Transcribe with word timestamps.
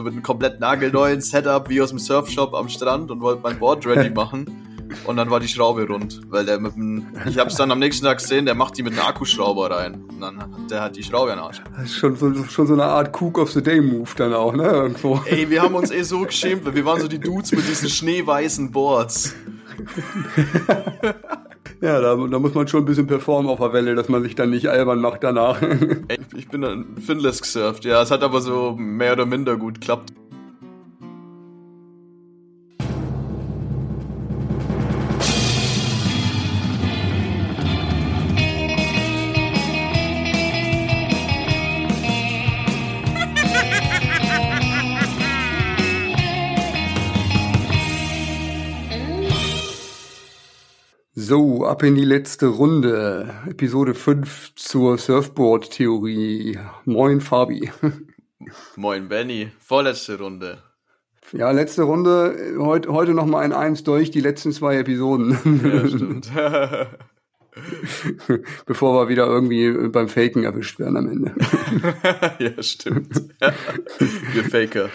so 0.00 0.04
mit 0.04 0.14
einem 0.14 0.22
komplett 0.22 0.60
nagelneuen 0.60 1.20
Setup 1.20 1.68
wie 1.68 1.80
aus 1.82 1.90
dem 1.90 1.98
Surfshop 1.98 2.54
am 2.54 2.68
Strand 2.68 3.10
und 3.10 3.20
wollte 3.20 3.42
mein 3.42 3.58
Board 3.58 3.86
ready 3.86 4.10
machen. 4.14 4.46
Und 5.04 5.16
dann 5.18 5.30
war 5.30 5.38
die 5.38 5.46
Schraube 5.46 5.86
rund, 5.86 6.20
weil 6.30 6.44
der 6.44 6.58
mit 6.58 6.74
dem, 6.74 7.06
ich 7.24 7.38
hab's 7.38 7.54
dann 7.54 7.70
am 7.70 7.78
nächsten 7.78 8.06
Tag 8.06 8.18
gesehen, 8.18 8.44
der 8.44 8.56
macht 8.56 8.76
die 8.76 8.82
mit 8.82 8.94
einem 8.94 9.02
Akkuschrauber 9.02 9.70
rein. 9.70 10.02
Und 10.08 10.20
dann 10.20 10.40
hat 10.40 10.48
der 10.68 10.82
hat 10.82 10.96
die 10.96 11.04
Schraube 11.04 11.32
an 11.32 11.38
Arsch. 11.38 11.62
Das 11.76 11.84
ist 11.84 11.96
schon 11.96 12.16
so, 12.16 12.34
schon 12.44 12.66
so 12.66 12.72
eine 12.72 12.84
Art 12.84 13.14
Cook 13.20 13.38
of 13.38 13.52
the 13.52 13.62
Day 13.62 13.80
Move 13.80 14.10
dann 14.16 14.34
auch, 14.34 14.52
ne? 14.52 14.64
Irgendwo. 14.64 15.20
Ey, 15.26 15.48
wir 15.48 15.62
haben 15.62 15.76
uns 15.76 15.92
eh 15.92 16.02
so 16.02 16.22
geschämt, 16.22 16.64
weil 16.64 16.74
wir 16.74 16.84
waren 16.84 17.00
so 17.00 17.06
die 17.06 17.20
Dudes 17.20 17.52
mit 17.52 17.68
diesen 17.68 17.88
schneeweißen 17.88 18.72
Boards. 18.72 19.36
Ja, 21.80 21.98
da, 22.00 22.14
da 22.14 22.38
muss 22.38 22.54
man 22.54 22.68
schon 22.68 22.82
ein 22.82 22.86
bisschen 22.86 23.06
performen 23.06 23.50
auf 23.50 23.58
der 23.58 23.72
Welle, 23.72 23.94
dass 23.94 24.08
man 24.10 24.22
sich 24.22 24.34
dann 24.34 24.50
nicht 24.50 24.68
albern 24.68 25.00
macht 25.00 25.24
danach. 25.24 25.60
Ich 26.36 26.48
bin 26.48 26.62
dann 26.62 26.96
Finless 26.98 27.42
gesurft, 27.42 27.84
ja, 27.84 28.02
es 28.02 28.10
hat 28.10 28.22
aber 28.22 28.40
so 28.40 28.74
mehr 28.76 29.12
oder 29.12 29.26
minder 29.26 29.56
gut 29.56 29.80
geklappt. 29.80 30.12
Ab 51.70 51.82
in 51.84 51.94
die 51.94 52.04
letzte 52.04 52.48
Runde. 52.48 53.32
Episode 53.48 53.94
5 53.94 54.56
zur 54.56 54.98
Surfboard-Theorie. 54.98 56.58
Moin, 56.84 57.20
Fabi. 57.20 57.70
Moin, 58.76 59.08
Benny. 59.08 59.52
Vorletzte 59.60 60.18
Runde. 60.18 60.58
Ja, 61.32 61.52
letzte 61.52 61.84
Runde. 61.84 62.56
Heut, 62.58 62.88
heute 62.88 63.14
noch 63.14 63.26
mal 63.26 63.44
ein 63.44 63.52
Eins 63.52 63.84
durch, 63.84 64.10
die 64.10 64.20
letzten 64.20 64.50
zwei 64.50 64.78
Episoden. 64.78 65.38
Ja, 65.62 65.86
stimmt. 65.86 66.28
Bevor 68.66 69.00
wir 69.00 69.08
wieder 69.08 69.26
irgendwie 69.26 69.70
beim 69.90 70.08
Faken 70.08 70.42
erwischt 70.42 70.80
werden 70.80 70.96
am 70.96 71.08
Ende. 71.08 71.34
ja, 72.40 72.60
stimmt. 72.60 73.28
Wir 74.32 74.44
Faker. 74.44 74.90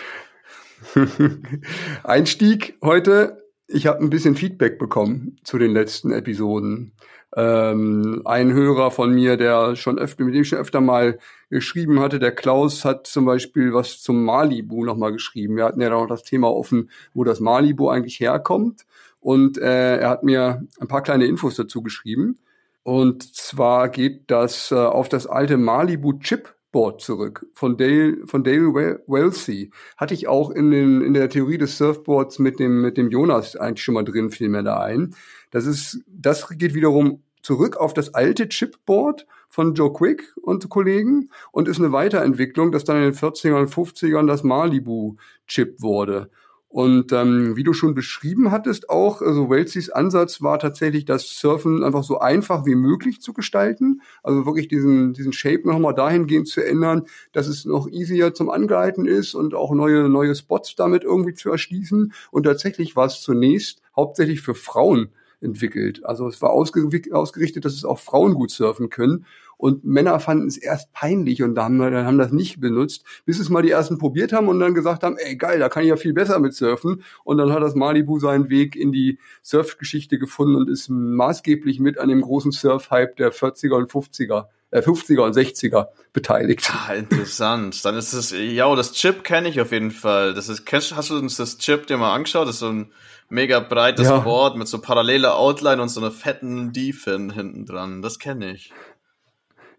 Einstieg 2.03 2.77
heute 2.81 3.44
ich 3.67 3.87
habe 3.87 3.99
ein 3.99 4.09
bisschen 4.09 4.35
Feedback 4.35 4.77
bekommen 4.77 5.37
zu 5.43 5.57
den 5.57 5.71
letzten 5.71 6.11
Episoden. 6.11 6.93
Ähm, 7.35 8.21
ein 8.25 8.53
Hörer 8.53 8.91
von 8.91 9.13
mir, 9.13 9.37
der 9.37 9.75
schon 9.75 9.99
öfter, 9.99 10.23
mit 10.23 10.35
dem 10.35 10.43
ich 10.43 10.49
schon 10.49 10.59
öfter 10.59 10.81
mal 10.81 11.19
geschrieben 11.49 11.99
hatte, 11.99 12.19
der 12.19 12.31
Klaus 12.31 12.85
hat 12.85 13.07
zum 13.07 13.25
Beispiel 13.25 13.73
was 13.73 14.01
zum 14.01 14.23
Malibu 14.23 14.85
nochmal 14.85 15.11
geschrieben. 15.11 15.57
Wir 15.57 15.65
hatten 15.65 15.81
ja 15.81 15.89
noch 15.89 16.07
das 16.07 16.23
Thema 16.23 16.49
offen, 16.49 16.89
wo 17.13 17.23
das 17.23 17.39
Malibu 17.39 17.89
eigentlich 17.89 18.19
herkommt. 18.19 18.85
Und 19.19 19.57
äh, 19.57 19.97
er 19.97 20.09
hat 20.09 20.23
mir 20.23 20.65
ein 20.79 20.87
paar 20.87 21.01
kleine 21.01 21.25
Infos 21.25 21.55
dazu 21.55 21.81
geschrieben. 21.81 22.39
Und 22.83 23.35
zwar 23.35 23.89
geht 23.89 24.29
das 24.29 24.71
äh, 24.71 24.75
auf 24.75 25.09
das 25.09 25.27
alte 25.27 25.57
Malibu 25.57 26.13
Chip 26.19 26.54
Surfboard 26.75 27.01
zurück 27.01 27.47
von 27.53 27.77
Dale, 27.77 28.17
von 28.25 28.43
Dale 28.43 28.73
Wellesley. 29.07 29.71
Hatte 29.95 30.13
ich 30.13 30.27
auch 30.27 30.51
in, 30.51 30.71
den, 30.71 31.01
in 31.01 31.13
der 31.13 31.29
Theorie 31.29 31.57
des 31.57 31.77
Surfboards 31.77 32.37
mit 32.39 32.59
dem, 32.59 32.81
mit 32.81 32.97
dem 32.97 33.09
Jonas 33.09 33.55
eigentlich 33.55 33.83
schon 33.83 33.93
mal 33.93 34.03
drin, 34.03 34.29
fiel 34.29 34.49
mir 34.49 34.61
da 34.61 34.81
ein. 34.81 35.15
Das 35.51 35.65
ist, 35.65 36.01
das 36.05 36.49
geht 36.49 36.73
wiederum 36.73 37.23
zurück 37.41 37.77
auf 37.77 37.93
das 37.93 38.13
alte 38.13 38.49
Chipboard 38.49 39.25
von 39.47 39.73
Joe 39.73 39.93
Quick 39.93 40.33
und 40.41 40.67
Kollegen 40.67 41.29
und 41.53 41.69
ist 41.69 41.79
eine 41.79 41.93
Weiterentwicklung, 41.93 42.73
das 42.73 42.83
dann 42.83 42.97
in 42.97 43.03
den 43.03 43.13
40ern 43.13 43.61
und 43.61 43.69
50ern 43.69 44.27
das 44.27 44.43
Malibu 44.43 45.15
Chip 45.47 45.81
wurde. 45.81 46.29
Und 46.75 47.13
ähm, 47.13 47.55
wie 47.55 47.63
du 47.63 47.71
schon 47.71 47.95
beschrieben 47.95 48.51
hattest, 48.51 48.89
auch, 48.89 49.21
also 49.21 49.49
Wellesley's 49.49 49.89
Ansatz 49.89 50.41
war 50.41 50.59
tatsächlich, 50.59 51.05
das 51.05 51.39
Surfen 51.39 51.85
einfach 51.85 52.03
so 52.03 52.19
einfach 52.19 52.65
wie 52.65 52.75
möglich 52.75 53.21
zu 53.21 53.31
gestalten. 53.31 54.01
Also 54.23 54.45
wirklich 54.45 54.67
diesen, 54.67 55.13
diesen 55.13 55.31
Shape 55.31 55.65
nochmal 55.65 55.95
dahingehend 55.95 56.49
zu 56.49 56.59
ändern, 56.59 57.03
dass 57.31 57.47
es 57.47 57.63
noch 57.63 57.87
easier 57.87 58.33
zum 58.33 58.49
Angleiten 58.49 59.05
ist 59.05 59.35
und 59.35 59.53
auch 59.53 59.73
neue, 59.73 60.09
neue 60.09 60.35
Spots 60.35 60.75
damit 60.75 61.05
irgendwie 61.05 61.33
zu 61.33 61.49
erschließen. 61.49 62.11
Und 62.29 62.43
tatsächlich 62.43 62.97
war 62.97 63.05
es 63.05 63.21
zunächst 63.21 63.81
hauptsächlich 63.95 64.41
für 64.41 64.53
Frauen 64.53 65.11
entwickelt. 65.39 66.03
Also 66.03 66.27
es 66.27 66.41
war 66.41 66.49
ausgerichtet, 66.51 67.63
dass 67.63 67.73
es 67.73 67.85
auch 67.85 67.99
Frauen 67.99 68.33
gut 68.33 68.51
surfen 68.51 68.89
können. 68.89 69.25
Und 69.57 69.85
Männer 69.85 70.19
fanden 70.19 70.47
es 70.47 70.57
erst 70.57 70.91
peinlich 70.93 71.43
und 71.43 71.57
haben, 71.57 71.79
dann 71.79 72.05
haben 72.05 72.17
das 72.17 72.31
nicht 72.31 72.59
benutzt, 72.59 73.03
bis 73.25 73.39
es 73.39 73.49
mal 73.49 73.61
die 73.61 73.71
ersten 73.71 73.97
probiert 73.97 74.33
haben 74.33 74.47
und 74.47 74.59
dann 74.59 74.73
gesagt 74.73 75.03
haben, 75.03 75.17
ey 75.17 75.35
geil, 75.35 75.59
da 75.59 75.69
kann 75.69 75.83
ich 75.83 75.89
ja 75.89 75.95
viel 75.95 76.13
besser 76.13 76.39
mit 76.39 76.53
surfen. 76.53 77.03
Und 77.23 77.37
dann 77.37 77.51
hat 77.51 77.61
das 77.61 77.75
Malibu 77.75 78.19
seinen 78.19 78.49
Weg 78.49 78.75
in 78.75 78.91
die 78.91 79.19
Surfgeschichte 79.43 80.19
gefunden 80.19 80.55
und 80.55 80.69
ist 80.69 80.89
maßgeblich 80.89 81.79
mit 81.79 81.97
an 81.97 82.09
dem 82.09 82.21
großen 82.21 82.51
Surf-Hype 82.51 83.15
der 83.17 83.31
40er 83.31 83.75
und 83.75 83.91
50er 83.91 84.45
50er 84.81 85.19
äh, 85.19 85.21
und 85.21 85.35
60er 85.35 85.87
beteiligt. 86.13 86.71
Ah, 86.73 86.93
interessant. 86.93 87.83
Dann 87.85 87.95
ist 87.95 88.13
es, 88.13 88.31
ja, 88.31 88.73
das 88.75 88.93
Chip 88.93 89.23
kenne 89.23 89.49
ich 89.49 89.61
auf 89.61 89.71
jeden 89.71 89.91
Fall. 89.91 90.33
Das 90.33 90.49
ist, 90.49 90.63
hast 90.71 91.09
du 91.09 91.17
uns 91.17 91.37
das 91.37 91.57
Chip 91.57 91.87
dir 91.87 91.97
mal 91.97 92.13
angeschaut? 92.13 92.47
Das 92.47 92.55
ist 92.55 92.59
so 92.59 92.69
ein 92.69 92.91
mega 93.29 93.59
breites 93.59 94.07
ja. 94.07 94.19
Board 94.19 94.57
mit 94.57 94.67
so 94.67 94.79
paralleler 94.79 95.37
Outline 95.37 95.81
und 95.81 95.89
so 95.89 95.99
einer 95.99 96.11
fetten 96.11 96.73
D-Fin 96.73 97.31
hinten 97.31 97.65
dran. 97.65 98.01
Das 98.01 98.19
kenne 98.19 98.51
ich. 98.51 98.71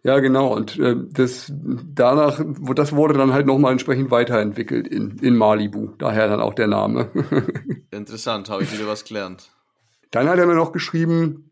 Ja, 0.07 0.21
genau. 0.21 0.55
Und 0.55 0.79
äh, 0.79 0.95
das 1.11 1.53
danach, 1.53 2.41
das 2.77 2.95
wurde 2.95 3.15
dann 3.15 3.33
halt 3.33 3.45
nochmal 3.45 3.73
entsprechend 3.73 4.13
weiterentwickelt 4.13 4.87
in, 4.87 5.19
in 5.19 5.35
Malibu. 5.35 5.97
Daher 5.99 6.29
dann 6.29 6.41
auch 6.41 6.55
der 6.55 6.69
Name. 6.69 7.11
Interessant, 7.91 8.49
habe 8.49 8.63
ich 8.63 8.73
wieder 8.73 8.87
was 8.87 9.05
gelernt. 9.05 9.51
Dann 10.13 10.29
hat 10.29 10.39
er 10.39 10.47
mir 10.47 10.55
noch 10.55 10.71
geschrieben, 10.71 11.51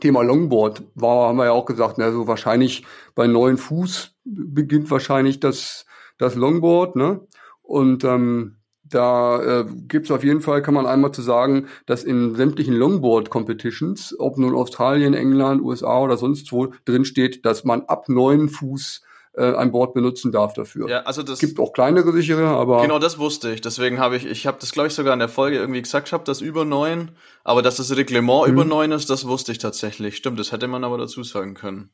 Thema 0.00 0.22
Longboard 0.22 0.82
war, 0.94 1.28
haben 1.28 1.38
wir 1.38 1.46
ja 1.46 1.52
auch 1.52 1.64
gesagt, 1.64 1.96
ne, 1.96 2.12
so 2.12 2.26
wahrscheinlich 2.26 2.84
bei 3.14 3.26
neun 3.26 3.56
Fuß 3.56 4.14
beginnt 4.24 4.90
wahrscheinlich 4.90 5.40
das, 5.40 5.86
das 6.18 6.34
Longboard, 6.34 6.96
ne? 6.96 7.26
Und 7.62 8.04
ähm, 8.04 8.58
da 8.84 9.60
äh, 9.60 9.64
gibt 9.88 10.06
es 10.06 10.10
auf 10.10 10.22
jeden 10.22 10.40
Fall, 10.40 10.62
kann 10.62 10.74
man 10.74 10.86
einmal 10.86 11.12
zu 11.12 11.22
sagen, 11.22 11.66
dass 11.86 12.04
in 12.04 12.34
sämtlichen 12.34 12.74
Longboard-Competitions, 12.74 14.16
ob 14.18 14.38
nun 14.38 14.54
Australien, 14.54 15.14
England, 15.14 15.62
USA 15.62 16.00
oder 16.00 16.16
sonst 16.16 16.52
wo, 16.52 16.68
drin 16.84 17.04
steht, 17.04 17.44
dass 17.44 17.64
man 17.64 17.82
ab 17.82 18.08
neun 18.08 18.48
Fuß 18.48 19.02
äh, 19.36 19.54
ein 19.54 19.72
Board 19.72 19.94
benutzen 19.94 20.32
darf 20.32 20.52
dafür. 20.52 20.88
Ja, 20.88 21.00
also 21.00 21.22
das 21.22 21.40
gibt 21.40 21.58
auch 21.58 21.72
kleinere 21.72 22.12
sichere, 22.12 22.46
aber 22.46 22.82
genau 22.82 22.98
das 22.98 23.18
wusste 23.18 23.52
ich. 23.52 23.60
Deswegen 23.60 23.98
habe 23.98 24.16
ich, 24.16 24.26
ich 24.26 24.46
habe 24.46 24.58
das 24.60 24.72
glaube 24.72 24.88
ich 24.88 24.94
sogar 24.94 25.12
in 25.12 25.18
der 25.18 25.28
Folge 25.28 25.56
irgendwie 25.56 25.82
gesagt, 25.82 26.08
ich 26.08 26.12
habe 26.12 26.24
das 26.24 26.40
über 26.40 26.64
neun, 26.64 27.12
aber 27.42 27.62
dass 27.62 27.76
das 27.76 27.96
Reglement 27.96 28.46
mhm. 28.46 28.52
über 28.52 28.64
neun 28.64 28.92
ist, 28.92 29.10
das 29.10 29.26
wusste 29.26 29.52
ich 29.52 29.58
tatsächlich. 29.58 30.16
Stimmt, 30.16 30.38
das 30.38 30.52
hätte 30.52 30.68
man 30.68 30.84
aber 30.84 30.98
dazu 30.98 31.22
sagen 31.24 31.54
können. 31.54 31.90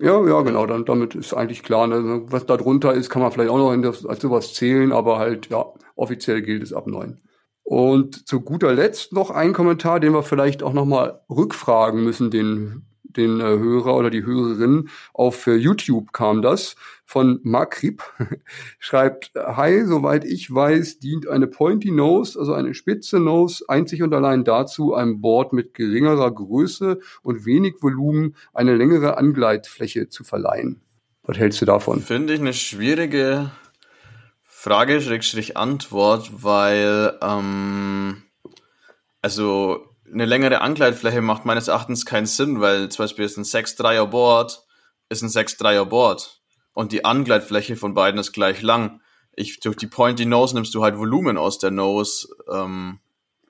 Ja, 0.00 0.26
ja, 0.26 0.40
genau. 0.42 0.66
Dann, 0.66 0.84
damit 0.84 1.14
ist 1.14 1.34
eigentlich 1.34 1.62
klar. 1.62 1.86
Ne? 1.86 2.22
Was 2.26 2.46
da 2.46 2.56
drunter 2.56 2.94
ist, 2.94 3.10
kann 3.10 3.22
man 3.22 3.32
vielleicht 3.32 3.50
auch 3.50 3.58
noch 3.58 3.72
in 3.72 3.82
das, 3.82 4.04
als 4.04 4.20
sowas 4.20 4.54
zählen, 4.54 4.92
aber 4.92 5.18
halt, 5.18 5.48
ja, 5.50 5.66
offiziell 5.94 6.42
gilt 6.42 6.62
es 6.62 6.72
ab 6.72 6.86
neun. 6.86 7.20
Und 7.62 8.26
zu 8.26 8.40
guter 8.40 8.72
Letzt 8.72 9.12
noch 9.12 9.30
ein 9.30 9.52
Kommentar, 9.52 10.00
den 10.00 10.14
wir 10.14 10.22
vielleicht 10.22 10.62
auch 10.62 10.72
nochmal 10.72 11.20
rückfragen 11.28 12.02
müssen, 12.02 12.30
den 12.30 12.88
den 13.18 13.40
äh, 13.40 13.44
Hörer 13.44 13.96
oder 13.96 14.10
die 14.10 14.24
Hörerin 14.24 14.88
auf 15.14 15.46
äh, 15.46 15.54
YouTube 15.54 16.12
kam 16.12 16.42
das 16.42 16.76
von 17.08 17.40
Makrib. 17.42 18.02
Schreibt, 18.78 19.32
hi, 19.34 19.82
soweit 19.86 20.26
ich 20.26 20.54
weiß, 20.54 20.98
dient 20.98 21.26
eine 21.26 21.46
Pointy 21.46 21.90
Nose, 21.90 22.38
also 22.38 22.52
eine 22.52 22.74
spitze 22.74 23.18
Nose, 23.18 23.64
einzig 23.66 24.02
und 24.02 24.12
allein 24.12 24.44
dazu, 24.44 24.92
einem 24.92 25.22
Board 25.22 25.54
mit 25.54 25.72
geringerer 25.72 26.30
Größe 26.30 27.00
und 27.22 27.46
wenig 27.46 27.76
Volumen 27.80 28.36
eine 28.52 28.76
längere 28.76 29.16
Angleitfläche 29.16 30.10
zu 30.10 30.22
verleihen. 30.22 30.82
Was 31.22 31.38
hältst 31.38 31.62
du 31.62 31.64
davon? 31.64 32.02
Finde 32.02 32.34
ich 32.34 32.40
eine 32.40 32.52
schwierige 32.52 33.52
Frage, 34.42 35.00
Schrägstrich 35.00 35.56
Antwort, 35.56 36.30
weil, 36.44 37.18
ähm, 37.22 38.22
also 39.22 39.86
eine 40.12 40.26
längere 40.26 40.60
Ankleidfläche 40.60 41.22
macht 41.22 41.46
meines 41.46 41.68
Erachtens 41.68 42.04
keinen 42.04 42.26
Sinn, 42.26 42.60
weil 42.60 42.90
zum 42.90 43.04
Beispiel 43.04 43.24
ist 43.24 43.38
ein 43.38 43.44
6-3er 43.44 44.04
Board 44.04 44.62
ist 45.10 45.22
ein 45.22 45.28
6-3er 45.28 45.86
Board 45.86 46.37
und 46.78 46.92
die 46.92 47.04
Ankleidfläche 47.04 47.74
von 47.74 47.92
beiden 47.92 48.20
ist 48.20 48.30
gleich 48.30 48.62
lang. 48.62 49.00
Ich, 49.34 49.58
durch 49.58 49.74
die 49.74 49.88
Pointy 49.88 50.26
Nose 50.26 50.54
nimmst 50.54 50.72
du 50.76 50.84
halt 50.84 50.96
Volumen 50.96 51.36
aus 51.36 51.58
der 51.58 51.72
Nose 51.72 52.28
ähm, 52.48 53.00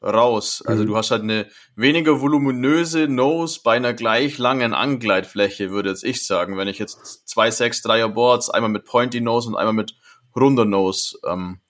raus. 0.03 0.63
Also 0.65 0.85
mhm. 0.85 0.87
du 0.87 0.97
hast 0.97 1.11
halt 1.11 1.25
eine 1.25 1.47
weniger 1.77 2.23
voluminöse 2.23 3.07
Nose 3.07 3.61
bei 3.63 3.77
einer 3.77 3.93
gleich 3.93 4.39
langen 4.39 4.73
Ankleidfläche, 4.73 5.71
würde 5.71 5.91
jetzt 5.91 6.05
ich 6.05 6.27
sagen. 6.27 6.57
Wenn 6.57 6.69
ich 6.69 6.79
jetzt 6.79 7.29
zwei 7.29 7.51
6-3er 7.51 8.09
Boards, 8.09 8.49
einmal 8.49 8.71
mit 8.71 8.87
Pointy 8.87 9.21
Nose 9.21 9.51
und 9.51 9.57
einmal 9.57 9.75
mit 9.75 9.95
runder 10.35 10.65
Nose 10.65 11.19
ähm, 11.29 11.61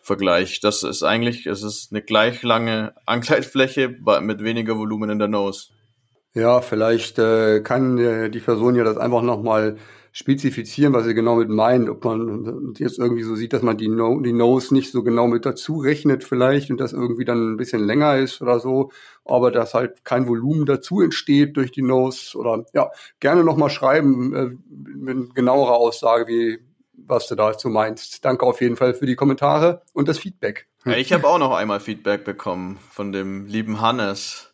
Vergleich. 0.00 0.58
Das 0.58 0.82
ist 0.82 1.04
eigentlich, 1.04 1.46
es 1.46 1.62
ist 1.62 1.92
eine 1.92 2.02
gleich 2.02 2.42
lange 2.42 2.92
Ankleidfläche 3.06 4.00
mit 4.20 4.42
weniger 4.42 4.76
Volumen 4.76 5.10
in 5.10 5.20
der 5.20 5.28
Nose. 5.28 5.68
Ja, 6.34 6.60
vielleicht 6.60 7.20
äh, 7.20 7.60
kann 7.60 7.98
äh, 7.98 8.30
die 8.30 8.40
Person 8.40 8.74
ja 8.74 8.82
das 8.82 8.96
einfach 8.96 9.22
nochmal 9.22 9.76
spezifizieren, 10.12 10.92
was 10.92 11.06
ihr 11.06 11.14
genau 11.14 11.36
mit 11.36 11.48
meint. 11.48 11.88
Ob 11.88 12.04
man 12.04 12.74
jetzt 12.78 12.98
irgendwie 12.98 13.22
so 13.22 13.34
sieht, 13.34 13.52
dass 13.52 13.62
man 13.62 13.76
die, 13.76 13.88
no 13.88 14.20
die 14.20 14.32
Nose 14.32 14.74
nicht 14.74 14.92
so 14.92 15.02
genau 15.02 15.26
mit 15.26 15.46
dazu 15.46 15.78
rechnet 15.78 16.24
vielleicht 16.24 16.70
und 16.70 16.78
das 16.78 16.92
irgendwie 16.92 17.24
dann 17.24 17.52
ein 17.52 17.56
bisschen 17.56 17.84
länger 17.84 18.16
ist 18.16 18.40
oder 18.42 18.60
so, 18.60 18.90
aber 19.24 19.50
dass 19.50 19.74
halt 19.74 20.04
kein 20.04 20.28
Volumen 20.28 20.66
dazu 20.66 21.00
entsteht 21.00 21.56
durch 21.56 21.72
die 21.72 21.82
Nose 21.82 22.36
oder 22.36 22.64
ja, 22.74 22.90
gerne 23.20 23.44
nochmal 23.44 23.70
schreiben 23.70 24.34
äh, 24.34 24.50
mit 24.68 25.34
genauerer 25.34 25.76
Aussage, 25.76 26.26
wie 26.26 26.58
was 27.06 27.26
du 27.26 27.34
dazu 27.34 27.68
meinst. 27.68 28.24
Danke 28.24 28.44
auf 28.44 28.60
jeden 28.60 28.76
Fall 28.76 28.94
für 28.94 29.06
die 29.06 29.16
Kommentare 29.16 29.82
und 29.92 30.08
das 30.08 30.18
Feedback. 30.18 30.66
Ja, 30.84 30.96
ich 30.96 31.12
habe 31.12 31.26
auch 31.26 31.38
noch 31.38 31.54
einmal 31.54 31.80
Feedback 31.80 32.24
bekommen 32.24 32.78
von 32.90 33.12
dem 33.12 33.46
lieben 33.46 33.80
Hannes. 33.80 34.47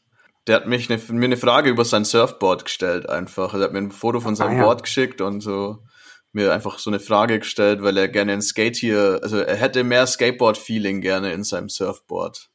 Der 0.46 0.56
hat 0.56 0.67
mich 0.67 0.91
eine, 0.91 1.00
mir 1.08 1.25
eine 1.25 1.37
Frage 1.37 1.70
über 1.70 1.85
sein 1.85 2.05
Surfboard 2.05 2.64
gestellt 2.64 3.08
einfach. 3.08 3.55
Er 3.55 3.61
hat 3.61 3.73
mir 3.73 3.79
ein 3.79 3.91
Foto 3.91 4.20
von 4.20 4.37
seinem 4.37 4.56
ah, 4.56 4.58
ja. 4.58 4.64
Board 4.64 4.82
geschickt 4.82 5.20
und 5.20 5.41
so 5.41 5.79
mir 6.35 6.52
einfach 6.52 6.79
so 6.79 6.91
eine 6.91 7.00
Frage 7.00 7.38
gestellt, 7.38 7.82
weil 7.82 7.96
er 7.96 8.08
gerne 8.08 8.32
ein 8.32 8.43
Skate 8.43 8.76
hier, 8.76 9.20
also 9.23 9.38
er 9.38 9.56
hätte 9.56 9.85
mehr 9.85 10.06
Skateboard-Feeling 10.06 11.00
gerne 11.00 11.32
in 11.32 11.44
seinem 11.44 11.69
Surfboard. 11.69 12.50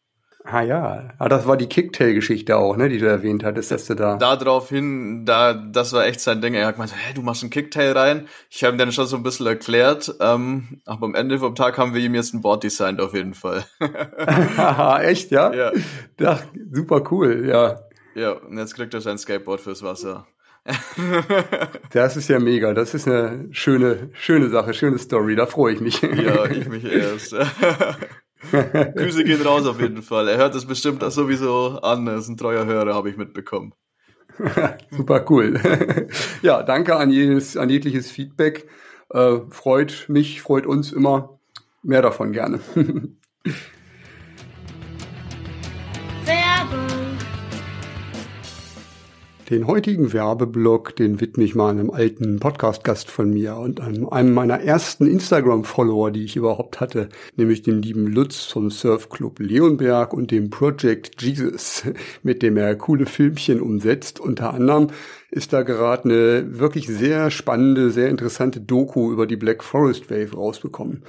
Ah 0.51 0.63
ja, 0.63 1.09
ah, 1.19 1.29
das 1.29 1.45
war 1.45 1.57
die 1.57 1.67
Kicktail-Geschichte 1.67 2.57
auch, 2.57 2.75
ne, 2.75 2.89
die 2.89 2.97
du 2.97 3.07
erwähnt 3.07 3.43
hattest, 3.43 3.69
dass 3.69 3.85
du 3.85 3.93
da. 3.93 4.17
Daraufhin, 4.17 5.23
da, 5.25 5.53
das 5.53 5.93
war 5.93 6.05
echt 6.05 6.21
sein 6.21 6.41
Ding. 6.41 6.55
Er 6.55 6.65
hat 6.65 6.75
gemeint, 6.75 6.93
hey, 6.95 7.13
du 7.13 7.21
machst 7.21 7.43
einen 7.43 7.51
Kicktail 7.51 7.91
rein. 7.91 8.27
Ich 8.49 8.63
habe 8.63 8.75
ihm 8.75 8.79
dann 8.79 8.91
schon 8.91 9.05
so 9.05 9.15
ein 9.15 9.21
bisschen 9.21 9.45
erklärt, 9.45 10.15
ähm, 10.19 10.81
aber 10.85 11.05
am 11.05 11.13
Ende 11.13 11.37
vom 11.37 11.53
Tag 11.53 11.77
haben 11.77 11.93
wir 11.93 12.01
ihm 12.01 12.15
jetzt 12.15 12.33
ein 12.33 12.41
Board 12.41 12.63
designt 12.63 12.99
auf 12.99 13.13
jeden 13.13 13.35
Fall. 13.35 13.63
echt, 15.01 15.29
ja? 15.29 15.53
Ja. 15.53 15.71
ja. 16.19 16.39
Super 16.71 17.03
cool, 17.11 17.47
ja. 17.47 17.81
Ja, 18.15 18.31
und 18.31 18.57
jetzt 18.57 18.73
kriegt 18.75 18.93
er 18.95 19.01
sein 19.01 19.19
Skateboard 19.19 19.61
fürs 19.61 19.83
Wasser. 19.83 20.25
das 21.91 22.17
ist 22.17 22.27
ja 22.27 22.39
mega. 22.39 22.73
Das 22.73 22.93
ist 22.93 23.07
eine 23.07 23.47
schöne, 23.51 24.09
schöne 24.13 24.49
Sache, 24.49 24.73
schöne 24.73 24.97
Story. 24.97 25.35
Da 25.35 25.45
freue 25.45 25.73
ich 25.73 25.81
mich. 25.81 26.01
ja, 26.01 26.45
ich 26.45 26.67
mich 26.67 26.83
erst. 26.91 27.35
Grüße 28.51 29.23
gehen 29.23 29.41
raus 29.41 29.65
auf 29.65 29.81
jeden 29.81 30.01
Fall. 30.01 30.27
Er 30.27 30.37
hört 30.37 30.55
es 30.55 30.65
bestimmt 30.65 31.03
auch 31.03 31.11
sowieso 31.11 31.79
an. 31.81 32.07
Er 32.07 32.17
ist 32.17 32.29
ein 32.29 32.37
treuer 32.37 32.65
Hörer, 32.65 32.93
habe 32.93 33.09
ich 33.09 33.17
mitbekommen. 33.17 33.73
Super 34.91 35.25
cool. 35.29 35.59
ja, 36.41 36.63
danke 36.63 36.95
an 36.95 37.11
jedes, 37.11 37.57
an 37.57 37.69
jegliches 37.69 38.09
Feedback. 38.09 38.67
Äh, 39.09 39.39
freut 39.49 40.05
mich, 40.07 40.41
freut 40.41 40.65
uns 40.65 40.91
immer. 40.91 41.39
Mehr 41.83 42.01
davon 42.01 42.31
gerne. 42.31 42.59
Den 49.49 49.65
heutigen 49.65 50.13
Werbeblock, 50.13 50.95
den 50.95 51.19
widme 51.21 51.43
ich 51.43 51.55
mal 51.55 51.71
einem 51.71 51.89
alten 51.89 52.39
Podcast-Gast 52.39 53.09
von 53.09 53.31
mir 53.31 53.55
und 53.55 53.81
einem, 53.81 54.31
meiner 54.31 54.59
ersten 54.59 55.07
Instagram-Follower, 55.07 56.11
die 56.11 56.23
ich 56.23 56.35
überhaupt 56.35 56.79
hatte, 56.79 57.09
nämlich 57.35 57.63
dem 57.63 57.81
lieben 57.81 58.05
Lutz 58.05 58.43
vom 58.43 58.69
Surfclub 58.69 59.39
Leonberg 59.39 60.13
und 60.13 60.29
dem 60.29 60.51
Project 60.51 61.19
Jesus, 61.23 61.81
mit 62.21 62.43
dem 62.43 62.57
er 62.57 62.75
coole 62.75 63.07
Filmchen 63.07 63.59
umsetzt. 63.59 64.19
Unter 64.19 64.53
anderem 64.53 64.89
ist 65.31 65.51
da 65.51 65.63
gerade 65.63 66.03
eine 66.03 66.59
wirklich 66.59 66.85
sehr 66.85 67.31
spannende, 67.31 67.89
sehr 67.89 68.09
interessante 68.09 68.61
Doku 68.61 69.11
über 69.11 69.25
die 69.25 69.37
Black 69.37 69.63
Forest 69.63 70.11
Wave 70.11 70.35
rausbekommen. 70.35 71.05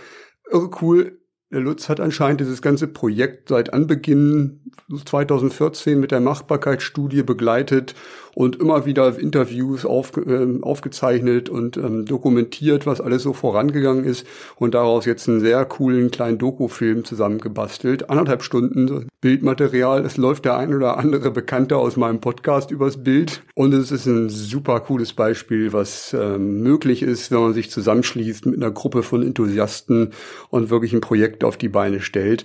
Irre 0.51 0.71
cool, 0.81 1.20
der 1.51 1.61
Lutz 1.61 1.89
hat 1.89 1.99
anscheinend 1.99 2.41
dieses 2.41 2.63
ganze 2.63 2.87
Projekt 2.87 3.49
seit 3.49 3.73
Anbeginn 3.73 4.61
2014 5.05 5.99
mit 5.99 6.13
der 6.13 6.21
Machbarkeitsstudie 6.21 7.23
begleitet 7.25 7.95
und 8.35 8.57
immer 8.57 8.87
wieder 8.87 9.19
Interviews 9.19 9.85
auf, 9.85 10.17
äh, 10.17 10.47
aufgezeichnet 10.63 11.49
und 11.49 11.77
ähm, 11.77 12.05
dokumentiert, 12.05 12.87
was 12.87 13.01
alles 13.01 13.23
so 13.23 13.33
vorangegangen 13.33 14.05
ist 14.05 14.27
und 14.57 14.75
daraus 14.75 15.05
jetzt 15.05 15.29
einen 15.29 15.41
sehr 15.41 15.65
coolen 15.65 16.11
kleinen 16.11 16.39
Dokufilm 16.39 17.05
zusammengebastelt. 17.05 18.11
Anderthalb 18.11 18.43
Stunden 18.43 19.09
Bildmaterial. 19.21 20.05
Es 20.07 20.17
läuft 20.17 20.45
der 20.45 20.57
ein 20.57 20.73
oder 20.75 20.97
andere 20.97 21.31
Bekannte 21.31 21.77
aus 21.77 21.97
meinem 21.97 22.21
Podcast 22.21 22.71
übers 22.71 23.03
Bild 23.03 23.43
und 23.55 23.75
es 23.75 23.91
ist 23.91 24.07
ein 24.07 24.31
super 24.31 24.81
cooles 24.81 25.13
Beispiel, 25.13 25.73
was 25.73 26.15
ähm, 26.15 26.63
möglich 26.63 27.03
ist, 27.03 27.31
wenn 27.31 27.41
man 27.41 27.53
sich 27.53 27.71
zusammenschließt 27.71 28.47
mit 28.47 28.57
einer 28.57 28.71
Gruppe 28.71 29.03
von 29.03 29.23
Enthusiasten 29.23 30.13
und 30.49 30.71
wirklich 30.71 30.93
ein 30.93 31.01
Projekt 31.01 31.40
auf 31.45 31.57
die 31.57 31.69
Beine 31.69 32.01
stellt 32.01 32.45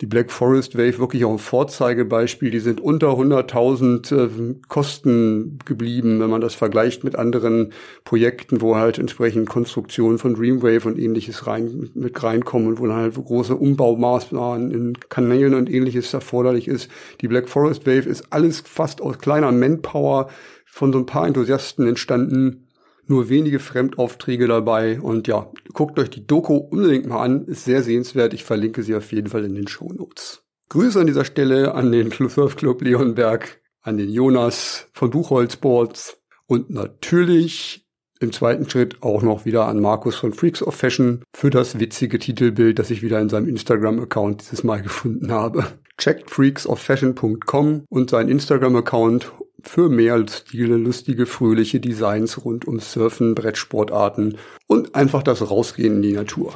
die 0.00 0.06
Black 0.06 0.30
Forest 0.30 0.78
Wave 0.78 0.98
wirklich 0.98 1.24
auch 1.26 1.32
ein 1.32 1.38
Vorzeigebeispiel. 1.38 2.50
Die 2.50 2.60
sind 2.60 2.80
unter 2.80 3.08
100.000 3.08 4.14
äh, 4.14 4.54
Kosten 4.68 5.58
geblieben, 5.66 6.20
wenn 6.20 6.30
man 6.30 6.40
das 6.40 6.54
vergleicht 6.54 7.04
mit 7.04 7.16
anderen 7.16 7.72
Projekten, 8.04 8.62
wo 8.62 8.76
halt 8.76 8.98
entsprechend 8.98 9.48
Konstruktionen 9.48 10.18
von 10.18 10.34
Dreamwave 10.34 10.86
und 10.86 10.98
ähnliches 10.98 11.46
rein, 11.46 11.90
mit 11.94 12.22
reinkommen 12.22 12.68
und 12.68 12.80
wo 12.80 12.86
dann 12.86 12.96
halt 12.96 13.14
große 13.14 13.54
Umbaumaßnahmen 13.54 14.70
in 14.70 14.94
Kanälen 15.10 15.54
und 15.54 15.68
ähnliches 15.68 16.14
erforderlich 16.14 16.66
ist. 16.66 16.90
Die 17.20 17.28
Black 17.28 17.48
Forest 17.48 17.86
Wave 17.86 18.08
ist 18.08 18.32
alles 18.32 18.60
fast 18.60 19.02
aus 19.02 19.18
kleiner 19.18 19.52
Manpower 19.52 20.30
von 20.64 20.92
so 20.92 20.98
ein 20.98 21.06
paar 21.06 21.26
Enthusiasten 21.26 21.86
entstanden 21.86 22.66
nur 23.10 23.28
wenige 23.28 23.58
Fremdaufträge 23.58 24.46
dabei. 24.46 25.00
Und 25.00 25.28
ja, 25.28 25.50
guckt 25.74 25.98
euch 25.98 26.08
die 26.08 26.26
Doku 26.26 26.56
unbedingt 26.56 27.06
mal 27.06 27.22
an. 27.22 27.44
Ist 27.44 27.64
sehr 27.64 27.82
sehenswert. 27.82 28.32
Ich 28.32 28.44
verlinke 28.44 28.82
sie 28.82 28.94
auf 28.94 29.12
jeden 29.12 29.28
Fall 29.28 29.44
in 29.44 29.54
den 29.54 29.68
Show 29.68 29.92
Notes. 29.92 30.42
Grüße 30.70 31.00
an 31.00 31.06
dieser 31.06 31.24
Stelle 31.24 31.74
an 31.74 31.92
den 31.92 32.10
Surfclub 32.28 32.80
Leonberg, 32.80 33.60
an 33.82 33.98
den 33.98 34.08
Jonas 34.08 34.88
von 34.94 35.10
Buchholz 35.10 35.56
Boards 35.56 36.18
und 36.46 36.70
natürlich 36.70 37.86
im 38.20 38.32
zweiten 38.32 38.68
Schritt 38.68 39.02
auch 39.02 39.22
noch 39.22 39.46
wieder 39.46 39.66
an 39.66 39.80
Markus 39.80 40.14
von 40.14 40.32
Freaks 40.32 40.62
of 40.62 40.74
Fashion 40.74 41.24
für 41.34 41.50
das 41.50 41.80
witzige 41.80 42.18
Titelbild, 42.18 42.78
das 42.78 42.90
ich 42.90 43.02
wieder 43.02 43.18
in 43.18 43.30
seinem 43.30 43.48
Instagram-Account 43.48 44.42
dieses 44.42 44.62
Mal 44.62 44.82
gefunden 44.82 45.32
habe. 45.32 45.66
Checkt 45.96 46.30
freaksoffashion.com 46.30 47.84
und 47.88 48.10
sein 48.10 48.28
Instagram-Account 48.28 49.32
für 49.62 49.88
mehr 49.88 50.24
Stile, 50.28 50.76
lustige, 50.76 51.26
fröhliche 51.26 51.80
Designs 51.80 52.44
rund 52.44 52.66
um 52.66 52.80
Surfen, 52.80 53.34
Brettsportarten 53.34 54.38
und 54.66 54.94
einfach 54.94 55.22
das 55.22 55.50
Rausgehen 55.50 55.96
in 55.96 56.02
die 56.02 56.12
Natur. 56.12 56.54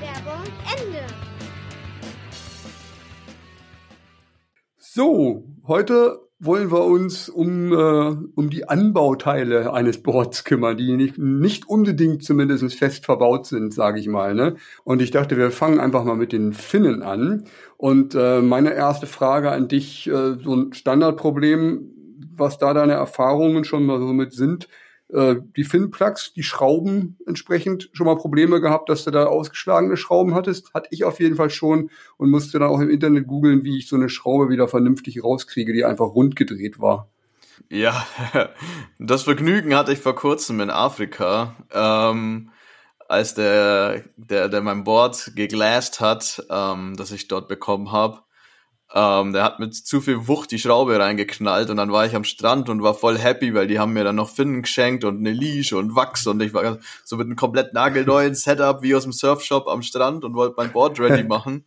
Werbung 0.00 0.42
Ende. 0.64 1.06
So, 4.78 5.44
heute 5.66 6.25
wollen 6.38 6.70
wir 6.70 6.84
uns 6.84 7.28
um, 7.28 7.72
äh, 7.72 8.16
um 8.34 8.50
die 8.50 8.68
Anbauteile 8.68 9.72
eines 9.72 10.02
Boards 10.02 10.44
kümmern, 10.44 10.76
die 10.76 10.94
nicht, 10.96 11.16
nicht 11.16 11.68
unbedingt 11.68 12.22
zumindest 12.22 12.74
fest 12.74 13.06
verbaut 13.06 13.46
sind, 13.46 13.72
sage 13.72 13.98
ich 13.98 14.06
mal. 14.06 14.34
Ne? 14.34 14.56
Und 14.84 15.00
ich 15.00 15.10
dachte, 15.10 15.38
wir 15.38 15.50
fangen 15.50 15.80
einfach 15.80 16.04
mal 16.04 16.16
mit 16.16 16.32
den 16.32 16.52
Finnen 16.52 17.02
an. 17.02 17.44
Und 17.78 18.14
äh, 18.14 18.42
meine 18.42 18.74
erste 18.74 19.06
Frage 19.06 19.50
an 19.50 19.68
dich, 19.68 20.08
äh, 20.08 20.36
so 20.42 20.54
ein 20.54 20.72
Standardproblem, 20.74 21.90
was 22.36 22.58
da 22.58 22.74
deine 22.74 22.92
Erfahrungen 22.92 23.64
schon 23.64 23.86
mal 23.86 23.98
so 23.98 24.12
mit 24.12 24.34
sind, 24.34 24.68
äh, 25.12 25.36
die 25.56 25.64
Fin-Plugs, 25.64 26.32
die 26.32 26.42
Schrauben 26.42 27.16
entsprechend 27.26 27.90
schon 27.92 28.06
mal 28.06 28.16
Probleme 28.16 28.60
gehabt, 28.60 28.88
dass 28.88 29.04
du 29.04 29.10
da 29.10 29.26
ausgeschlagene 29.26 29.96
Schrauben 29.96 30.34
hattest? 30.34 30.74
Hatte 30.74 30.88
ich 30.90 31.04
auf 31.04 31.20
jeden 31.20 31.36
Fall 31.36 31.50
schon 31.50 31.90
und 32.16 32.30
musste 32.30 32.58
dann 32.58 32.68
auch 32.68 32.80
im 32.80 32.90
Internet 32.90 33.26
googeln, 33.26 33.64
wie 33.64 33.78
ich 33.78 33.88
so 33.88 33.96
eine 33.96 34.08
Schraube 34.08 34.48
wieder 34.48 34.68
vernünftig 34.68 35.22
rauskriege, 35.22 35.72
die 35.72 35.84
einfach 35.84 36.06
rund 36.06 36.36
gedreht 36.36 36.80
war. 36.80 37.08
Ja, 37.68 38.06
das 38.98 39.22
Vergnügen 39.22 39.74
hatte 39.74 39.92
ich 39.92 39.98
vor 39.98 40.14
kurzem 40.14 40.60
in 40.60 40.70
Afrika, 40.70 41.56
ähm, 41.72 42.50
als 43.08 43.34
der, 43.34 44.04
der, 44.16 44.48
der 44.48 44.60
mein 44.60 44.84
Board 44.84 45.32
geglast 45.36 46.00
hat, 46.00 46.44
ähm, 46.50 46.94
das 46.96 47.12
ich 47.12 47.28
dort 47.28 47.48
bekommen 47.48 47.92
habe. 47.92 48.25
Ähm, 48.98 49.34
der 49.34 49.44
hat 49.44 49.58
mit 49.58 49.74
zu 49.74 50.00
viel 50.00 50.26
Wucht 50.26 50.50
die 50.50 50.58
Schraube 50.58 50.98
reingeknallt 50.98 51.68
und 51.68 51.76
dann 51.76 51.92
war 51.92 52.06
ich 52.06 52.16
am 52.16 52.24
Strand 52.24 52.70
und 52.70 52.82
war 52.82 52.94
voll 52.94 53.18
happy, 53.18 53.52
weil 53.52 53.66
die 53.66 53.78
haben 53.78 53.92
mir 53.92 54.04
dann 54.04 54.16
noch 54.16 54.30
Finnen 54.30 54.62
geschenkt 54.62 55.04
und 55.04 55.18
eine 55.18 55.32
Leash 55.32 55.74
und 55.74 55.94
Wachs 55.94 56.26
und 56.26 56.40
ich 56.40 56.54
war 56.54 56.78
so 57.04 57.18
mit 57.18 57.26
einem 57.26 57.36
komplett 57.36 57.74
nagelneuen 57.74 58.34
Setup 58.34 58.80
wie 58.80 58.94
aus 58.94 59.02
dem 59.02 59.12
Surfshop 59.12 59.68
am 59.68 59.82
Strand 59.82 60.24
und 60.24 60.34
wollte 60.34 60.54
mein 60.56 60.72
Board 60.72 60.98
ready 60.98 61.24
machen. 61.28 61.66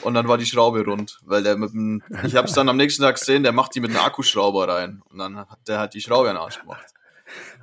Und 0.00 0.14
dann 0.14 0.26
war 0.26 0.38
die 0.38 0.46
Schraube 0.46 0.82
rund, 0.82 1.18
weil 1.26 1.42
der 1.42 1.58
mit 1.58 1.74
dem, 1.74 2.02
ich 2.24 2.34
habe 2.34 2.48
es 2.48 2.54
dann 2.54 2.70
am 2.70 2.78
nächsten 2.78 3.02
Tag 3.02 3.18
gesehen, 3.18 3.42
der 3.42 3.52
macht 3.52 3.74
die 3.74 3.80
mit 3.80 3.90
einem 3.90 4.00
Akkuschrauber 4.00 4.68
rein 4.68 5.02
und 5.10 5.18
dann 5.18 5.36
hat 5.36 5.58
der 5.68 5.80
halt 5.80 5.92
die 5.92 6.00
Schraube 6.00 6.28
in 6.28 6.36
den 6.36 6.42
Arsch 6.42 6.60
gemacht. 6.60 6.86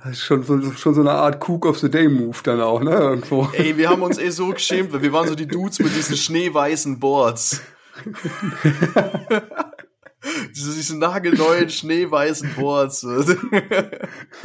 Das 0.04 0.12
ist 0.12 0.22
schon 0.22 0.44
so, 0.44 0.60
schon 0.72 0.94
so 0.94 1.00
eine 1.00 1.10
Art 1.10 1.42
Cook 1.48 1.66
of 1.66 1.80
the 1.80 1.90
Day 1.90 2.08
Move 2.08 2.38
dann 2.44 2.60
auch, 2.60 2.80
ne? 2.80 2.92
Irgendwo. 2.92 3.48
Ey, 3.52 3.76
wir 3.76 3.88
haben 3.88 4.02
uns 4.02 4.16
eh 4.16 4.30
so 4.30 4.50
geschämt, 4.50 4.92
weil 4.92 5.02
wir 5.02 5.12
waren 5.12 5.26
so 5.26 5.34
die 5.34 5.48
Dudes 5.48 5.80
mit 5.80 5.94
diesen 5.96 6.16
schneeweißen 6.16 7.00
Boards. 7.00 7.62
diese, 10.54 10.74
diese 10.74 10.98
nagelneuen 10.98 11.70
schneeweißen 11.70 12.50
Boards. 12.56 13.02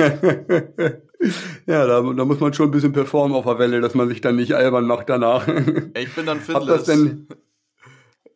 ja, 1.65 1.87
da, 1.87 2.01
da, 2.01 2.25
muss 2.25 2.39
man 2.39 2.53
schon 2.53 2.69
ein 2.69 2.71
bisschen 2.71 2.93
performen 2.93 3.35
auf 3.35 3.45
der 3.45 3.59
Welle, 3.59 3.81
dass 3.81 3.95
man 3.95 4.09
sich 4.09 4.21
dann 4.21 4.35
nicht 4.35 4.53
albern 4.53 4.85
macht 4.85 5.09
danach. 5.09 5.47
Ich 5.95 6.13
bin 6.15 6.25
dann 6.25 6.39
finless. 6.39 6.61
Hab 6.61 6.67
das 6.67 6.83
denn, 6.85 7.27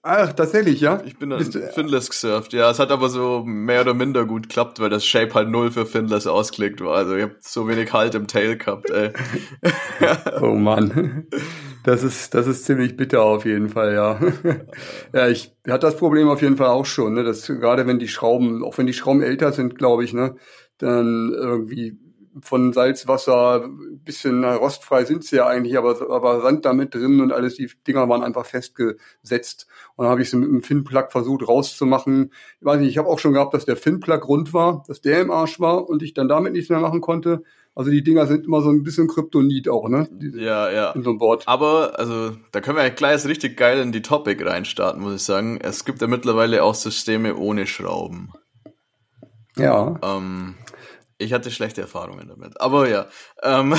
Ach, 0.09 0.31
tatsächlich, 0.31 0.79
ja? 0.79 1.01
Ich 1.05 1.17
bin 1.17 1.31
dann 1.31 1.43
Finless 1.43 2.09
gesurft. 2.09 2.53
Ja, 2.53 2.71
es 2.71 2.79
hat 2.79 2.91
aber 2.91 3.09
so 3.09 3.43
mehr 3.45 3.81
oder 3.81 3.93
minder 3.93 4.23
gut 4.23 4.43
geklappt, 4.43 4.79
weil 4.79 4.89
das 4.89 5.05
Shape 5.05 5.33
halt 5.33 5.49
null 5.49 5.69
für 5.69 5.85
Finless 5.85 6.27
ausklickt 6.27 6.79
war. 6.79 6.95
Also 6.95 7.17
ich 7.17 7.23
habe 7.23 7.35
so 7.41 7.67
wenig 7.67 7.91
Halt 7.91 8.15
im 8.15 8.25
Tail 8.25 8.57
gehabt, 8.57 8.89
ey. 8.89 9.11
oh 10.41 10.53
Mann. 10.53 11.27
Das 11.87 12.03
ist, 12.03 12.33
das 12.33 12.47
ist 12.47 12.65
ziemlich 12.65 12.97
bitter 12.97 13.21
auf 13.23 13.45
jeden 13.45 13.69
Fall, 13.69 13.93
ja. 13.93 14.19
ja, 15.13 15.29
ich 15.29 15.55
hatte 15.65 15.87
das 15.87 15.95
Problem 15.95 16.27
auf 16.27 16.41
jeden 16.41 16.57
Fall 16.57 16.67
auch 16.67 16.85
schon, 16.85 17.13
ne, 17.13 17.23
dass 17.23 17.47
gerade 17.47 17.87
wenn 17.87 17.97
die 17.97 18.09
Schrauben, 18.09 18.61
auch 18.65 18.77
wenn 18.77 18.87
die 18.87 18.93
Schrauben 18.93 19.21
älter 19.21 19.53
sind, 19.53 19.77
glaube 19.77 20.03
ich, 20.03 20.11
ne, 20.11 20.35
dann 20.79 21.31
irgendwie 21.33 21.97
von 22.41 22.73
Salzwasser, 22.73 23.69
bisschen 24.07 24.43
rostfrei 24.43 25.05
sind 25.05 25.23
sie 25.23 25.35
ja 25.35 25.45
eigentlich, 25.45 25.77
aber, 25.77 26.09
aber 26.09 26.41
Sand 26.41 26.65
damit 26.65 26.95
drin 26.95 27.21
und 27.21 27.31
alles, 27.31 27.55
die 27.55 27.69
Dinger 27.85 28.09
waren 28.09 28.23
einfach 28.23 28.45
festgesetzt. 28.45 29.67
Und 29.95 30.05
dann 30.05 30.11
habe 30.11 30.23
ich 30.23 30.31
sie 30.31 30.37
mit 30.37 30.49
dem 30.49 30.63
Finplug 30.63 31.11
versucht 31.11 31.47
rauszumachen. 31.47 32.31
Ich 32.59 32.65
weiß 32.65 32.79
nicht, 32.79 32.89
ich 32.89 32.97
habe 32.97 33.07
auch 33.07 33.19
schon 33.19 33.33
gehabt, 33.33 33.53
dass 33.53 33.65
der 33.65 33.77
Finplug 33.77 34.27
rund 34.27 34.53
war, 34.53 34.83
dass 34.87 35.01
der 35.01 35.21
im 35.21 35.29
Arsch 35.29 35.59
war 35.59 35.87
und 35.87 36.01
ich 36.01 36.15
dann 36.15 36.27
damit 36.27 36.53
nichts 36.53 36.69
mehr 36.69 36.79
machen 36.79 37.01
konnte. 37.01 37.43
Also 37.75 37.91
die 37.91 38.03
Dinger 38.03 38.25
sind 38.25 38.45
immer 38.45 38.61
so 38.61 38.71
ein 38.71 38.81
bisschen 38.81 39.07
Kryptonit 39.07 39.69
auch, 39.69 39.87
ne? 39.87 40.09
Die, 40.09 40.31
ja, 40.39 40.71
ja. 40.71 40.91
In 40.93 41.03
so 41.03 41.11
einem 41.11 41.19
Board. 41.19 41.43
Aber, 41.45 41.99
also, 41.99 42.35
da 42.51 42.59
können 42.59 42.77
wir 42.77 42.83
ja 42.83 42.89
gleich 42.89 43.23
richtig 43.25 43.55
geil 43.55 43.79
in 43.79 43.91
die 43.91 44.01
Topic 44.01 44.43
reinstarten, 44.43 44.99
muss 44.99 45.13
ich 45.13 45.21
sagen. 45.21 45.59
Es 45.61 45.85
gibt 45.85 46.01
ja 46.01 46.07
mittlerweile 46.07 46.63
auch 46.63 46.73
Systeme 46.73 47.35
ohne 47.35 47.67
Schrauben. 47.67 48.33
Ja. 49.57 49.99
Ähm, 50.01 50.55
ich 51.17 51.33
hatte 51.33 51.51
schlechte 51.51 51.81
Erfahrungen 51.81 52.27
damit. 52.27 52.59
Aber 52.61 52.87
ja. 52.87 53.07
Ähm, 53.41 53.75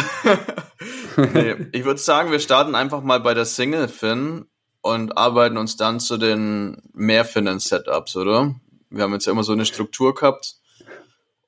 nee, 1.17 1.55
ich 1.73 1.85
würde 1.85 2.01
sagen, 2.01 2.31
wir 2.31 2.41
starten 2.41 2.75
einfach 2.75 3.03
mal 3.03 3.21
bei 3.21 3.35
der 3.35 3.45
Single 3.45 3.89
Fin 3.89 4.47
und 4.81 5.17
arbeiten 5.17 5.57
uns 5.57 5.77
dann 5.77 6.01
zu 6.01 6.17
den 6.17 6.83
Mehrfinnen-Setups, 6.95 8.17
oder? 8.17 8.55
Wir 8.91 9.03
haben 9.03 9.13
jetzt 9.13 9.27
ja 9.27 9.33
immer 9.33 9.45
so 9.45 9.53
eine 9.53 9.67
Struktur 9.67 10.15
gehabt. 10.15 10.57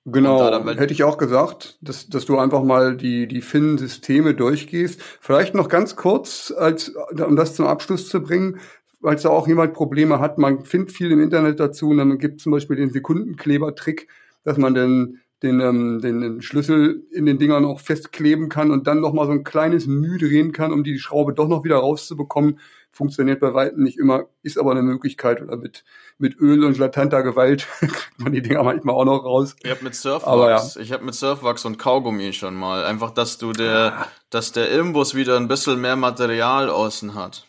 Genau, 0.06 0.64
hätte 0.64 0.94
ich 0.94 1.04
auch 1.04 1.18
gesagt, 1.18 1.78
dass, 1.82 2.08
dass 2.08 2.24
du 2.24 2.38
einfach 2.38 2.62
mal 2.62 2.96
die, 2.96 3.28
die 3.28 3.42
Fin-Systeme 3.42 4.34
durchgehst. 4.34 5.00
Vielleicht 5.20 5.54
noch 5.54 5.68
ganz 5.68 5.94
kurz, 5.94 6.52
als, 6.56 6.88
um 6.88 7.36
das 7.36 7.54
zum 7.54 7.66
Abschluss 7.66 8.08
zu 8.08 8.22
bringen, 8.22 8.60
weil 9.00 9.16
es 9.16 9.22
da 9.22 9.28
auch 9.28 9.46
jemand 9.46 9.74
Probleme 9.74 10.18
hat. 10.18 10.38
Man 10.38 10.64
findet 10.64 10.92
viel 10.92 11.10
im 11.10 11.20
Internet 11.20 11.60
dazu 11.60 11.90
und 11.90 11.98
dann 11.98 12.18
gibt 12.18 12.40
zum 12.40 12.52
Beispiel 12.52 12.76
den 12.76 12.90
Sekundenkleber-Trick, 12.90 14.08
dass 14.42 14.56
man 14.56 14.74
dann 14.74 15.20
den, 15.42 15.60
ähm, 15.60 16.00
den 16.00 16.42
Schlüssel 16.42 17.02
in 17.10 17.24
den 17.24 17.38
Dingern 17.38 17.64
auch 17.64 17.80
festkleben 17.80 18.48
kann 18.48 18.70
und 18.70 18.86
dann 18.86 19.00
noch 19.00 19.12
mal 19.12 19.26
so 19.26 19.32
ein 19.32 19.44
kleines 19.44 19.86
Mühe 19.86 20.18
drehen 20.18 20.52
kann, 20.52 20.72
um 20.72 20.84
die 20.84 20.98
Schraube 20.98 21.32
doch 21.32 21.48
noch 21.48 21.64
wieder 21.64 21.76
rauszubekommen. 21.76 22.60
Funktioniert 22.92 23.40
bei 23.40 23.54
weitem 23.54 23.82
nicht 23.82 23.98
immer, 23.98 24.24
ist 24.42 24.58
aber 24.58 24.72
eine 24.72 24.82
Möglichkeit. 24.82 25.40
Oder 25.40 25.56
mit, 25.56 25.84
mit 26.18 26.38
Öl 26.38 26.64
und 26.64 26.76
latanter 26.76 27.22
Gewalt 27.22 27.66
kriegt 27.78 28.18
man 28.18 28.32
die 28.32 28.42
Dinger 28.42 28.64
manchmal 28.64 28.96
auch 28.96 29.04
noch 29.04 29.24
raus. 29.24 29.56
Ich 29.62 29.70
habe 29.70 29.84
mit 29.84 29.94
Surfwachs, 29.94 30.74
ja. 30.74 30.80
ich 30.80 30.92
habe 30.92 31.04
mit 31.04 31.14
Surfwachs 31.14 31.64
und 31.64 31.78
Kaugummi 31.78 32.32
schon 32.32 32.54
mal. 32.54 32.84
Einfach, 32.84 33.12
dass 33.12 33.38
du 33.38 33.52
der, 33.52 33.94
ah. 33.94 34.06
dass 34.28 34.52
der 34.52 34.70
Imbus 34.70 35.14
wieder 35.14 35.36
ein 35.36 35.48
bisschen 35.48 35.80
mehr 35.80 35.96
Material 35.96 36.68
außen 36.68 37.14
hat. 37.14 37.46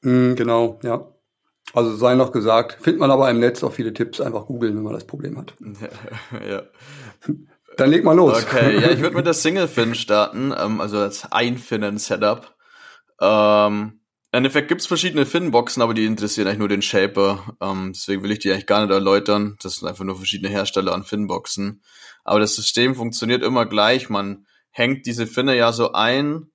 Mm, 0.00 0.34
genau, 0.34 0.80
ja. 0.82 1.06
Also 1.72 1.96
sei 1.96 2.14
noch 2.14 2.30
gesagt, 2.30 2.78
findet 2.80 3.00
man 3.00 3.10
aber 3.10 3.28
im 3.30 3.40
Netz 3.40 3.64
auch 3.64 3.72
viele 3.72 3.92
Tipps, 3.92 4.20
einfach 4.20 4.46
googeln, 4.46 4.76
wenn 4.76 4.82
man 4.82 4.92
das 4.92 5.06
Problem 5.06 5.38
hat. 5.38 5.54
ja. 6.48 6.62
Dann 7.76 7.90
leg 7.90 8.04
mal 8.04 8.14
los. 8.14 8.44
Okay, 8.44 8.80
ja, 8.80 8.90
ich 8.90 9.00
würde 9.00 9.16
mit 9.16 9.26
der 9.26 9.34
Single-Fin 9.34 9.94
starten, 9.94 10.54
ähm, 10.56 10.80
also 10.80 10.98
als 10.98 11.30
Einfinnen-Setup. 11.32 12.54
Ähm, 13.20 14.00
Im 14.30 14.36
Endeffekt 14.38 14.68
gibt's 14.68 14.86
verschiedene 14.86 15.26
Fin-Boxen, 15.26 15.82
aber 15.82 15.94
die 15.94 16.04
interessieren 16.04 16.46
eigentlich 16.46 16.58
nur 16.58 16.68
den 16.68 16.82
Shaper. 16.82 17.56
Ähm, 17.60 17.92
deswegen 17.94 18.22
will 18.22 18.30
ich 18.30 18.38
die 18.38 18.52
eigentlich 18.52 18.66
gar 18.66 18.82
nicht 18.82 18.92
erläutern. 18.92 19.56
Das 19.62 19.76
sind 19.76 19.88
einfach 19.88 20.04
nur 20.04 20.16
verschiedene 20.16 20.50
Hersteller 20.50 20.92
an 20.92 21.04
Fin-Boxen. 21.04 21.82
Aber 22.22 22.38
das 22.38 22.54
System 22.54 22.94
funktioniert 22.94 23.42
immer 23.42 23.66
gleich. 23.66 24.08
Man 24.08 24.46
hängt 24.70 25.06
diese 25.06 25.26
Finne 25.26 25.56
ja 25.56 25.72
so 25.72 25.92
ein 25.92 26.50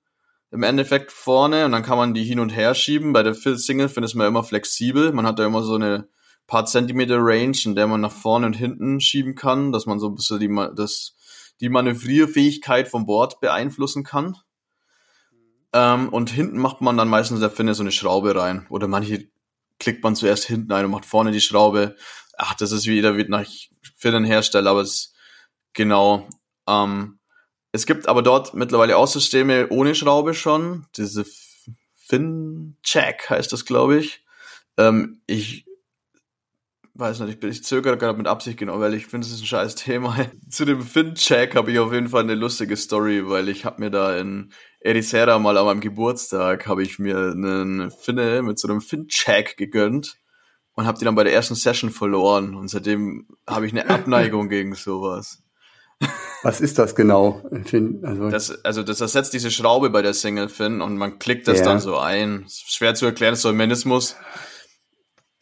im 0.50 0.62
Endeffekt 0.62 1.12
vorne 1.12 1.64
und 1.64 1.72
dann 1.72 1.82
kann 1.82 1.98
man 1.98 2.14
die 2.14 2.24
hin 2.24 2.40
und 2.40 2.50
her 2.50 2.74
schieben. 2.74 3.12
Bei 3.12 3.22
der 3.22 3.34
Single 3.34 3.88
findet 3.88 4.14
man 4.14 4.26
immer 4.26 4.42
flexibel. 4.42 5.12
Man 5.12 5.26
hat 5.26 5.38
da 5.38 5.46
immer 5.46 5.62
so 5.62 5.74
eine 5.74 6.08
paar 6.46 6.66
Zentimeter 6.66 7.18
Range, 7.20 7.56
in 7.64 7.76
der 7.76 7.86
man 7.86 8.00
nach 8.00 8.12
vorne 8.12 8.46
und 8.46 8.54
hinten 8.54 9.00
schieben 9.00 9.36
kann, 9.36 9.70
dass 9.70 9.86
man 9.86 10.00
so 10.00 10.08
ein 10.08 10.16
bisschen 10.16 10.40
die, 10.40 10.48
das, 10.74 11.14
die 11.60 11.68
Manövrierfähigkeit 11.68 12.88
vom 12.88 13.06
Board 13.06 13.40
beeinflussen 13.40 14.02
kann. 14.02 14.36
Ähm, 15.72 16.08
und 16.08 16.30
hinten 16.30 16.58
macht 16.58 16.80
man 16.80 16.96
dann 16.96 17.08
meistens 17.08 17.38
der 17.38 17.50
Finne 17.50 17.74
so 17.74 17.84
eine 17.84 17.92
Schraube 17.92 18.34
rein. 18.34 18.66
Oder 18.70 18.88
manche 18.88 19.28
klickt 19.78 20.02
man 20.02 20.16
zuerst 20.16 20.44
hinten 20.44 20.72
ein 20.72 20.84
und 20.84 20.90
macht 20.90 21.06
vorne 21.06 21.30
die 21.30 21.40
Schraube. 21.40 21.94
Ach, 22.36 22.54
das 22.54 22.72
ist 22.72 22.86
wie 22.86 23.00
nach 23.28 23.46
Finnenhersteller, 23.96 24.70
aber 24.70 24.80
es 24.80 24.94
ist 24.94 25.14
genau. 25.74 26.28
Ähm, 26.66 27.19
es 27.72 27.86
gibt 27.86 28.08
aber 28.08 28.22
dort 28.22 28.54
mittlerweile 28.54 28.96
auch 28.96 29.06
Systeme 29.06 29.68
ohne 29.68 29.94
Schraube 29.94 30.34
schon. 30.34 30.86
Diese 30.96 31.24
FinCheck 31.96 33.30
heißt 33.30 33.52
das, 33.52 33.64
glaube 33.64 33.98
ich. 33.98 34.24
Ähm, 34.76 35.20
ich 35.26 35.66
weiß 36.94 37.20
nicht, 37.20 37.42
ich, 37.44 37.64
zögere 37.64 37.96
gerade 37.96 38.18
mit 38.18 38.26
Absicht 38.26 38.58
genau, 38.58 38.78
weil 38.80 38.94
ich 38.94 39.06
finde, 39.06 39.26
es 39.26 39.32
ist 39.32 39.42
ein 39.42 39.46
scheiß 39.46 39.74
Thema. 39.76 40.16
Zu 40.50 40.64
dem 40.64 40.82
FinCheck 40.82 41.54
habe 41.54 41.70
ich 41.70 41.78
auf 41.78 41.92
jeden 41.92 42.08
Fall 42.08 42.22
eine 42.22 42.34
lustige 42.34 42.76
Story, 42.76 43.28
weil 43.28 43.48
ich 43.48 43.64
habe 43.64 43.80
mir 43.80 43.90
da 43.90 44.16
in 44.18 44.52
Ericeira 44.80 45.38
mal 45.38 45.56
an 45.56 45.66
meinem 45.66 45.80
Geburtstag 45.80 46.66
habe 46.66 46.82
ich 46.82 46.98
mir 46.98 47.16
einen 47.16 47.90
Finne 47.90 48.42
mit 48.42 48.58
so 48.58 48.68
einem 48.68 48.80
FinCheck 48.80 49.56
gegönnt 49.56 50.18
und 50.72 50.86
habe 50.86 50.98
die 50.98 51.04
dann 51.04 51.14
bei 51.14 51.24
der 51.24 51.34
ersten 51.34 51.54
Session 51.54 51.90
verloren 51.90 52.54
und 52.54 52.68
seitdem 52.68 53.28
habe 53.46 53.66
ich 53.66 53.72
eine 53.72 53.88
Abneigung 53.90 54.48
gegen 54.48 54.74
sowas. 54.74 55.42
Was 56.42 56.60
ist 56.60 56.78
das 56.78 56.94
genau? 56.94 57.42
Also 58.02 58.30
das, 58.30 58.64
also 58.64 58.82
das 58.82 59.00
ersetzt 59.00 59.34
diese 59.34 59.50
Schraube 59.50 59.90
bei 59.90 60.02
der 60.02 60.14
Single 60.14 60.48
Fin 60.48 60.80
und 60.80 60.96
man 60.96 61.18
klickt 61.18 61.46
das 61.48 61.58
ja. 61.58 61.64
dann 61.64 61.80
so 61.80 61.98
ein. 61.98 62.46
Schwer 62.48 62.94
zu 62.94 63.06
erklären, 63.06 63.34
ist 63.34 63.42
so 63.42 63.50
ein 63.50 63.56
Mechanismus. 63.56 64.16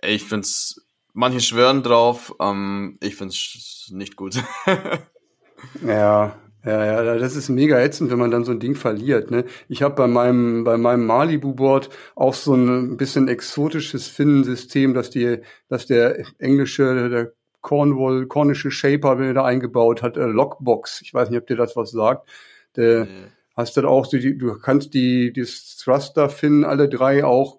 Ich 0.03 0.25
find's, 0.25 0.87
manche 1.13 1.41
schwören 1.41 1.83
drauf, 1.83 2.35
ähm, 2.41 2.99
ich 3.01 3.17
find's 3.17 3.89
nicht 3.93 4.17
gut. 4.17 4.43
ja, 5.87 6.37
ja, 6.65 7.03
ja, 7.05 7.17
das 7.17 7.37
ist 7.37 7.49
mega 7.49 7.81
ätzend, 7.81 8.11
wenn 8.11 8.19
man 8.19 8.31
dann 8.31 8.45
so 8.45 8.53
ein 8.53 8.61
Ding 8.61 8.75
verliert. 8.75 9.31
Ne? 9.31 9.45
Ich 9.69 9.83
habe 9.83 9.95
bei 9.95 10.09
meinem 10.09 10.65
bei 10.65 10.77
meinem 10.77 11.07
Malibu-Board 11.07 11.91
auch 12.17 12.35
so 12.35 12.55
ein 12.55 12.97
bisschen 12.97 13.29
exotisches 13.29 14.09
Finnensystem, 14.09 14.95
dass 14.95 15.11
die, 15.11 15.39
dass 15.69 15.87
der 15.87 16.25
englische, 16.39 17.09
der 17.09 17.33
Cornwall, 17.61 18.27
kornische 18.27 18.71
Shaper 18.71 19.33
da 19.35 19.45
eingebaut 19.45 20.03
hat, 20.03 20.17
äh, 20.17 20.25
Lockbox. 20.27 21.03
Ich 21.03 21.13
weiß 21.13 21.31
nicht, 21.31 21.41
ob 21.41 21.47
dir 21.47 21.57
das 21.57 21.77
was 21.77 21.91
sagt. 21.91 22.29
Der, 22.77 23.07
mhm. 23.07 23.33
Hast 23.59 23.77
dann 23.77 23.87
auch, 23.87 24.07
die, 24.07 24.39
du 24.39 24.57
kannst 24.57 24.95
die, 24.95 25.33
die 25.33 25.45
Thruster 25.45 26.29
finden, 26.29 26.65
alle 26.65 26.89
drei 26.89 27.25
auch 27.25 27.59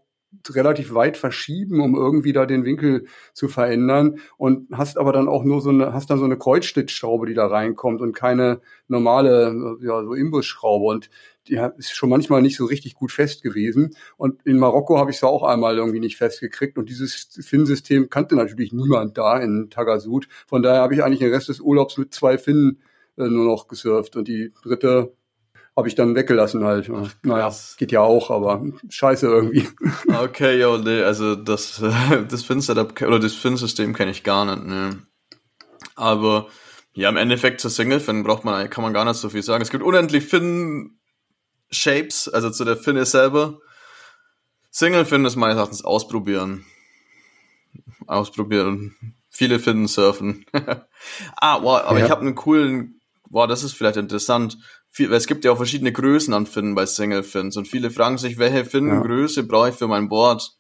relativ 0.50 0.94
weit 0.94 1.18
verschieben, 1.18 1.82
um 1.82 1.96
irgendwie 1.96 2.34
da 2.34 2.46
den 2.46 2.64
Winkel 2.64 3.06
zu 3.34 3.48
verändern 3.48 4.20
und 4.38 4.68
hast 4.72 4.98
aber 4.98 5.12
dann 5.12 5.28
auch 5.28 5.44
nur 5.44 5.62
so 5.62 5.70
eine, 5.70 5.94
hast 5.94 6.10
dann 6.10 6.20
so 6.20 6.26
eine 6.26 6.38
Kreuzschlitzschraube, 6.38 7.26
die 7.26 7.34
da 7.34 7.48
reinkommt 7.48 8.02
und 8.02 8.14
keine 8.14 8.62
normale, 8.88 9.78
ja, 9.82 10.04
so 10.04 10.14
Imbusschraube 10.14 10.86
und 10.86 11.10
die 11.48 11.60
ist 11.78 11.96
schon 11.96 12.10
manchmal 12.10 12.42
nicht 12.42 12.58
so 12.58 12.66
richtig 12.66 12.94
gut 12.94 13.12
fest 13.12 13.42
gewesen. 13.42 13.96
Und 14.18 14.46
in 14.46 14.60
Marokko 14.60 14.98
habe 14.98 15.10
ich 15.10 15.18
es 15.18 15.24
auch 15.24 15.44
einmal 15.44 15.78
irgendwie 15.78 16.00
nicht 16.00 16.18
festgekriegt. 16.18 16.78
Und 16.78 16.90
dieses 16.90 17.30
Fin-System 17.42 18.10
kannte 18.10 18.36
natürlich 18.36 18.72
niemand 18.72 19.18
da 19.18 19.40
in 19.40 19.70
Tagasud. 19.70 20.28
Von 20.48 20.62
daher 20.62 20.82
habe 20.82 20.94
ich 20.94 21.04
eigentlich 21.04 21.20
den 21.20 21.34
Rest 21.34 21.50
des 21.50 21.60
Urlaubs 21.60 21.98
mit 21.98 22.14
zwei 22.14 22.38
Finnen 22.38 22.80
äh, 23.18 23.24
nur 23.24 23.46
noch 23.46 23.68
gesurft. 23.68 24.16
Und 24.16 24.28
die 24.28 24.54
dritte 24.62 25.14
habe 25.80 25.88
ich 25.88 25.96
dann 25.96 26.16
weggelassen 26.16 26.64
halt. 26.64 26.90
Ach, 26.94 27.10
naja, 27.24 27.52
geht 27.78 27.92
ja 27.92 28.02
auch, 28.02 28.30
aber 28.30 28.64
scheiße 28.90 29.28
irgendwie. 29.28 29.68
Okay, 30.22 30.60
ja, 30.60 30.78
nee, 30.78 31.02
also 31.02 31.36
das, 31.36 31.82
das 32.30 32.44
Fin-Setup 32.44 33.02
oder 33.02 33.20
das 33.20 33.34
Fin-System 33.34 33.94
kenne 33.94 34.12
ich 34.12 34.24
gar 34.24 34.46
nicht, 34.46 34.66
ne. 34.68 35.00
Aber 35.96 36.48
ja, 36.94 37.10
im 37.10 37.18
Endeffekt 37.18 37.62
zur 37.62 37.72
Single-Fin 37.72 38.24
braucht 38.24 38.44
man, 38.44 38.70
kann 38.70 38.84
man 38.84 38.94
gar 38.94 39.06
nicht 39.06 39.18
so 39.18 39.30
viel 39.30 39.44
sagen. 39.44 39.62
Es 39.62 39.70
gibt 39.70 39.84
unendlich 39.84 40.26
Fin 40.26 41.00
Shapes, 41.72 42.28
also 42.28 42.50
zu 42.50 42.66
der 42.66 42.78
Finne 42.78 43.06
selber. 43.06 43.60
Single 44.72 45.06
Fin 45.06 45.26
ist 45.26 45.36
meines 45.36 45.58
Erachtens 45.58 45.84
ausprobieren. 45.84 46.66
Ausprobieren. 48.08 49.16
Viele 49.30 49.60
Finnen 49.60 49.88
surfen. 49.88 50.46
ah, 51.38 51.62
wow, 51.62 51.82
aber 51.86 52.00
ja. 52.00 52.06
ich 52.06 52.12
habe 52.12 52.22
einen 52.22 52.36
coolen, 52.36 53.00
wow, 53.30 53.48
das 53.48 53.64
ist 53.64 53.74
vielleicht 53.74 53.98
interessant. 53.98 54.58
Viel, 54.92 55.14
es 55.14 55.28
gibt 55.28 55.46
ja 55.46 55.52
auch 55.52 55.58
verschiedene 55.58 55.92
Größen 55.92 56.34
an 56.34 56.48
Finnen 56.48 56.76
bei 56.76 56.86
Single 56.86 57.24
Fins 57.24 57.58
und 57.58 57.68
viele 57.68 57.92
fragen 57.92 58.18
sich, 58.18 58.38
welche 58.38 58.66
Finnengröße 58.66 59.42
ja. 59.42 59.46
brauche 59.48 59.70
ich 59.70 59.76
für 59.76 59.88
mein 59.88 60.10
Board? 60.10 60.58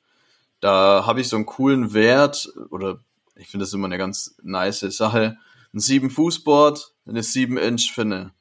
Da 0.59 1.03
habe 1.05 1.21
ich 1.21 1.29
so 1.29 1.35
einen 1.35 1.45
coolen 1.45 1.93
Wert 1.93 2.51
oder 2.69 2.99
ich 3.35 3.47
finde 3.47 3.65
das 3.65 3.73
immer 3.73 3.85
eine 3.85 3.97
ganz 3.97 4.35
nice 4.43 4.81
Sache. 4.81 5.37
Ein 5.73 5.79
7 5.79 6.09
Fußboard, 6.09 6.93
eine 7.07 7.23
7 7.23 7.57
Inch 7.57 7.91
Finne. 7.93 8.33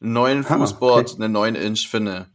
Ein 0.00 0.12
neuen 0.12 0.46
ah, 0.46 0.58
Fußboard, 0.58 1.12
okay. 1.12 1.16
eine 1.16 1.28
9 1.28 1.54
Inch 1.54 1.88
Finne. 1.88 2.30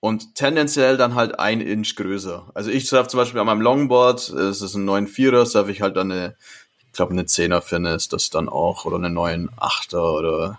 und 0.00 0.34
tendenziell 0.34 0.96
dann 0.96 1.14
halt 1.14 1.38
ein 1.38 1.60
Inch 1.60 1.94
größer. 1.94 2.50
Also 2.54 2.70
ich 2.70 2.88
surfe 2.88 3.08
zum 3.08 3.18
Beispiel 3.18 3.38
an 3.38 3.46
meinem 3.46 3.60
Longboard, 3.60 4.30
es 4.30 4.60
ist 4.60 4.74
ein 4.74 4.88
9,4er, 4.88 5.44
surfe 5.46 5.70
ich 5.70 5.80
halt 5.80 5.96
dann 5.96 6.10
eine, 6.10 6.36
ich 6.86 6.92
glaube 6.92 7.12
eine 7.12 7.22
10er 7.22 7.60
Finne 7.60 7.94
ist 7.94 8.12
das 8.12 8.28
dann 8.30 8.48
auch 8.48 8.84
oder 8.84 8.96
eine 8.96 9.08
9,8er 9.08 10.18
oder 10.18 10.58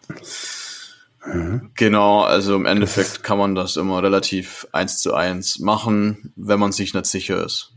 mhm. 1.25 1.71
genau, 1.75 2.21
also 2.21 2.55
im 2.55 2.65
Endeffekt 2.65 3.23
kann 3.23 3.37
man 3.37 3.55
das 3.55 3.75
immer 3.75 4.01
relativ 4.01 4.67
eins 4.71 4.97
zu 4.97 5.13
eins 5.13 5.59
machen, 5.59 6.33
wenn 6.35 6.59
man 6.59 6.71
sich 6.71 6.93
nicht 6.93 7.05
sicher 7.05 7.43
ist. 7.43 7.73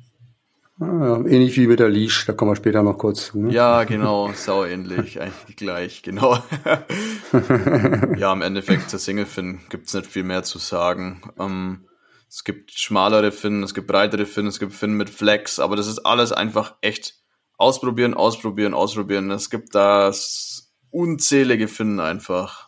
Ah, 0.79 1.23
ähnlich 1.26 1.57
wie 1.57 1.67
mit 1.67 1.81
der 1.81 1.88
Leash, 1.88 2.26
da 2.26 2.35
kommen 2.35 2.50
wir 2.50 2.57
später 2.57 2.83
noch 2.83 2.99
kurz 2.99 3.26
zu. 3.29 3.38
Ne? 3.38 3.53
Ja, 3.53 3.85
genau, 3.85 4.31
sau 4.35 4.65
ähnlich, 4.65 5.21
eigentlich 5.21 5.57
gleich, 5.57 6.03
genau. 6.03 6.38
ja, 8.17 8.33
im 8.33 8.43
Endeffekt 8.43 8.91
zur 8.91 8.99
Single-Fin 8.99 9.61
gibt's 9.71 9.95
nicht 9.95 10.07
viel 10.07 10.25
mehr 10.25 10.43
zu 10.43 10.59
sagen. 10.59 11.33
Ähm, 11.38 11.87
es 12.29 12.45
gibt 12.45 12.73
schmalere 12.73 13.33
Finnen, 13.33 13.62
es 13.62 13.73
gibt 13.73 13.87
breitere 13.87 14.26
Finnen, 14.26 14.49
es 14.49 14.59
gibt 14.59 14.75
Finnen 14.75 14.99
mit 14.99 15.09
Flex, 15.09 15.59
aber 15.59 15.76
das 15.76 15.87
ist 15.87 16.00
alles 16.00 16.33
einfach 16.33 16.75
echt 16.83 17.15
ausprobieren, 17.57 18.12
ausprobieren, 18.12 18.75
ausprobieren. 18.75 19.31
Es 19.31 19.49
gibt 19.49 19.75
das 19.75 20.75
unzählige 20.91 21.69
Finnen 21.69 22.00
einfach 22.00 22.65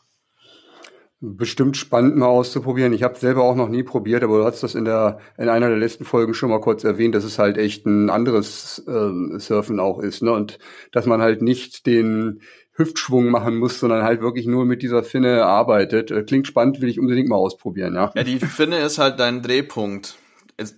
bestimmt 1.21 1.77
spannend 1.77 2.17
mal 2.17 2.27
auszuprobieren. 2.27 2.93
Ich 2.93 3.03
habe 3.03 3.19
selber 3.19 3.43
auch 3.43 3.57
noch 3.57 3.69
nie 3.69 3.83
probiert, 3.83 4.23
aber 4.23 4.39
du 4.39 4.45
hast 4.45 4.63
das 4.63 4.75
in 4.75 4.85
der 4.85 5.19
in 5.37 5.49
einer 5.49 5.69
der 5.69 5.79
letzten 5.79 6.05
Folgen 6.05 6.35
schon 6.35 6.51
mal 6.51 6.61
kurz 6.61 6.85
erwähnt, 6.85 7.15
dass 7.15 7.25
es 7.25 7.39
halt 7.39 7.59
echt 7.59 7.87
ein 7.87 8.09
anderes 8.09 8.85
ähm, 8.87 9.39
Surfen 9.39 9.81
auch 9.81 9.99
ist, 9.99 10.23
ne? 10.23 10.33
Und 10.33 10.59
dass 10.93 11.07
man 11.07 11.21
halt 11.21 11.43
nicht 11.43 11.87
den 11.87 12.41
Hüftschwung 12.73 13.31
machen 13.31 13.57
muss, 13.57 13.81
sondern 13.81 14.05
halt 14.05 14.21
wirklich 14.21 14.47
nur 14.47 14.65
mit 14.65 14.83
dieser 14.83 15.03
Finne 15.03 15.45
arbeitet. 15.45 16.13
Äh, 16.13 16.23
klingt 16.23 16.47
spannend, 16.47 16.81
will 16.81 16.89
ich 16.89 17.01
unbedingt 17.01 17.29
mal 17.29 17.37
ausprobieren, 17.37 17.95
ja. 17.95 18.13
Ja, 18.15 18.23
die 18.23 18.39
Finne 18.39 18.79
ist 18.79 18.99
halt 18.99 19.19
dein 19.19 19.43
Drehpunkt. 19.43 20.17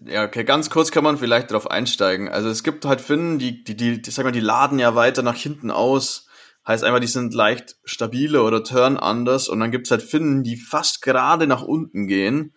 Ja, 0.07 0.25
okay, 0.25 0.45
ganz 0.45 0.69
kurz 0.69 0.91
kann 0.91 1.05
man 1.05 1.17
vielleicht 1.17 1.51
darauf 1.51 1.71
einsteigen. 1.71 2.29
Also 2.29 2.49
es 2.49 2.63
gibt 2.63 2.85
halt 2.85 3.01
Finnen, 3.01 3.39
die, 3.39 3.65
die, 3.65 3.77
die, 3.77 4.01
die, 4.01 4.11
sag 4.11 4.25
mal, 4.25 4.33
die 4.33 4.41
laden 4.41 4.79
ja 4.79 4.95
weiter 4.95 5.23
nach 5.23 5.37
hinten 5.37 5.71
aus 5.71 6.29
Heißt 6.71 6.85
einfach, 6.85 7.01
die 7.01 7.09
sind 7.09 7.35
leicht 7.35 7.79
stabiler 7.83 8.45
oder 8.45 8.63
turn 8.63 8.97
anders 8.97 9.49
und 9.49 9.59
dann 9.59 9.73
gibt's 9.73 9.91
halt 9.91 10.03
Finnen, 10.03 10.45
die 10.45 10.57
fast 10.57 11.03
gerade 11.03 11.49
nach 11.49 11.63
unten 11.63 12.07
gehen 12.07 12.55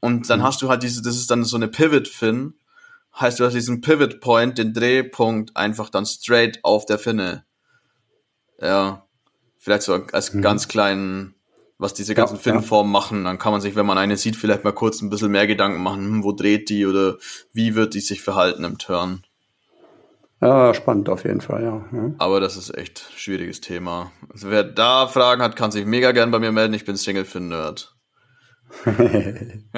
und 0.00 0.30
dann 0.30 0.40
mhm. 0.40 0.44
hast 0.44 0.62
du 0.62 0.70
halt 0.70 0.82
diese, 0.82 1.02
das 1.02 1.16
ist 1.16 1.30
dann 1.30 1.44
so 1.44 1.56
eine 1.58 1.68
Pivot-Fin, 1.68 2.54
heißt 3.20 3.38
du 3.38 3.44
hast 3.44 3.52
diesen 3.52 3.82
Pivot-Point, 3.82 4.56
den 4.56 4.72
Drehpunkt 4.72 5.54
einfach 5.54 5.90
dann 5.90 6.06
straight 6.06 6.60
auf 6.62 6.86
der 6.86 6.98
Finne. 6.98 7.44
Ja, 8.58 9.06
vielleicht 9.58 9.82
so 9.82 10.02
als 10.12 10.32
mhm. 10.32 10.40
ganz 10.40 10.66
kleinen, 10.68 11.34
was 11.76 11.92
diese 11.92 12.14
ganzen 12.14 12.36
ja, 12.36 12.40
Finnformen 12.40 12.90
ja. 12.90 12.98
machen, 13.00 13.24
dann 13.24 13.38
kann 13.38 13.52
man 13.52 13.60
sich, 13.60 13.76
wenn 13.76 13.84
man 13.84 13.98
eine 13.98 14.16
sieht, 14.16 14.36
vielleicht 14.36 14.64
mal 14.64 14.72
kurz 14.72 15.02
ein 15.02 15.10
bisschen 15.10 15.30
mehr 15.30 15.46
Gedanken 15.46 15.82
machen, 15.82 16.06
hm, 16.06 16.24
wo 16.24 16.32
dreht 16.32 16.70
die 16.70 16.86
oder 16.86 17.18
wie 17.52 17.74
wird 17.74 17.92
die 17.92 18.00
sich 18.00 18.22
verhalten 18.22 18.64
im 18.64 18.78
Turn. 18.78 19.24
Ja, 20.42 20.74
spannend 20.74 21.08
auf 21.08 21.24
jeden 21.24 21.40
Fall, 21.40 21.62
ja. 21.62 21.84
Aber 22.18 22.40
das 22.40 22.56
ist 22.56 22.76
echt 22.76 23.06
ein 23.08 23.16
schwieriges 23.16 23.60
Thema. 23.60 24.10
Also 24.28 24.50
wer 24.50 24.64
da 24.64 25.06
Fragen 25.06 25.40
hat, 25.40 25.54
kann 25.54 25.70
sich 25.70 25.86
mega 25.86 26.10
gern 26.10 26.32
bei 26.32 26.40
mir 26.40 26.50
melden. 26.50 26.74
Ich 26.74 26.84
bin 26.84 26.96
Single 26.96 27.24
für 27.24 27.38
Nerd. 27.38 27.94
ähm, 28.84 29.70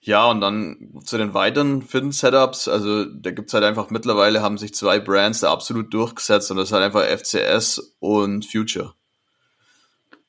ja, 0.00 0.30
und 0.30 0.42
dann 0.42 0.92
zu 1.06 1.16
den 1.16 1.32
weiteren 1.32 1.80
Fin-Setups. 1.80 2.68
Also 2.68 3.06
da 3.06 3.30
gibt's 3.30 3.54
halt 3.54 3.64
einfach 3.64 3.88
mittlerweile 3.88 4.42
haben 4.42 4.58
sich 4.58 4.74
zwei 4.74 5.00
Brands 5.00 5.40
da 5.40 5.50
absolut 5.50 5.94
durchgesetzt 5.94 6.50
und 6.50 6.58
das 6.58 6.68
ist 6.68 6.74
halt 6.74 6.84
einfach 6.84 7.04
FCS 7.04 7.96
und 7.98 8.44
Future. 8.44 8.92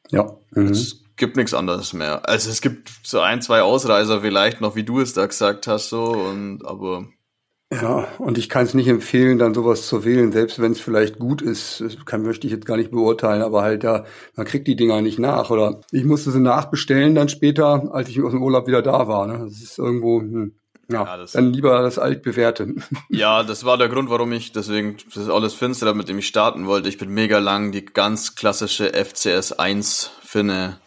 Ja. 0.10 0.38
Mhm. 0.52 0.68
Es 0.68 1.03
gibt 1.16 1.38
nichts 1.38 1.54
anderes 1.54 1.94
mehr. 1.94 2.28
Also 2.28 2.50
es 2.50 2.62
gibt 2.62 2.92
so 3.04 3.20
ein, 3.20 3.42
zwei 3.42 3.62
Ausreißer 3.62 4.22
vielleicht 4.22 4.62
noch, 4.62 4.76
wie 4.76 4.84
du 4.84 5.00
es 5.00 5.14
da 5.14 5.26
gesagt 5.26 5.68
hast, 5.68 5.90
so 5.90 6.06
und 6.06 6.66
aber. 6.66 7.06
Ja, 7.72 8.08
und 8.20 8.38
ich 8.38 8.50
kann 8.50 8.66
es 8.66 8.76
nicht 8.76 8.88
empfehlen, 8.88 9.40
dann 9.40 9.56
sowas 9.56 9.88
zu 9.88 10.06
wählen, 10.06 10.32
selbst 10.32 10.62
wenn 10.62 10.74
es 10.74 10.80
vielleicht 10.80 11.18
gut 11.18 11.42
ist. 11.42 11.82
Das 11.82 12.06
kann, 12.06 12.22
möchte 12.22 12.46
ich 12.46 12.54
jetzt 12.54 12.68
gar 12.68 12.78
nicht 12.78 12.92
beurteilen, 12.92 13.42
aber 13.42 13.64
halt 13.64 13.84
ja, 13.84 14.06
man 14.36 14.46
kriegt 14.46 14.68
die 14.68 14.76
Dinger 14.76 15.02
nicht 15.02 15.18
nach. 15.18 15.50
Oder 15.50 15.82
ich 15.92 16.04
musste 16.04 16.30
sie 16.30 16.40
nachbestellen 16.40 17.16
dann 17.16 17.30
später, 17.30 17.90
als 17.92 18.10
ich 18.10 18.22
aus 18.22 18.32
dem 18.32 18.44
Urlaub 18.44 18.68
wieder 18.68 18.84
da 18.84 19.08
war. 19.08 19.26
Ne? 19.26 19.40
Das 19.46 19.62
ist 19.62 19.80
irgendwo, 19.80 20.22
hm. 20.22 20.54
Ja, 20.92 21.06
ja 21.06 21.26
dann 21.32 21.54
lieber 21.54 21.82
das 21.82 21.98
altbewährte. 21.98 22.76
Ja, 23.10 23.44
das 23.44 23.64
war 23.64 23.78
der 23.78 23.90
Grund, 23.90 24.10
warum 24.10 24.32
ich 24.34 24.52
deswegen 24.52 24.98
das 25.06 25.24
ist 25.24 25.30
alles 25.30 25.54
Finster, 25.54 25.94
mit 25.94 26.10
dem 26.10 26.20
ich 26.20 26.28
starten 26.28 26.66
wollte. 26.68 26.90
Ich 26.90 26.98
bin 26.98 27.10
mega 27.10 27.40
lang 27.40 27.72
die 27.72 27.86
ganz 27.86 28.36
klassische 28.36 28.92
FCS 28.94 29.54
1 29.54 30.12
Finne 30.22 30.80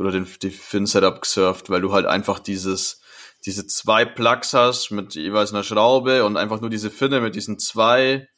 oder 0.00 0.10
den, 0.10 0.26
die 0.42 0.50
Fin-Setup 0.50 1.20
gesurft, 1.20 1.70
weil 1.70 1.80
du 1.80 1.92
halt 1.92 2.06
einfach 2.06 2.38
dieses, 2.38 3.00
diese 3.44 3.66
zwei 3.66 4.04
Plugs 4.04 4.54
hast 4.54 4.90
mit 4.90 5.14
jeweils 5.14 5.52
einer 5.52 5.62
Schraube 5.62 6.24
und 6.24 6.36
einfach 6.36 6.60
nur 6.60 6.70
diese 6.70 6.90
Finne 6.90 7.20
mit 7.20 7.34
diesen 7.34 7.58
zwei 7.58 8.28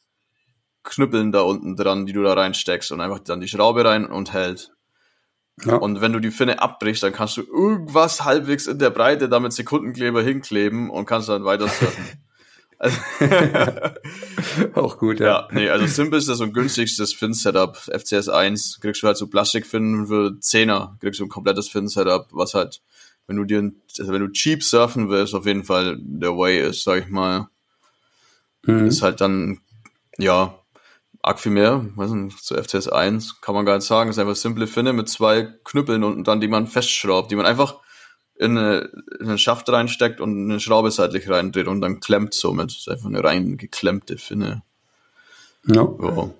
Knüppeln 0.82 1.32
da 1.32 1.42
unten 1.42 1.76
dran, 1.76 2.06
die 2.06 2.12
du 2.12 2.22
da 2.22 2.32
reinsteckst 2.32 2.92
und 2.92 3.00
einfach 3.00 3.18
dann 3.18 3.40
die 3.40 3.48
Schraube 3.48 3.84
rein 3.84 4.06
und 4.06 4.32
hält. 4.32 4.72
Ja. 5.64 5.76
Und 5.76 6.00
wenn 6.00 6.12
du 6.12 6.20
die 6.20 6.30
Finne 6.30 6.62
abbrichst, 6.62 7.02
dann 7.02 7.12
kannst 7.12 7.36
du 7.36 7.42
irgendwas 7.42 8.24
halbwegs 8.24 8.66
in 8.66 8.78
der 8.78 8.90
Breite 8.90 9.28
damit 9.28 9.52
Sekundenkleber 9.52 10.22
hinkleben 10.22 10.88
und 10.88 11.04
kannst 11.04 11.28
dann 11.28 11.44
weiter 11.44 11.68
surfen. 11.68 12.04
Also 12.80 12.98
auch 14.74 14.96
gut, 14.96 15.20
ja. 15.20 15.26
ja. 15.26 15.48
Nee, 15.52 15.68
also 15.68 15.86
simplestes 15.86 16.40
und 16.40 16.54
günstigstes 16.54 17.12
Fin-Setup, 17.12 17.76
FCS 17.76 18.30
1, 18.30 18.80
kriegst 18.80 19.02
du 19.02 19.06
halt 19.06 19.18
so 19.18 19.26
Plastikfin 19.26 20.06
für 20.06 20.30
10er, 20.40 20.98
kriegst 20.98 21.20
du 21.20 21.24
ein 21.24 21.28
komplettes 21.28 21.68
Fin-Setup, 21.68 22.28
was 22.32 22.54
halt, 22.54 22.80
wenn 23.26 23.36
du 23.36 23.44
dir, 23.44 23.70
also 23.98 24.12
wenn 24.12 24.22
du 24.22 24.32
cheap 24.32 24.64
surfen 24.64 25.10
willst, 25.10 25.34
auf 25.34 25.44
jeden 25.44 25.64
Fall 25.64 25.98
der 26.00 26.38
Way 26.38 26.68
ist, 26.70 26.84
sag 26.84 27.02
ich 27.02 27.08
mal. 27.08 27.48
Mhm. 28.64 28.86
Ist 28.86 29.02
halt 29.02 29.20
dann, 29.20 29.60
ja, 30.16 30.58
arg 31.20 31.38
viel 31.38 31.52
mehr, 31.52 31.84
weiß 31.96 32.12
nicht, 32.12 32.42
zu 32.42 32.54
FCS 32.54 32.88
1 32.88 33.42
kann 33.42 33.54
man 33.54 33.66
gar 33.66 33.76
nicht 33.76 33.86
sagen, 33.86 34.08
ist 34.08 34.18
einfach 34.18 34.36
simple 34.36 34.66
Finne 34.66 34.94
mit 34.94 35.10
zwei 35.10 35.52
Knüppeln 35.64 36.02
und 36.02 36.26
dann 36.26 36.40
die 36.40 36.48
man 36.48 36.66
festschraubt, 36.66 37.30
die 37.30 37.36
man 37.36 37.44
einfach 37.44 37.76
in, 38.40 38.56
eine, 38.56 38.90
in 39.20 39.28
einen 39.28 39.38
Schaft 39.38 39.68
reinsteckt 39.68 40.20
und 40.20 40.44
eine 40.44 40.60
Schraube 40.60 40.90
seitlich 40.90 41.28
reindreht 41.28 41.68
und 41.68 41.82
dann 41.82 42.00
klemmt 42.00 42.32
somit. 42.32 42.70
Das 42.70 42.78
ist 42.78 42.88
einfach 42.88 43.06
eine 43.06 43.22
rein 43.22 43.58
geklemmte 43.58 44.16
Finne. 44.16 44.62
Ja. 45.66 45.82
ja. 46.00 46.30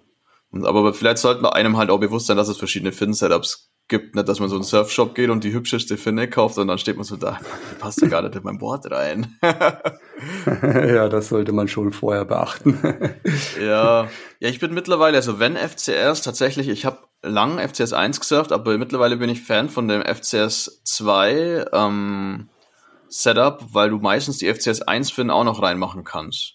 Und, 0.51 0.65
aber 0.65 0.95
vielleicht 0.95 1.19
sollte 1.19 1.43
man 1.43 1.53
einem 1.53 1.77
halt 1.77 1.91
auch 1.91 2.01
bewusst 2.01 2.27
sein, 2.27 2.39
dass 2.39 2.49
es 2.49 2.57
verschiedene 2.57 2.93
Fin-Setups 2.93 3.70
gibt. 3.91 4.15
Nicht, 4.15 4.27
dass 4.27 4.41
man 4.41 4.49
so 4.49 4.55
einen 4.55 4.65
Surfshop 4.65 5.15
geht 5.15 5.29
und 5.29 5.45
die 5.45 5.53
hübscheste 5.53 5.99
Finne 5.99 6.31
kauft 6.31 6.57
und 6.57 6.69
dann 6.69 6.79
steht 6.79 6.97
man 6.97 7.05
so 7.05 7.17
da, 7.17 7.39
die 7.71 7.75
passt 7.75 8.01
ja 8.01 8.09
gar 8.09 8.23
nicht 8.23 8.35
in 8.35 8.43
mein 8.43 8.57
Board 8.57 8.91
rein. 8.91 9.37
ja, 10.63 11.11
das 11.11 11.29
sollte 11.29 11.53
man 11.53 11.69
schon 11.69 11.93
vorher 11.93 12.25
beachten. 12.25 12.79
ja. 13.61 14.09
ja, 14.39 14.49
ich 14.49 14.59
bin 14.59 14.73
mittlerweile, 14.73 15.19
also 15.19 15.39
wenn 15.39 15.57
FCRs 15.57 16.23
tatsächlich, 16.23 16.69
ich 16.69 16.87
habe 16.87 17.01
lang 17.23 17.59
FCS 17.59 17.93
1 17.93 18.21
gesurft, 18.21 18.53
aber 18.53 18.79
mittlerweile 18.79 19.19
bin 19.19 19.29
ich 19.29 19.43
Fan 19.43 19.69
von 19.69 19.89
dem 19.89 20.03
FCS 20.03 20.81
2 20.85 21.67
ähm, 21.73 22.49
Setup, 23.09 23.63
weil 23.73 23.91
du 23.91 23.99
meistens 23.99 24.39
die 24.39 24.53
FCS 24.53 24.83
1 24.83 25.11
Fin 25.11 25.31
auch 25.31 25.45
noch 25.45 25.61
reinmachen 25.61 26.05
kannst. 26.05 26.55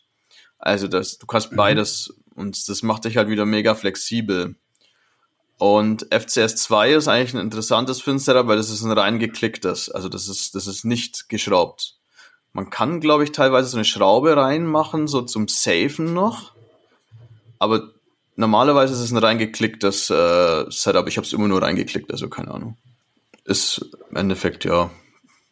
Also 0.58 0.88
das, 0.88 1.20
du 1.20 1.28
kannst 1.28 1.52
mhm. 1.52 1.58
beides 1.58 2.16
und 2.34 2.68
das 2.70 2.82
macht 2.82 3.06
dich 3.06 3.18
halt 3.18 3.30
wieder 3.30 3.46
mega 3.46 3.76
flexibel. 3.76 4.56
Und 5.58 6.08
FCS 6.12 6.58
2 6.58 6.94
ist 6.94 7.08
eigentlich 7.08 7.34
ein 7.34 7.40
interessantes 7.40 8.02
Fin-Setup, 8.02 8.48
weil 8.48 8.58
das 8.58 8.70
ist 8.70 8.84
ein 8.84 8.92
rein 8.92 9.20
geklicktes. 9.20 9.90
Also 9.90 10.10
das 10.10 10.28
ist, 10.28 10.56
das 10.56 10.68
ist 10.68 10.84
nicht 10.84 11.30
geschraubt. 11.30 11.96
Man 12.52 12.70
kann, 12.70 13.00
glaube 13.00 13.24
ich, 13.24 13.32
teilweise 13.32 13.70
so 13.70 13.78
eine 13.78 13.86
Schraube 13.86 14.36
reinmachen, 14.36 15.08
so 15.08 15.22
zum 15.22 15.48
Safen 15.48 16.14
noch. 16.14 16.54
Aber 17.60 17.92
normalerweise 18.36 18.94
ist 18.94 19.00
es 19.00 19.12
ein 19.12 19.18
reingeklicktes 19.18 20.10
äh, 20.10 20.66
Setup. 20.70 21.08
Ich 21.08 21.18
habe 21.18 21.26
es 21.26 21.34
immer 21.34 21.48
nur 21.48 21.62
reingeklickt, 21.62 22.12
also 22.12 22.30
keine 22.30 22.52
Ahnung. 22.52 22.78
Ist 23.46 23.86
im 24.10 24.18
Endeffekt, 24.18 24.66
ja, 24.66 24.90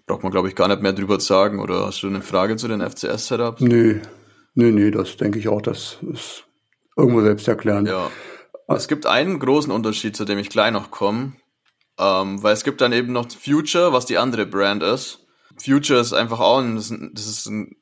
braucht 0.06 0.24
man, 0.24 0.32
glaube 0.32 0.50
ich, 0.50 0.56
gar 0.56 0.68
nicht 0.68 0.82
mehr 0.82 0.94
drüber 0.94 1.20
zu 1.20 1.28
sagen. 1.28 1.60
Oder 1.60 1.86
hast 1.86 2.04
du 2.04 2.08
eine 2.08 2.22
Frage 2.22 2.58
zu 2.58 2.68
den 2.68 2.82
FCS-Setups? 2.82 3.62
Nö, 3.62 4.00
nö, 4.56 4.72
nö, 4.72 4.92
das 4.92 5.16
denke 5.18 5.39
ich 5.39 5.48
auch, 5.48 5.62
das 5.62 5.98
ist 6.13 6.46
irgendwo 6.98 7.22
selbst 7.22 7.48
erklären. 7.48 7.86
Ja. 7.86 8.10
Es 8.67 8.88
gibt 8.88 9.06
einen 9.06 9.39
großen 9.39 9.71
Unterschied, 9.71 10.15
zu 10.15 10.26
dem 10.26 10.38
ich 10.38 10.49
gleich 10.49 10.71
noch 10.71 10.91
komme. 10.91 11.34
Ähm, 11.99 12.41
weil 12.41 12.54
es 12.54 12.63
gibt 12.63 12.82
dann 12.82 12.91
eben 12.91 13.13
noch 13.13 13.32
Future, 13.32 13.93
was 13.93 14.06
die 14.06 14.17
andere 14.17 14.45
Brand 14.45 14.82
ist. 14.82 15.28
Future 15.58 15.99
ist 15.99 16.13
einfach 16.13 16.39
auch 16.39 16.60
ein, 16.60 16.76
das 16.76 16.86
ist 16.86 16.91
ein, 16.91 17.12
das 17.13 17.28
ist 17.28 17.45
ein 17.45 17.76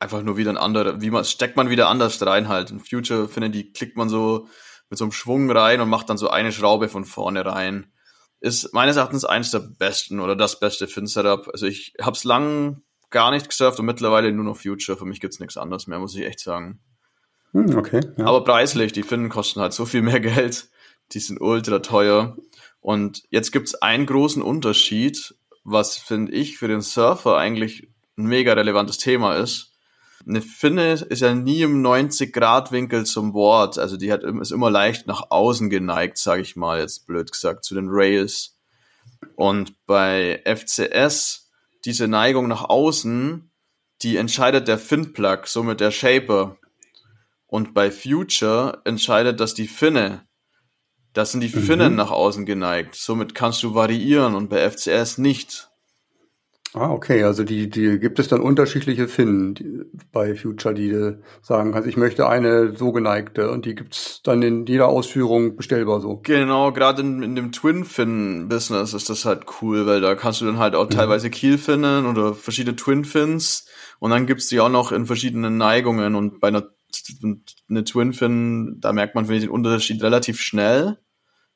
einfach 0.00 0.22
nur 0.22 0.38
wieder 0.38 0.50
ein 0.50 0.56
anderer, 0.56 1.00
wie 1.00 1.10
man, 1.10 1.24
steckt 1.24 1.56
man 1.56 1.68
wieder 1.68 1.88
anders 1.88 2.24
rein 2.24 2.48
halt. 2.48 2.70
In 2.70 2.80
Future, 2.80 3.28
finde 3.28 3.50
die 3.50 3.72
klickt 3.72 3.96
man 3.96 4.08
so 4.08 4.48
mit 4.88 4.98
so 4.98 5.04
einem 5.04 5.12
Schwung 5.12 5.50
rein 5.50 5.80
und 5.80 5.90
macht 5.90 6.08
dann 6.08 6.16
so 6.16 6.30
eine 6.30 6.50
Schraube 6.50 6.88
von 6.88 7.04
vorne 7.04 7.44
rein. 7.44 7.92
Ist 8.40 8.72
meines 8.72 8.96
Erachtens 8.96 9.26
eines 9.26 9.50
der 9.50 9.60
besten 9.60 10.18
oder 10.18 10.34
das 10.34 10.58
beste 10.58 10.88
Fin-Setup. 10.88 11.48
Also 11.52 11.66
ich 11.66 11.92
hab's 12.00 12.24
lang 12.24 12.82
gar 13.10 13.30
nicht 13.30 13.48
gesurft 13.48 13.78
und 13.78 13.86
mittlerweile 13.86 14.32
nur 14.32 14.44
noch 14.44 14.56
Future. 14.56 14.96
Für 14.96 15.04
mich 15.04 15.20
gibt's 15.20 15.38
nichts 15.38 15.58
anderes 15.58 15.86
mehr, 15.86 15.98
muss 15.98 16.16
ich 16.16 16.24
echt 16.24 16.40
sagen. 16.40 16.80
Hm, 17.52 17.76
okay. 17.76 18.00
Ja. 18.16 18.26
Aber 18.26 18.44
preislich, 18.44 18.92
die 18.92 19.02
Finnen 19.02 19.28
kosten 19.28 19.60
halt 19.60 19.72
so 19.72 19.86
viel 19.86 20.02
mehr 20.02 20.20
Geld. 20.20 20.68
Die 21.12 21.20
sind 21.20 21.40
ultra 21.40 21.80
teuer. 21.80 22.36
Und 22.80 23.22
jetzt 23.30 23.52
gibt's 23.52 23.74
einen 23.74 24.06
großen 24.06 24.42
Unterschied, 24.42 25.34
was 25.64 25.96
finde 25.96 26.32
ich 26.32 26.58
für 26.58 26.68
den 26.68 26.80
Surfer 26.80 27.36
eigentlich 27.36 27.88
ein 28.16 28.24
mega 28.24 28.52
relevantes 28.52 28.98
Thema 28.98 29.34
ist. 29.34 29.72
Eine 30.26 30.42
Finne 30.42 30.92
ist 30.92 31.20
ja 31.20 31.34
nie 31.34 31.62
im 31.62 31.82
90-Grad-Winkel 31.82 33.06
zum 33.06 33.32
Board. 33.32 33.78
Also 33.78 33.96
die 33.96 34.12
hat, 34.12 34.22
ist 34.22 34.52
immer 34.52 34.70
leicht 34.70 35.06
nach 35.06 35.30
außen 35.30 35.70
geneigt, 35.70 36.18
sage 36.18 36.42
ich 36.42 36.56
mal 36.56 36.80
jetzt 36.80 37.06
blöd 37.06 37.32
gesagt, 37.32 37.64
zu 37.64 37.74
den 37.74 37.88
Rails. 37.88 38.56
Und 39.34 39.74
bei 39.86 40.42
FCS, 40.44 41.50
diese 41.84 42.06
Neigung 42.06 42.48
nach 42.48 42.64
außen, 42.64 43.50
die 44.02 44.16
entscheidet 44.16 44.68
der 44.68 44.78
Fin-Plug, 44.78 45.46
somit 45.46 45.80
der 45.80 45.90
Shaper. 45.90 46.56
Und 47.50 47.74
bei 47.74 47.90
Future 47.90 48.80
entscheidet 48.84 49.40
das 49.40 49.54
die 49.54 49.66
Finne. 49.66 50.22
Das 51.12 51.32
sind 51.32 51.40
die 51.40 51.54
mhm. 51.54 51.62
Finnen 51.62 51.94
nach 51.96 52.12
außen 52.12 52.46
geneigt. 52.46 52.94
Somit 52.94 53.34
kannst 53.34 53.62
du 53.64 53.74
variieren 53.74 54.36
und 54.36 54.48
bei 54.48 54.70
FCS 54.70 55.18
nicht. 55.18 55.68
Ah, 56.72 56.92
okay. 56.92 57.24
Also 57.24 57.42
die, 57.42 57.68
die 57.68 57.98
gibt 57.98 58.20
es 58.20 58.28
dann 58.28 58.40
unterschiedliche 58.40 59.08
Finnen 59.08 59.54
die, 59.54 59.80
bei 60.12 60.36
Future, 60.36 60.72
die 60.72 60.90
du 60.90 61.20
sagen 61.42 61.72
kannst, 61.72 61.88
ich 61.88 61.96
möchte 61.96 62.28
eine 62.28 62.76
so 62.76 62.92
geneigte 62.92 63.50
und 63.50 63.64
die 63.64 63.74
gibt's 63.74 64.22
dann 64.22 64.40
in 64.42 64.66
jeder 64.66 64.86
Ausführung 64.86 65.56
bestellbar 65.56 66.00
so. 66.00 66.20
Genau, 66.22 66.70
gerade 66.70 67.02
in, 67.02 67.24
in 67.24 67.34
dem 67.34 67.50
Twin-Fin-Business 67.50 68.94
ist 68.94 69.10
das 69.10 69.24
halt 69.24 69.46
cool, 69.60 69.86
weil 69.86 70.00
da 70.00 70.14
kannst 70.14 70.42
du 70.42 70.44
dann 70.44 70.58
halt 70.58 70.76
auch 70.76 70.84
mhm. 70.84 70.90
teilweise 70.90 71.28
Kiel-Finnen 71.28 72.06
oder 72.06 72.34
verschiedene 72.34 72.76
Twin-Fins 72.76 73.66
und 73.98 74.12
dann 74.12 74.26
gibt's 74.26 74.46
die 74.46 74.60
auch 74.60 74.68
noch 74.68 74.92
in 74.92 75.06
verschiedenen 75.06 75.56
Neigungen 75.56 76.14
und 76.14 76.38
bei 76.38 76.46
einer 76.46 76.68
eine 77.68 77.84
Twin-Fin, 77.84 78.80
da 78.80 78.92
merkt 78.92 79.14
man, 79.14 79.26
den 79.26 79.48
Unterschied 79.48 80.02
relativ 80.02 80.40
schnell, 80.40 80.98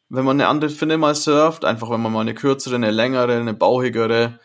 wenn 0.09 0.25
man 0.25 0.40
eine 0.40 0.49
andere 0.49 0.70
Finne 0.70 0.99
mal 0.99 1.14
surft, 1.14 1.64
einfach 1.64 1.90
wenn 1.90 2.01
man 2.01 2.12
mal 2.12 2.20
eine 2.20 2.35
kürzere, 2.35 2.77
eine 2.77 2.90
längere, 2.90 3.37
eine 3.37 3.55
bauchigere, 3.55 4.38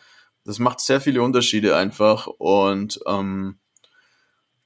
das 0.44 0.58
macht 0.58 0.80
sehr 0.80 1.00
viele 1.00 1.22
Unterschiede 1.22 1.76
einfach 1.76 2.26
und 2.26 3.00
ähm, 3.06 3.58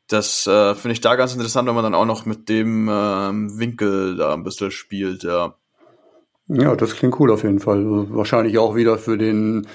das 0.07 0.47
äh, 0.47 0.75
finde 0.75 0.93
ich 0.93 1.01
da 1.01 1.17
ganz 1.17 1.33
interessant, 1.33 1.67
wenn 1.67 1.75
man 1.75 1.85
dann 1.85 1.95
auch 1.95 2.05
noch 2.05 2.27
mit 2.27 2.49
dem 2.49 2.89
ähm, 2.91 3.59
Winkel 3.59 4.17
da 4.17 4.35
ein 4.35 4.45
bisschen 4.45 4.71
spielt, 4.71 5.23
ja. 5.23 5.57
Ja, 6.47 6.77
das 6.77 6.95
klingt 6.95 7.19
cool 7.21 7.31
auf 7.31 7.43
jeden 7.43 7.61
Fall. 7.61 7.85
Wahrscheinlich 8.11 8.59
auch 8.59 8.75
wieder 8.77 8.99
für 8.99 9.17
den 9.17 9.67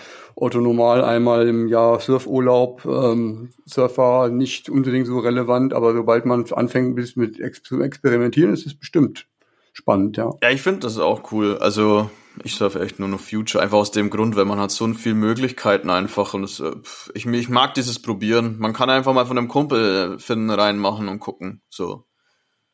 Otto 0.41 0.61
Normal 0.61 1.03
einmal 1.03 1.47
im 1.47 1.67
Jahr 1.67 1.99
Surfurlaub, 1.99 2.85
ähm, 2.85 3.49
Surfer 3.65 4.29
nicht 4.29 4.69
unbedingt 4.69 5.07
so 5.07 5.19
relevant, 5.19 5.73
aber 5.73 5.93
sobald 5.93 6.25
man 6.25 6.45
anfängt 6.51 6.95
bis 6.95 7.15
mit 7.15 7.39
Ex 7.39 7.61
zu 7.63 7.81
experimentieren, 7.81 8.53
ist 8.53 8.65
es 8.65 8.77
bestimmt 8.77 9.27
spannend, 9.73 10.17
ja. 10.17 10.31
Ja, 10.41 10.49
ich 10.49 10.61
finde 10.61 10.81
das 10.81 10.97
auch 10.97 11.31
cool. 11.31 11.57
Also 11.59 12.09
ich 12.43 12.55
surfe 12.55 12.79
echt 12.81 12.99
nur 12.99 13.09
noch 13.09 13.19
Future, 13.19 13.63
einfach 13.63 13.77
aus 13.77 13.91
dem 13.91 14.09
Grund, 14.09 14.35
weil 14.35 14.45
man 14.45 14.59
hat 14.59 14.71
so 14.71 14.87
viele 14.93 15.15
Möglichkeiten 15.15 15.89
einfach 15.89 16.33
und 16.33 16.43
es, 16.43 16.59
äh, 16.59 16.71
ich, 17.13 17.25
ich 17.25 17.49
mag 17.49 17.73
dieses 17.73 18.01
Probieren. 18.01 18.57
Man 18.59 18.73
kann 18.73 18.89
einfach 18.89 19.13
mal 19.13 19.25
von 19.25 19.37
einem 19.37 19.47
Kumpel 19.47 20.15
äh, 20.15 20.19
Finnen 20.19 20.49
reinmachen 20.49 21.07
und 21.07 21.19
gucken, 21.19 21.61
so. 21.69 22.05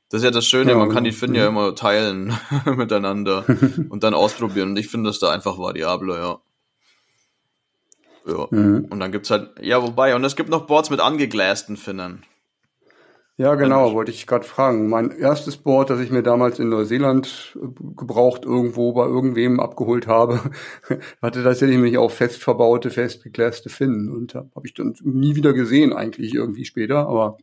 Das 0.10 0.21
ist 0.21 0.25
ja 0.25 0.32
das 0.32 0.45
Schöne, 0.45 0.71
ja, 0.71 0.78
man 0.78 0.89
kann 0.89 1.04
die 1.04 1.12
Finnen 1.12 1.34
ja 1.34 1.47
immer 1.47 1.73
teilen 1.73 2.38
miteinander 2.65 3.43
und 3.89 4.04
dann 4.04 4.13
ausprobieren. 4.13 4.69
Und 4.69 4.78
ich 4.78 4.88
finde 4.88 5.10
das 5.10 5.19
da 5.19 5.32
einfach 5.32 5.58
variabler, 5.58 6.19
ja. 6.19 6.39
Ja. 8.25 8.47
Mhm. 8.49 8.85
Und 8.89 8.99
dann 8.99 9.11
gibt's 9.11 9.29
halt, 9.29 9.51
ja, 9.61 9.81
wobei, 9.81 10.15
und 10.15 10.23
es 10.23 10.35
gibt 10.35 10.49
noch 10.49 10.65
Boards 10.67 10.89
mit 10.89 10.99
angeglasten 10.99 11.77
Finnen. 11.77 12.23
Ja, 13.38 13.55
genau, 13.55 13.93
wollte 13.93 14.11
ich 14.11 14.27
gerade 14.27 14.45
fragen. 14.45 14.88
Mein 14.88 15.11
erstes 15.11 15.57
Board, 15.57 15.89
das 15.89 15.99
ich 15.99 16.09
mir 16.09 16.23
damals 16.23 16.57
in 16.57 16.69
Neuseeland 16.69 17.57
äh, 17.61 17.67
gebraucht 17.97 18.45
irgendwo 18.45 18.93
bei 18.93 19.05
irgendwem 19.05 19.59
abgeholt 19.59 20.07
habe, 20.07 20.39
hatte 21.21 21.43
tatsächlich 21.43 21.75
nämlich 21.75 21.97
auch 21.97 22.11
fest 22.11 22.41
verbaute, 22.41 22.91
fest 22.91 23.23
geglaste 23.23 23.69
Finnen 23.69 24.09
und 24.09 24.35
habe 24.35 24.61
ich 24.63 24.73
dann 24.73 24.95
nie 25.03 25.35
wieder 25.35 25.51
gesehen 25.51 25.91
eigentlich 25.91 26.33
irgendwie 26.33 26.63
später, 26.63 27.07
aber 27.07 27.38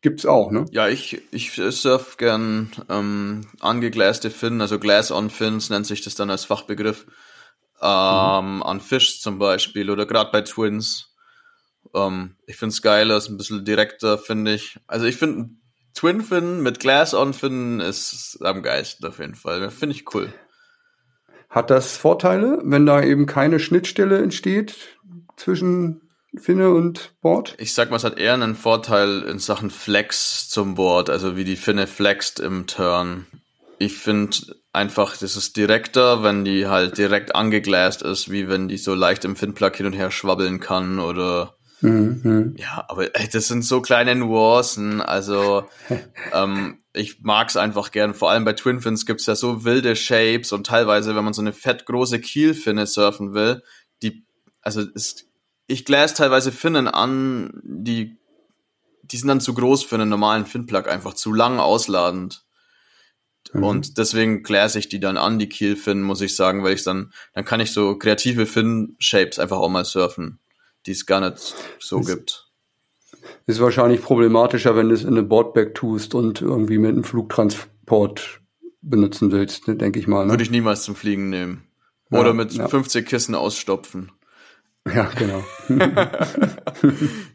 gibt's 0.00 0.26
auch, 0.26 0.50
ne? 0.50 0.64
Ja, 0.72 0.88
ich 0.88 1.22
ich 1.30 1.52
surf 1.52 2.16
gern 2.16 2.72
ähm, 2.88 3.42
angeglaste 3.60 4.30
Finnen, 4.30 4.60
also 4.60 4.80
Glass-on-Fins 4.80 5.70
nennt 5.70 5.86
sich 5.86 6.02
das 6.02 6.16
dann 6.16 6.30
als 6.30 6.46
Fachbegriff 6.46 7.06
ähm, 7.80 8.56
mhm. 8.56 8.62
an 8.62 8.80
Fish 8.80 9.20
zum 9.20 9.38
Beispiel 9.38 9.90
oder 9.90 10.06
gerade 10.06 10.30
bei 10.30 10.42
Twins. 10.42 11.14
Ähm, 11.94 12.36
ich 12.46 12.56
finde 12.56 12.72
es 12.72 12.82
geiler, 12.82 13.16
ist 13.16 13.28
ein 13.28 13.36
bisschen 13.36 13.64
direkter, 13.64 14.18
finde 14.18 14.54
ich. 14.54 14.78
Also 14.86 15.06
ich 15.06 15.16
finde 15.16 15.50
Twin 15.94 16.22
Fin 16.22 16.62
mit 16.62 16.80
Glass 16.80 17.14
on 17.14 17.34
Fin 17.34 17.80
ist 17.80 18.38
am 18.42 18.62
geilsten 18.62 19.08
auf 19.08 19.18
jeden 19.18 19.34
Fall. 19.34 19.70
Finde 19.70 19.96
ich 19.96 20.14
cool. 20.14 20.32
Hat 21.50 21.70
das 21.70 21.96
Vorteile, 21.96 22.60
wenn 22.62 22.84
da 22.84 23.02
eben 23.02 23.26
keine 23.26 23.58
Schnittstelle 23.58 24.22
entsteht 24.22 24.76
zwischen 25.36 26.02
Finne 26.36 26.70
und 26.70 27.14
Board? 27.22 27.54
Ich 27.58 27.72
sag 27.72 27.90
mal, 27.90 27.96
es 27.96 28.04
hat 28.04 28.18
eher 28.18 28.34
einen 28.34 28.54
Vorteil 28.54 29.22
in 29.22 29.38
Sachen 29.38 29.70
Flex 29.70 30.48
zum 30.48 30.74
Board, 30.74 31.08
also 31.08 31.36
wie 31.36 31.44
die 31.44 31.56
Finne 31.56 31.86
flext 31.86 32.38
im 32.38 32.66
Turn. 32.66 33.26
Ich 33.78 33.96
finde 33.96 34.36
einfach, 34.72 35.16
das 35.16 35.36
ist 35.36 35.56
direkter, 35.56 36.22
wenn 36.22 36.44
die 36.44 36.66
halt 36.66 36.98
direkt 36.98 37.34
angeglasst 37.34 38.02
ist, 38.02 38.30
wie 38.30 38.48
wenn 38.48 38.68
die 38.68 38.76
so 38.76 38.94
leicht 38.94 39.24
im 39.24 39.36
Finplug 39.36 39.76
hin 39.76 39.86
und 39.86 39.92
her 39.92 40.10
schwabbeln 40.10 40.60
kann 40.60 40.98
oder 40.98 41.56
mhm. 41.80 42.54
ja, 42.58 42.84
aber 42.88 43.14
ey, 43.14 43.28
das 43.32 43.48
sind 43.48 43.64
so 43.64 43.80
kleine 43.80 44.14
Nuancen. 44.14 45.00
Also 45.00 45.68
ähm, 46.32 46.78
ich 46.92 47.20
mag's 47.22 47.56
einfach 47.56 47.90
gern. 47.90 48.14
Vor 48.14 48.30
allem 48.30 48.44
bei 48.44 48.52
Twinfins 48.52 49.06
gibt's 49.06 49.26
ja 49.26 49.36
so 49.36 49.64
wilde 49.64 49.94
Shapes 49.96 50.52
und 50.52 50.66
teilweise, 50.66 51.14
wenn 51.14 51.24
man 51.24 51.34
so 51.34 51.42
eine 51.42 51.52
fett 51.52 51.86
große 51.86 52.20
Kielfinne 52.20 52.86
surfen 52.86 53.32
will, 53.34 53.62
die, 54.02 54.24
also 54.62 54.80
ist, 54.80 55.26
ich 55.66 55.84
glass 55.84 56.14
teilweise 56.14 56.50
Finnen 56.52 56.88
an, 56.88 57.60
die 57.62 58.18
die 59.10 59.16
sind 59.16 59.28
dann 59.28 59.40
zu 59.40 59.54
groß 59.54 59.84
für 59.84 59.94
einen 59.94 60.08
normalen 60.08 60.46
Finplug, 60.46 60.88
einfach 60.88 61.14
zu 61.14 61.32
lang 61.32 61.58
ausladend. 61.58 62.44
Mhm. 63.52 63.64
Und 63.64 63.98
deswegen 63.98 64.42
gläse 64.42 64.78
ich 64.78 64.88
die 64.88 65.00
dann 65.00 65.16
an, 65.16 65.38
die 65.38 65.48
Kielfin, 65.48 66.02
muss 66.02 66.20
ich 66.20 66.36
sagen, 66.36 66.62
weil 66.64 66.74
ich 66.74 66.84
dann, 66.84 67.12
dann 67.34 67.44
kann 67.44 67.60
ich 67.60 67.72
so 67.72 67.96
kreative 67.96 68.46
Fin-Shapes 68.46 69.38
einfach 69.38 69.58
auch 69.58 69.68
mal 69.68 69.84
surfen, 69.84 70.38
die 70.86 70.92
es 70.92 71.06
gar 71.06 71.20
nicht 71.20 71.54
so 71.78 72.00
ist, 72.00 72.06
gibt. 72.06 72.48
Ist 73.46 73.60
wahrscheinlich 73.60 74.02
problematischer, 74.02 74.76
wenn 74.76 74.88
du 74.88 74.94
es 74.94 75.02
in 75.02 75.08
eine 75.08 75.22
Boardbag 75.22 75.74
tust 75.74 76.14
und 76.14 76.40
irgendwie 76.40 76.78
mit 76.78 76.90
einem 76.90 77.04
Flugtransport 77.04 78.40
benutzen 78.82 79.32
willst, 79.32 79.66
denke 79.66 79.98
ich 79.98 80.06
mal. 80.06 80.24
Ne? 80.24 80.32
Würde 80.32 80.42
ich 80.42 80.50
niemals 80.50 80.82
zum 80.82 80.94
Fliegen 80.94 81.28
nehmen. 81.30 81.64
Oder 82.10 82.28
ja, 82.28 82.32
mit 82.32 82.52
ja. 82.54 82.68
50 82.68 83.06
Kissen 83.06 83.34
ausstopfen. 83.34 84.12
Ja, 84.94 85.10
genau. 85.16 85.44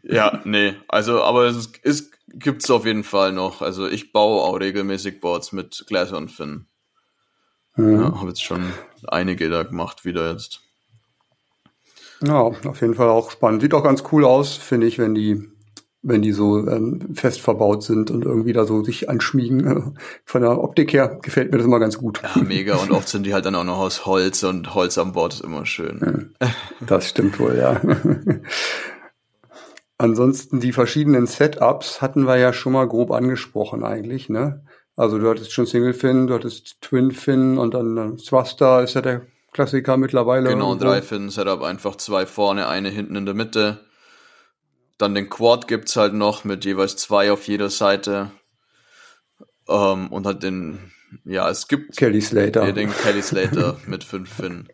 ja, 0.02 0.40
nee, 0.44 0.74
also, 0.88 1.22
aber 1.22 1.44
es 1.44 1.66
ist, 1.82 2.12
gibt's 2.28 2.70
auf 2.70 2.86
jeden 2.86 3.04
Fall 3.04 3.32
noch. 3.32 3.62
Also 3.62 3.86
ich 3.86 4.12
baue 4.12 4.42
auch 4.42 4.58
regelmäßig 4.58 5.20
Boards 5.20 5.52
mit 5.52 5.84
Gläser 5.86 6.16
und 6.16 6.30
Finn. 6.30 6.66
Mhm. 7.76 8.00
Ja, 8.00 8.20
habe 8.20 8.28
jetzt 8.28 8.42
schon 8.42 8.72
einige 9.06 9.48
da 9.48 9.62
gemacht 9.62 10.04
wieder 10.04 10.30
jetzt. 10.32 10.60
Ja, 12.20 12.40
auf 12.40 12.80
jeden 12.80 12.94
Fall 12.94 13.08
auch 13.08 13.30
spannend. 13.30 13.62
Sieht 13.62 13.74
auch 13.74 13.82
ganz 13.82 14.04
cool 14.12 14.24
aus, 14.24 14.56
finde 14.56 14.86
ich, 14.86 14.98
wenn 14.98 15.14
die, 15.14 15.50
wenn 16.04 16.22
die 16.22 16.32
so 16.32 16.68
ähm, 16.68 17.14
fest 17.14 17.40
verbaut 17.40 17.82
sind 17.82 18.10
und 18.10 18.24
irgendwie 18.24 18.52
da 18.52 18.66
so 18.66 18.84
sich 18.84 19.08
anschmiegen. 19.08 19.96
Von 20.24 20.42
der 20.42 20.62
Optik 20.62 20.92
her 20.92 21.18
gefällt 21.22 21.50
mir 21.50 21.58
das 21.58 21.66
immer 21.66 21.80
ganz 21.80 21.98
gut. 21.98 22.20
Ja, 22.22 22.42
mega. 22.42 22.76
Und 22.76 22.92
oft 22.92 23.08
sind 23.08 23.24
die 23.24 23.32
halt 23.32 23.46
dann 23.46 23.54
auch 23.54 23.64
noch 23.64 23.78
aus 23.78 24.04
Holz 24.04 24.42
und 24.44 24.74
Holz 24.74 24.98
am 24.98 25.12
Bord 25.12 25.32
ist 25.32 25.40
immer 25.42 25.64
schön. 25.64 26.34
Ja, 26.40 26.48
das 26.86 27.08
stimmt 27.08 27.40
wohl, 27.40 27.56
ja. 27.56 27.80
Ansonsten 29.96 30.60
die 30.60 30.72
verschiedenen 30.72 31.26
Setups 31.26 32.02
hatten 32.02 32.26
wir 32.26 32.36
ja 32.36 32.52
schon 32.52 32.74
mal 32.74 32.86
grob 32.86 33.10
angesprochen 33.10 33.82
eigentlich, 33.82 34.28
ne? 34.28 34.64
Also 34.96 35.18
du 35.18 35.28
hattest 35.28 35.52
schon 35.52 35.66
Single 35.66 35.94
Fin, 35.94 36.26
du 36.26 36.34
hattest 36.34 36.80
Twin 36.82 37.12
Fin 37.12 37.58
und 37.58 37.74
dann 37.74 38.18
Thruster 38.18 38.82
ist 38.82 38.94
ja 38.94 39.00
der 39.00 39.22
Klassiker 39.52 39.96
mittlerweile. 39.96 40.50
Genau, 40.50 40.68
irgendwo. 40.70 40.86
drei 40.86 41.00
Fin 41.00 41.30
Setup, 41.30 41.62
einfach 41.62 41.96
zwei 41.96 42.26
vorne, 42.26 42.68
eine 42.68 42.90
hinten 42.90 43.16
in 43.16 43.24
der 43.24 43.34
Mitte. 43.34 43.80
Dann 44.98 45.14
den 45.14 45.28
Quad 45.28 45.66
gibt's 45.68 45.96
halt 45.96 46.14
noch 46.14 46.44
mit 46.44 46.64
jeweils 46.64 46.96
zwei 46.96 47.32
auf 47.32 47.48
jeder 47.48 47.70
Seite. 47.70 48.30
Ähm, 49.68 50.08
und 50.12 50.26
halt 50.26 50.42
den, 50.42 50.92
ja, 51.24 51.48
es 51.50 51.68
gibt 51.68 51.96
Kelly 51.96 52.20
Slater. 52.20 52.72
den 52.72 52.92
Kelly 52.92 53.22
Slater 53.22 53.76
mit 53.86 54.04
fünf 54.04 54.32
Fin. 54.32 54.68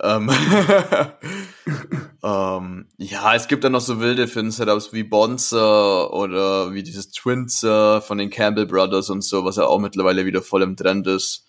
Ähm, 0.00 0.28
ähm, 2.22 2.86
ja, 2.96 3.34
es 3.34 3.46
gibt 3.46 3.64
dann 3.64 3.72
noch 3.72 3.80
so 3.80 4.00
wilde 4.00 4.26
Fin-Setups 4.26 4.92
wie 4.92 5.04
Bonzer 5.04 6.12
oder 6.12 6.72
wie 6.72 6.82
dieses 6.82 7.10
Twinzer 7.10 8.02
von 8.02 8.18
den 8.18 8.30
Campbell 8.30 8.66
Brothers 8.66 9.10
und 9.10 9.22
so, 9.22 9.44
was 9.44 9.56
ja 9.56 9.66
auch 9.66 9.78
mittlerweile 9.78 10.26
wieder 10.26 10.42
voll 10.42 10.62
im 10.62 10.76
Trend 10.76 11.06
ist. 11.06 11.46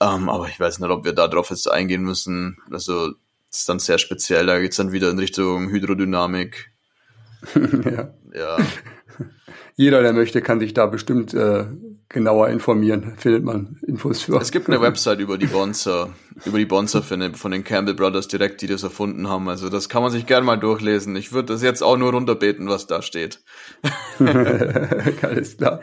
Ähm, 0.00 0.28
aber 0.28 0.48
ich 0.48 0.58
weiß 0.58 0.78
nicht, 0.78 0.90
ob 0.90 1.04
wir 1.04 1.12
da 1.12 1.28
drauf 1.28 1.50
jetzt 1.50 1.70
eingehen 1.70 2.02
müssen. 2.02 2.58
Also, 2.70 3.08
das 3.50 3.60
ist 3.60 3.68
dann 3.68 3.78
sehr 3.78 3.98
speziell. 3.98 4.46
Da 4.46 4.58
geht's 4.60 4.76
dann 4.76 4.92
wieder 4.92 5.10
in 5.10 5.18
Richtung 5.18 5.70
Hydrodynamik. 5.70 6.72
ja. 7.84 8.14
ja. 8.34 8.58
Jeder, 9.76 10.02
der 10.02 10.12
möchte, 10.12 10.42
kann 10.42 10.60
sich 10.60 10.74
da 10.74 10.86
bestimmt 10.86 11.32
äh, 11.34 11.64
genauer 12.10 12.48
informieren. 12.48 13.14
Findet 13.16 13.44
man 13.44 13.78
Infos 13.86 14.22
für. 14.22 14.36
Es 14.36 14.50
gibt 14.50 14.68
eine 14.68 14.80
Website 14.80 15.20
über 15.20 15.38
die 15.38 15.46
Bonzer. 15.46 16.10
über 16.44 16.58
die 16.58 16.66
Bonzer-Finne 16.66 17.34
von 17.34 17.52
den 17.52 17.64
Campbell 17.64 17.94
Brothers 17.94 18.28
direkt, 18.28 18.60
die 18.60 18.66
das 18.66 18.82
erfunden 18.82 19.28
haben. 19.28 19.48
Also 19.48 19.68
das 19.68 19.88
kann 19.88 20.02
man 20.02 20.10
sich 20.10 20.26
gern 20.26 20.44
mal 20.44 20.56
durchlesen. 20.56 21.16
Ich 21.16 21.32
würde 21.32 21.54
das 21.54 21.62
jetzt 21.62 21.82
auch 21.82 21.96
nur 21.96 22.12
runterbeten, 22.12 22.68
was 22.68 22.86
da 22.86 23.00
steht. 23.00 23.42
Alles 24.18 25.56
klar. 25.56 25.80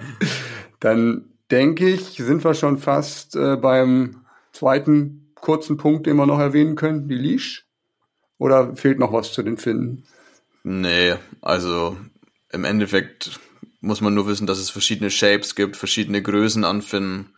Dann 0.79 1.25
denke 1.49 1.89
ich, 1.89 2.17
sind 2.17 2.43
wir 2.43 2.53
schon 2.53 2.77
fast 2.77 3.35
äh, 3.35 3.55
beim 3.55 4.25
zweiten 4.51 5.31
kurzen 5.35 5.77
Punkt, 5.77 6.05
den 6.07 6.17
wir 6.17 6.25
noch 6.25 6.39
erwähnen 6.39 6.75
können, 6.75 7.07
die 7.07 7.15
Leash. 7.15 7.65
Oder 8.37 8.75
fehlt 8.75 8.99
noch 8.99 9.13
was 9.13 9.33
zu 9.33 9.41
den 9.41 9.57
Finnen? 9.57 10.03
Nee, 10.69 11.15
also 11.39 11.95
im 12.49 12.65
Endeffekt 12.65 13.39
muss 13.80 14.01
man 14.01 14.13
nur 14.13 14.27
wissen, 14.27 14.47
dass 14.47 14.58
es 14.58 14.69
verschiedene 14.69 15.10
Shapes 15.10 15.56
gibt, 15.56 15.77
verschiedene 15.77 16.21
Größen 16.21 16.65
an 16.65 16.82
Finnen. 16.82 17.38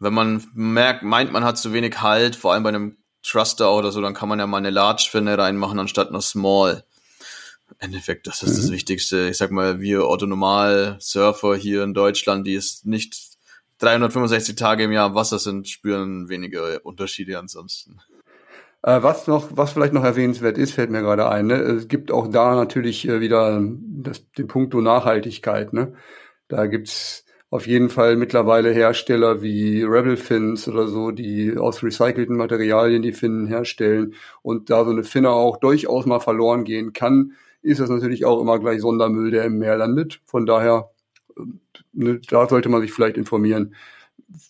Wenn 0.00 0.12
man 0.12 0.44
merkt, 0.52 1.04
meint, 1.04 1.30
man 1.30 1.44
hat 1.44 1.58
zu 1.58 1.72
wenig 1.72 2.00
Halt, 2.00 2.34
vor 2.34 2.52
allem 2.52 2.64
bei 2.64 2.70
einem 2.70 2.96
Thruster 3.22 3.72
oder 3.72 3.92
so, 3.92 4.00
dann 4.00 4.14
kann 4.14 4.28
man 4.28 4.40
ja 4.40 4.48
mal 4.48 4.56
eine 4.56 4.70
Large 4.70 5.06
Finne 5.08 5.38
reinmachen 5.38 5.78
anstatt 5.78 6.08
einer 6.08 6.20
Small. 6.20 6.82
Im 7.70 7.76
Endeffekt, 7.78 8.26
das 8.26 8.42
ist 8.42 8.54
mhm. 8.54 8.62
das 8.62 8.70
Wichtigste. 8.72 9.28
Ich 9.28 9.36
sag 9.36 9.52
mal, 9.52 9.78
wir 9.80 10.08
Otto-Normal-Surfer 10.08 11.54
hier 11.54 11.84
in 11.84 11.94
Deutschland, 11.94 12.48
die 12.48 12.56
es 12.56 12.84
nicht 12.84 13.16
365 13.78 14.56
Tage 14.56 14.82
im 14.82 14.92
Jahr 14.92 15.10
im 15.10 15.14
Wasser 15.14 15.38
sind, 15.38 15.68
spüren 15.68 16.28
weniger 16.28 16.84
Unterschiede 16.84 17.38
ansonsten. 17.38 18.00
Äh, 18.86 19.02
was 19.02 19.26
noch, 19.26 19.48
was 19.56 19.72
vielleicht 19.72 19.92
noch 19.92 20.04
erwähnenswert 20.04 20.56
ist, 20.58 20.72
fällt 20.72 20.90
mir 20.90 21.02
gerade 21.02 21.28
ein. 21.28 21.48
Ne? 21.48 21.56
Es 21.56 21.88
gibt 21.88 22.12
auch 22.12 22.28
da 22.28 22.54
natürlich 22.54 23.06
äh, 23.08 23.20
wieder 23.20 23.60
das, 23.60 24.30
den 24.32 24.46
Punkt 24.46 24.74
Nachhaltigkeit. 24.74 25.72
Ne? 25.72 25.94
Da 26.46 26.66
gibt's 26.66 27.24
auf 27.50 27.66
jeden 27.66 27.90
Fall 27.90 28.16
mittlerweile 28.16 28.70
Hersteller 28.70 29.42
wie 29.42 29.82
Rebel 29.82 30.16
Fins 30.16 30.68
oder 30.68 30.86
so, 30.86 31.10
die 31.10 31.56
aus 31.58 31.82
recycelten 31.82 32.36
Materialien 32.36 33.02
die 33.02 33.12
Finnen 33.12 33.48
herstellen 33.48 34.14
und 34.42 34.70
da 34.70 34.84
so 34.84 34.92
eine 34.92 35.02
Finne 35.02 35.30
auch 35.30 35.56
durchaus 35.56 36.06
mal 36.06 36.20
verloren 36.20 36.62
gehen 36.64 36.92
kann, 36.92 37.32
ist 37.62 37.80
das 37.80 37.90
natürlich 37.90 38.24
auch 38.24 38.40
immer 38.40 38.60
gleich 38.60 38.80
Sondermüll, 38.80 39.32
der 39.32 39.44
im 39.44 39.58
Meer 39.58 39.76
landet. 39.76 40.20
Von 40.26 40.46
daher, 40.46 40.90
äh, 41.36 41.42
ne, 41.92 42.20
da 42.28 42.48
sollte 42.48 42.68
man 42.68 42.82
sich 42.82 42.92
vielleicht 42.92 43.16
informieren, 43.16 43.74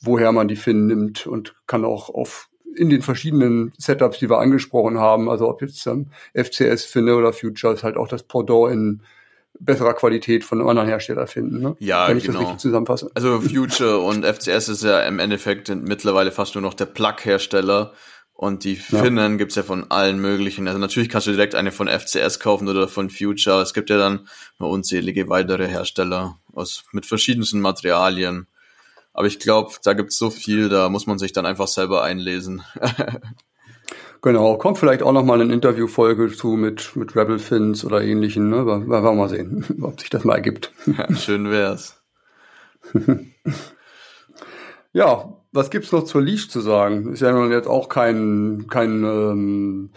woher 0.02 0.32
man 0.32 0.48
die 0.48 0.56
Finnen 0.56 0.86
nimmt 0.86 1.26
und 1.26 1.54
kann 1.66 1.86
auch 1.86 2.10
auf 2.10 2.50
in 2.76 2.90
den 2.90 3.02
verschiedenen 3.02 3.72
Setups, 3.78 4.18
die 4.18 4.30
wir 4.30 4.38
angesprochen 4.38 4.98
haben, 4.98 5.28
also 5.28 5.48
ob 5.48 5.62
jetzt 5.62 5.86
ähm, 5.86 6.06
FCS 6.34 6.84
finde 6.84 7.16
oder 7.16 7.32
Futures, 7.32 7.82
halt 7.82 7.96
auch 7.96 8.08
das 8.08 8.22
Pendant 8.22 8.72
in 8.72 9.02
besserer 9.58 9.94
Qualität 9.94 10.44
von 10.44 10.60
einem 10.60 10.68
anderen 10.68 10.88
Hersteller 10.88 11.26
finden. 11.26 11.60
Ne? 11.60 11.76
Ja, 11.78 12.08
Wenn 12.08 12.18
ich 12.18 12.24
genau. 12.24 12.40
das 12.40 12.48
richtig 12.48 12.60
zusammenfasse. 12.60 13.10
Also 13.14 13.40
Future 13.40 13.98
und 14.00 14.24
FCS 14.24 14.68
ist 14.68 14.82
ja 14.82 15.00
im 15.00 15.18
Endeffekt 15.18 15.68
mittlerweile 15.68 16.30
fast 16.32 16.54
nur 16.54 16.62
noch 16.62 16.74
der 16.74 16.86
Plug-Hersteller. 16.86 17.92
Und 18.34 18.64
die 18.64 18.76
Finnen 18.76 19.32
ja. 19.32 19.36
gibt's 19.38 19.54
ja 19.54 19.62
von 19.62 19.90
allen 19.90 20.20
möglichen. 20.20 20.68
Also 20.68 20.78
natürlich 20.78 21.08
kannst 21.08 21.26
du 21.26 21.30
direkt 21.30 21.54
eine 21.54 21.72
von 21.72 21.88
FCS 21.88 22.38
kaufen 22.38 22.68
oder 22.68 22.86
von 22.86 23.08
Future. 23.08 23.62
Es 23.62 23.72
gibt 23.72 23.88
ja 23.88 23.96
dann 23.96 24.28
unzählige 24.58 25.30
weitere 25.30 25.66
Hersteller 25.66 26.38
aus 26.52 26.84
mit 26.92 27.06
verschiedensten 27.06 27.60
Materialien. 27.60 28.46
Aber 29.16 29.26
ich 29.26 29.38
glaube, 29.38 29.72
da 29.82 29.94
gibt's 29.94 30.18
so 30.18 30.28
viel, 30.28 30.68
da 30.68 30.90
muss 30.90 31.06
man 31.06 31.16
sich 31.18 31.32
dann 31.32 31.46
einfach 31.46 31.68
selber 31.68 32.02
einlesen. 32.02 32.62
genau, 34.22 34.58
kommt 34.58 34.76
vielleicht 34.76 35.02
auch 35.02 35.12
noch 35.12 35.24
mal 35.24 35.40
eine 35.40 35.54
Interviewfolge 35.54 36.30
zu 36.32 36.48
mit, 36.48 36.94
mit 36.96 37.16
Rebel 37.16 37.38
Fins 37.38 37.82
oder 37.82 38.02
ähnlichen. 38.02 38.50
Ne? 38.50 38.66
Wir, 38.66 38.86
wir 38.86 39.12
mal 39.12 39.30
sehen, 39.30 39.64
ob 39.82 39.98
sich 39.98 40.10
das 40.10 40.24
mal 40.24 40.34
ergibt. 40.34 40.70
Ja, 40.84 41.14
schön 41.14 41.50
wär's. 41.50 42.02
ja, 44.92 45.32
was 45.50 45.70
gibt's 45.70 45.92
noch 45.92 46.04
zur 46.04 46.20
Leash 46.20 46.50
zu 46.50 46.60
sagen? 46.60 47.14
Ist 47.14 47.20
ja 47.20 47.32
nun 47.32 47.50
jetzt 47.50 47.68
auch 47.68 47.88
kein, 47.88 48.66
kein 48.68 49.02
ähm, 49.02 49.92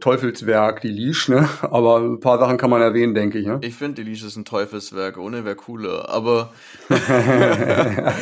Teufelswerk, 0.00 0.80
die 0.80 0.88
Leash, 0.88 1.28
ne? 1.28 1.48
Aber 1.62 1.98
ein 1.98 2.20
paar 2.20 2.38
Sachen 2.38 2.56
kann 2.56 2.70
man 2.70 2.82
erwähnen, 2.82 3.14
denke 3.14 3.38
ich. 3.38 3.46
Ne? 3.46 3.58
Ich 3.62 3.74
finde, 3.74 4.02
die 4.02 4.10
Leash 4.10 4.24
ist 4.24 4.36
ein 4.36 4.44
Teufelswerk, 4.44 5.16
ohne 5.16 5.44
wäre 5.44 5.56
cooler. 5.56 6.08
Aber 6.08 6.52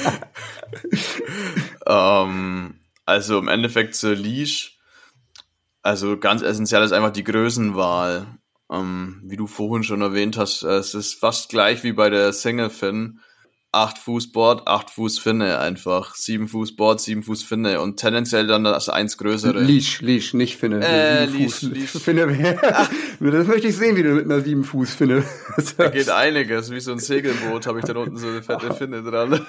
ähm, 1.87 2.74
also 3.06 3.38
im 3.38 3.48
Endeffekt 3.48 3.94
zur 3.94 4.14
Leash, 4.14 4.78
also 5.82 6.18
ganz 6.18 6.42
essentiell 6.42 6.82
ist 6.82 6.92
einfach 6.92 7.12
die 7.12 7.24
Größenwahl. 7.24 8.26
Ähm, 8.70 9.22
wie 9.24 9.37
du 9.37 9.46
vorhin 9.46 9.82
schon 9.82 10.02
erwähnt 10.02 10.37
hast, 10.37 10.62
es 10.62 10.92
ist 10.92 11.14
fast 11.14 11.48
gleich 11.48 11.82
wie 11.84 11.92
bei 11.92 12.11
der 12.11 12.34
Single 12.34 12.68
Fin. 12.68 13.20
8 13.72 13.98
Fuß 13.98 14.33
Board, 14.33 14.66
8 14.66 14.88
Fuß 14.88 15.18
Finne 15.18 15.59
einfach. 15.59 16.14
7 16.14 16.48
Fuß 16.48 16.74
Board, 16.74 17.02
7 17.02 17.22
Fuß 17.22 17.42
Finne 17.42 17.83
und 17.83 17.98
tendenziell 17.98 18.46
dann 18.46 18.64
das 18.64 18.88
eins 18.88 19.18
größere. 19.18 19.61
Leash, 19.61 20.00
Leash, 20.00 20.33
nicht 20.33 20.57
Finne. 20.57 20.83
Äh, 20.83 21.26
Leash, 21.26 21.61
Leash. 21.62 21.90
Finne. 22.02 22.57
das 23.20 23.46
möchte 23.46 23.68
ich 23.68 23.76
sehen, 23.76 23.96
wie 23.96 24.02
du 24.02 24.14
mit 24.14 24.24
einer 24.24 24.40
7 24.40 24.64
Fuß 24.64 24.94
Finne. 24.94 25.22
da 25.76 25.88
geht 25.90 26.09
einiges, 26.09 26.70
wie 26.70 26.81
so 26.81 26.92
ein 26.92 26.98
Segelboot 26.98 27.66
habe 27.66 27.81
ich 27.81 27.85
da 27.85 27.92
unten 27.94 28.16
so 28.16 28.28
eine 28.28 28.42
fette 28.42 28.72
Finne 28.78 29.02
dran. 29.02 29.46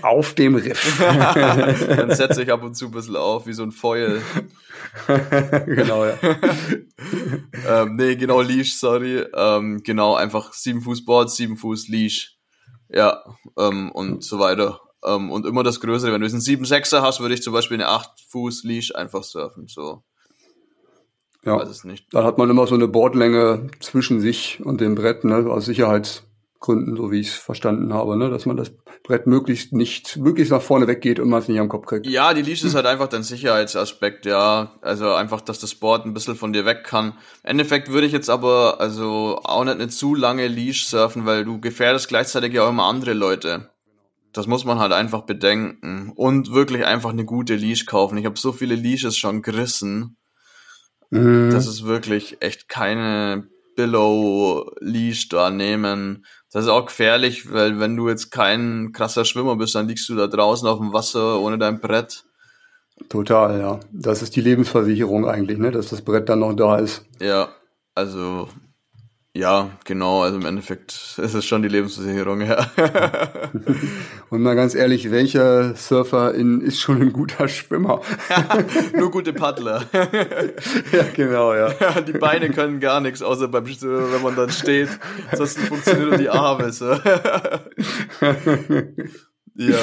auf 0.00 0.34
dem 0.34 0.54
Riff. 0.54 0.98
dann 0.98 2.14
setze 2.14 2.42
ich 2.42 2.50
ab 2.50 2.62
und 2.62 2.74
zu 2.74 2.86
ein 2.86 2.92
bisschen 2.92 3.16
auf, 3.16 3.46
wie 3.46 3.52
so 3.52 3.64
ein 3.64 3.72
Foil. 3.72 4.22
genau, 5.66 6.06
ja. 6.06 6.14
ähm, 7.68 7.96
nee, 7.96 8.16
genau, 8.16 8.40
Leash, 8.40 8.76
sorry. 8.76 9.26
Ähm, 9.34 9.82
genau, 9.84 10.14
einfach 10.14 10.54
7 10.54 10.80
Fuß 10.80 11.04
Board, 11.04 11.30
7 11.30 11.58
Fuß 11.58 11.88
Leash. 11.88 12.39
Ja, 12.92 13.24
ähm, 13.56 13.90
und 13.92 14.24
so 14.24 14.38
weiter. 14.38 14.80
Ähm, 15.04 15.30
und 15.30 15.46
immer 15.46 15.62
das 15.62 15.80
Größere. 15.80 16.12
Wenn 16.12 16.20
du 16.20 16.26
einen 16.26 16.40
7-6er 16.40 17.02
hast, 17.02 17.20
würde 17.20 17.34
ich 17.34 17.42
zum 17.42 17.52
Beispiel 17.52 17.80
eine 17.80 17.88
8-Fuß-Leash 17.88 18.94
einfach 18.94 19.22
surfen. 19.22 19.68
So. 19.68 20.02
Ja, 21.44 21.56
weiß 21.56 21.68
es 21.68 21.84
nicht. 21.84 22.06
dann 22.12 22.24
hat 22.24 22.36
man 22.36 22.50
immer 22.50 22.66
so 22.66 22.74
eine 22.74 22.88
Bordlänge 22.88 23.70
zwischen 23.80 24.20
sich 24.20 24.60
und 24.62 24.80
dem 24.80 24.94
Brett, 24.94 25.24
ne, 25.24 25.50
aus 25.50 25.66
Sicherheitsgründen, 26.60 26.96
so 26.96 27.10
wie 27.10 27.20
ich 27.20 27.28
es 27.28 27.34
verstanden 27.34 27.92
habe, 27.92 28.16
ne, 28.16 28.30
dass 28.30 28.46
man 28.46 28.56
das 28.56 28.72
Brett 29.02 29.26
möglichst 29.26 29.72
nicht, 29.72 30.16
möglichst 30.16 30.52
nach 30.52 30.62
vorne 30.62 30.86
weggeht 30.86 31.18
und 31.18 31.28
man 31.28 31.40
es 31.40 31.48
nicht 31.48 31.58
am 31.58 31.68
Kopf 31.68 31.86
kriegt. 31.86 32.06
Ja, 32.06 32.34
die 32.34 32.42
Leash 32.42 32.62
ist 32.64 32.74
halt 32.74 32.86
einfach 32.86 33.08
dein 33.08 33.22
Sicherheitsaspekt, 33.22 34.26
ja. 34.26 34.72
Also 34.82 35.12
einfach, 35.12 35.40
dass 35.40 35.58
das 35.58 35.74
Board 35.74 36.04
ein 36.04 36.14
bisschen 36.14 36.36
von 36.36 36.52
dir 36.52 36.66
weg 36.66 36.84
kann. 36.84 37.14
Im 37.42 37.50
Endeffekt 37.50 37.90
würde 37.90 38.06
ich 38.06 38.12
jetzt 38.12 38.30
aber, 38.30 38.80
also 38.80 39.40
auch 39.42 39.64
nicht 39.64 39.74
eine 39.74 39.88
zu 39.88 40.14
lange 40.14 40.46
Leash 40.48 40.86
surfen, 40.86 41.26
weil 41.26 41.44
du 41.44 41.60
gefährdest 41.60 42.08
gleichzeitig 42.08 42.52
ja 42.52 42.64
auch 42.64 42.70
immer 42.70 42.84
andere 42.84 43.14
Leute. 43.14 43.70
Das 44.32 44.46
muss 44.46 44.64
man 44.64 44.78
halt 44.78 44.92
einfach 44.92 45.22
bedenken. 45.22 46.12
Und 46.14 46.52
wirklich 46.52 46.84
einfach 46.84 47.10
eine 47.10 47.24
gute 47.24 47.56
Leash 47.56 47.86
kaufen. 47.86 48.18
Ich 48.18 48.26
habe 48.26 48.38
so 48.38 48.52
viele 48.52 48.76
Leashes 48.76 49.16
schon 49.16 49.42
gerissen. 49.42 50.16
Mhm. 51.10 51.50
Das 51.50 51.66
ist 51.66 51.84
wirklich 51.84 52.36
echt 52.40 52.68
keine 52.68 53.48
Billow-Leash 53.74 55.28
da 55.28 55.50
nehmen. 55.50 56.24
Das 56.52 56.64
ist 56.64 56.70
auch 56.70 56.86
gefährlich, 56.86 57.52
weil 57.52 57.78
wenn 57.78 57.96
du 57.96 58.08
jetzt 58.08 58.30
kein 58.30 58.92
krasser 58.92 59.24
Schwimmer 59.24 59.56
bist, 59.56 59.74
dann 59.74 59.86
liegst 59.88 60.08
du 60.08 60.16
da 60.16 60.26
draußen 60.26 60.66
auf 60.66 60.78
dem 60.78 60.92
Wasser 60.92 61.40
ohne 61.40 61.58
dein 61.58 61.80
Brett. 61.80 62.24
Total, 63.08 63.58
ja. 63.60 63.80
Das 63.92 64.20
ist 64.20 64.34
die 64.36 64.40
Lebensversicherung 64.40 65.26
eigentlich, 65.28 65.58
ne, 65.58 65.70
dass 65.70 65.88
das 65.88 66.02
Brett 66.02 66.28
dann 66.28 66.40
noch 66.40 66.54
da 66.54 66.76
ist. 66.76 67.04
Ja, 67.20 67.48
also 67.94 68.48
ja, 69.32 69.70
genau. 69.84 70.22
Also 70.22 70.38
im 70.38 70.46
Endeffekt 70.46 70.92
ist 71.18 71.34
es 71.34 71.44
schon 71.44 71.62
die 71.62 71.68
Lebensversicherung, 71.68 72.40
ja. 72.40 72.70
Und 74.30 74.42
mal 74.42 74.56
ganz 74.56 74.74
ehrlich, 74.74 75.10
welcher 75.10 75.74
Surfer 75.76 76.34
in, 76.34 76.60
ist 76.60 76.80
schon 76.80 77.00
ein 77.00 77.12
guter 77.12 77.48
Schwimmer? 77.48 78.00
Nur 78.96 79.10
gute 79.10 79.32
Paddler. 79.32 79.86
ja, 79.92 81.04
genau, 81.14 81.54
ja. 81.54 81.70
Die 82.00 82.12
Beine 82.12 82.50
können 82.50 82.80
gar 82.80 83.00
nichts, 83.00 83.22
außer 83.22 83.48
beim, 83.48 83.66
wenn 83.66 84.22
man 84.22 84.36
dann 84.36 84.50
steht. 84.50 84.88
Ansonsten 85.30 85.62
funktioniert 85.62 86.08
nur 86.08 86.18
die 86.18 86.28
Arme. 86.28 86.72
So. 86.72 86.98
Ja, 89.60 89.78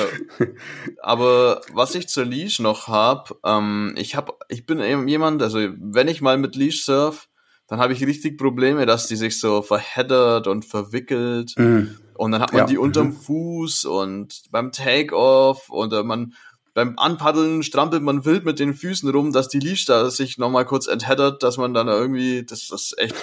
aber 1.02 1.62
was 1.72 1.94
ich 1.94 2.10
zur 2.10 2.26
Leash 2.26 2.60
noch 2.60 2.88
hab, 2.88 3.38
ähm, 3.46 3.94
ich 3.96 4.16
hab, 4.16 4.40
ich 4.50 4.66
bin 4.66 4.80
eben 4.80 5.08
jemand, 5.08 5.44
also 5.44 5.60
wenn 5.60 6.08
ich 6.08 6.22
mal 6.22 6.38
mit 6.38 6.56
Leash 6.56 6.84
surf, 6.84 7.30
dann 7.68 7.80
habe 7.80 7.94
ich 7.94 8.06
richtig 8.06 8.38
Probleme, 8.38 8.86
dass 8.86 9.08
die 9.08 9.16
sich 9.16 9.40
so 9.40 9.62
verheddert 9.62 10.48
und 10.48 10.66
verwickelt. 10.66 11.54
Mhm. 11.58 11.98
Und 12.16 12.32
dann 12.32 12.42
hat 12.42 12.54
man 12.54 12.62
ja. 12.62 12.66
die 12.66 12.78
unterm 12.78 13.14
Fuß 13.14 13.86
und 13.86 14.44
beim 14.52 14.72
Take-Off 14.72 15.70
und 15.70 15.94
äh, 15.94 16.04
man 16.04 16.34
beim 16.74 16.94
Anpaddeln 16.98 17.64
strampelt 17.64 18.04
man 18.04 18.24
wild 18.24 18.46
mit 18.46 18.60
den 18.60 18.76
Füßen 18.76 19.10
rum, 19.10 19.34
dass 19.34 19.48
die 19.48 19.60
Leash 19.60 19.86
da 19.86 20.12
sich 20.12 20.38
nochmal 20.38 20.64
kurz 20.64 20.86
entheddert, 20.86 21.42
dass 21.42 21.58
man 21.58 21.74
dann 21.74 21.88
irgendwie, 21.88 22.46
das, 22.46 22.68
das 22.68 22.92
ist 22.92 23.00
echt 23.00 23.16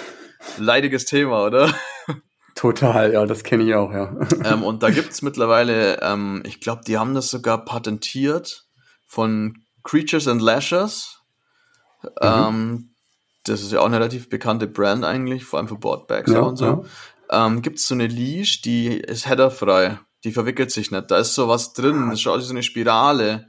leidiges 0.57 1.05
Thema, 1.05 1.45
oder? 1.45 1.73
Total, 2.55 3.13
ja, 3.13 3.25
das 3.25 3.43
kenne 3.43 3.63
ich 3.63 3.73
auch, 3.73 3.93
ja. 3.93 4.13
Ähm, 4.43 4.61
und 4.61 4.83
da 4.83 4.89
gibt's 4.89 5.21
mittlerweile, 5.21 6.01
ähm, 6.01 6.43
ich 6.45 6.59
glaube, 6.59 6.81
die 6.85 6.97
haben 6.97 7.15
das 7.15 7.29
sogar 7.29 7.63
patentiert 7.63 8.65
von 9.05 9.63
Creatures 9.83 10.27
and 10.27 10.41
Lashers. 10.41 11.21
Mhm. 12.03 12.09
Ähm, 12.21 12.94
das 13.45 13.61
ist 13.61 13.71
ja 13.71 13.79
auch 13.79 13.85
eine 13.85 13.97
relativ 13.97 14.29
bekannte 14.29 14.67
Brand 14.67 15.05
eigentlich, 15.05 15.45
vor 15.45 15.59
allem 15.59 15.67
für 15.67 15.77
Boardbags 15.77 16.31
ja, 16.31 16.41
und 16.41 16.57
so. 16.57 16.65
Ja. 17.29 17.47
Ähm, 17.47 17.61
Gibt 17.61 17.79
es 17.79 17.87
so 17.87 17.93
eine 17.93 18.07
Leash, 18.07 18.61
die 18.61 18.97
ist 18.97 19.27
headerfrei, 19.27 19.99
die 20.23 20.31
verwickelt 20.31 20.71
sich 20.71 20.91
nicht. 20.91 21.09
Da 21.09 21.17
ist 21.17 21.35
sowas 21.35 21.73
drin, 21.73 22.09
das 22.09 22.19
ist 22.19 22.23
so 22.23 22.51
eine 22.51 22.63
Spirale. 22.63 23.47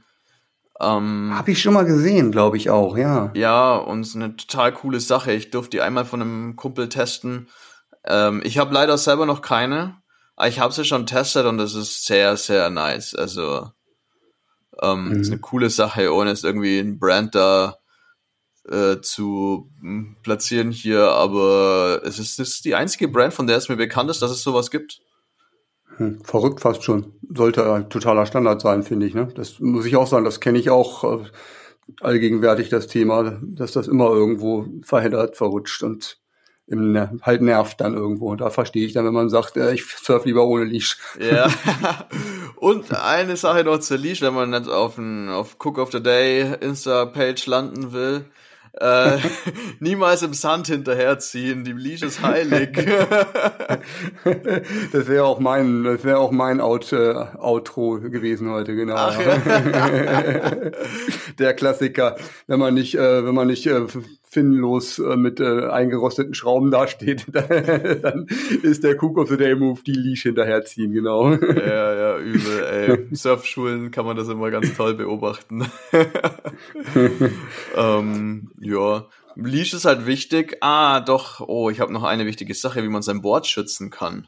Ähm, 0.79 1.31
Habe 1.33 1.51
ich 1.51 1.61
schon 1.61 1.73
mal 1.73 1.85
gesehen, 1.85 2.31
glaube 2.31 2.57
ich 2.57 2.69
auch, 2.69 2.97
ja. 2.97 3.31
Ja, 3.33 3.75
und 3.75 4.01
es 4.01 4.09
ist 4.09 4.15
eine 4.15 4.35
total 4.35 4.73
coole 4.73 4.99
Sache. 4.99 5.33
Ich 5.33 5.49
durfte 5.49 5.71
die 5.71 5.81
einmal 5.81 6.05
von 6.05 6.21
einem 6.21 6.55
Kumpel 6.55 6.89
testen. 6.89 7.47
Ähm, 8.05 8.41
ich 8.43 8.57
habe 8.57 8.73
leider 8.73 8.97
selber 8.97 9.25
noch 9.25 9.41
keine, 9.41 9.97
aber 10.35 10.47
ich 10.47 10.59
habe 10.59 10.73
sie 10.73 10.85
schon 10.85 11.07
testet 11.07 11.45
und 11.45 11.59
es 11.59 11.73
ist 11.73 12.05
sehr, 12.05 12.37
sehr 12.37 12.69
nice. 12.69 13.15
Also 13.15 13.71
ähm, 14.81 15.09
mhm. 15.09 15.21
ist 15.21 15.31
eine 15.31 15.41
coole 15.41 15.69
Sache, 15.69 16.13
ohne 16.13 16.31
es 16.31 16.43
irgendwie 16.43 16.79
ein 16.79 16.99
Brand 16.99 17.33
da 17.33 17.77
äh, 18.69 19.01
zu 19.01 19.69
hm, 19.81 20.17
platzieren 20.23 20.71
hier, 20.71 21.11
aber 21.11 22.01
es 22.03 22.19
ist, 22.19 22.39
es 22.39 22.55
ist 22.55 22.65
die 22.65 22.75
einzige 22.75 23.07
Brand, 23.07 23.33
von 23.33 23.47
der 23.47 23.57
es 23.57 23.69
mir 23.69 23.77
bekannt 23.77 24.09
ist, 24.09 24.21
dass 24.21 24.31
es 24.31 24.43
sowas 24.43 24.71
gibt. 24.71 24.99
Hm, 25.97 26.23
verrückt 26.23 26.59
fast 26.61 26.83
schon. 26.83 27.13
Sollte 27.33 27.71
ein 27.71 27.89
totaler 27.89 28.25
Standard 28.25 28.61
sein, 28.61 28.83
finde 28.83 29.07
ich. 29.07 29.13
Ne? 29.13 29.29
Das 29.35 29.59
muss 29.59 29.85
ich 29.85 29.95
auch 29.95 30.07
sagen, 30.07 30.25
das 30.25 30.39
kenne 30.39 30.59
ich 30.59 30.69
auch 30.69 31.21
äh, 31.21 31.25
allgegenwärtig, 32.01 32.69
das 32.69 32.87
Thema, 32.87 33.39
dass 33.41 33.71
das 33.71 33.87
immer 33.87 34.09
irgendwo 34.09 34.65
verheddert, 34.83 35.37
verrutscht 35.37 35.83
und 35.83 36.19
im, 36.67 37.21
halt 37.21 37.41
nervt 37.41 37.79
dann 37.79 37.93
irgendwo. 37.93 38.29
Und 38.29 38.41
da 38.41 38.49
verstehe 38.49 38.85
ich 38.85 38.93
dann, 38.93 39.05
wenn 39.05 39.13
man 39.13 39.29
sagt, 39.29 39.55
äh, 39.55 39.73
ich 39.73 39.85
surf 39.85 40.25
lieber 40.25 40.45
ohne 40.45 40.65
Leash. 40.65 40.97
Ja. 41.19 41.49
Und 42.57 42.93
eine 42.93 43.37
Sache 43.37 43.63
noch 43.63 43.79
zur 43.79 43.97
Leash, 43.97 44.21
wenn 44.21 44.33
man 44.33 44.49
nicht 44.49 44.67
auf, 44.67 44.97
ein, 44.97 45.29
auf 45.29 45.55
Cook 45.63 45.77
of 45.77 45.91
the 45.91 46.03
Day 46.03 46.55
Insta-Page 46.59 47.45
landen 47.45 47.93
will. 47.93 48.25
Äh, 48.79 49.17
niemals 49.79 50.21
im 50.21 50.33
Sand 50.33 50.67
hinterherziehen, 50.67 51.63
die 51.63 51.71
Leash 51.71 52.03
ist 52.03 52.21
heilig. 52.21 52.69
das 54.91 55.07
wäre 55.07 55.23
auch 55.25 55.39
mein, 55.39 55.83
das 55.83 56.03
wäre 56.03 56.19
auch 56.19 56.31
mein 56.31 56.61
Out, 56.61 56.93
äh, 56.93 57.13
Outro 57.39 57.99
gewesen 57.99 58.51
heute, 58.51 58.75
genau. 58.75 58.95
Ach, 58.95 59.19
ja. 59.19 60.51
Der 61.39 61.53
Klassiker, 61.55 62.17
wenn 62.45 62.59
man 62.59 62.75
nicht, 62.75 62.95
äh, 62.95 63.25
wenn 63.25 63.33
man 63.33 63.47
nicht 63.47 63.65
äh, 63.65 63.85
finnlos 64.29 64.99
äh, 64.99 65.15
mit 65.15 65.39
äh, 65.39 65.67
eingerosteten 65.67 66.33
Schrauben 66.33 66.69
dasteht, 66.69 67.25
dann 67.31 68.27
ist 68.61 68.83
der 68.83 69.01
Cook 69.01 69.17
of 69.17 69.29
the 69.29 69.37
Day 69.37 69.55
Move 69.55 69.81
die 69.85 69.93
Leash 69.93 70.23
hinterherziehen, 70.23 70.91
genau. 70.91 71.31
Ja, 71.31 71.93
ja, 71.93 72.17
übel, 72.19 72.63
ey. 72.65 73.07
Surfschulen 73.15 73.89
kann 73.89 74.05
man 74.05 74.17
das 74.17 74.27
immer 74.27 74.51
ganz 74.51 74.75
toll 74.75 74.95
beobachten. 74.95 75.65
ähm, 77.75 78.51
ja, 78.59 79.05
Leash 79.35 79.73
ist 79.73 79.85
halt 79.85 80.05
wichtig. 80.05 80.57
Ah, 80.61 80.99
doch, 80.99 81.39
oh, 81.39 81.69
ich 81.69 81.79
habe 81.79 81.93
noch 81.93 82.03
eine 82.03 82.25
wichtige 82.25 82.53
Sache, 82.53 82.83
wie 82.83 82.89
man 82.89 83.03
sein 83.03 83.21
Board 83.21 83.47
schützen 83.47 83.89
kann. 83.91 84.27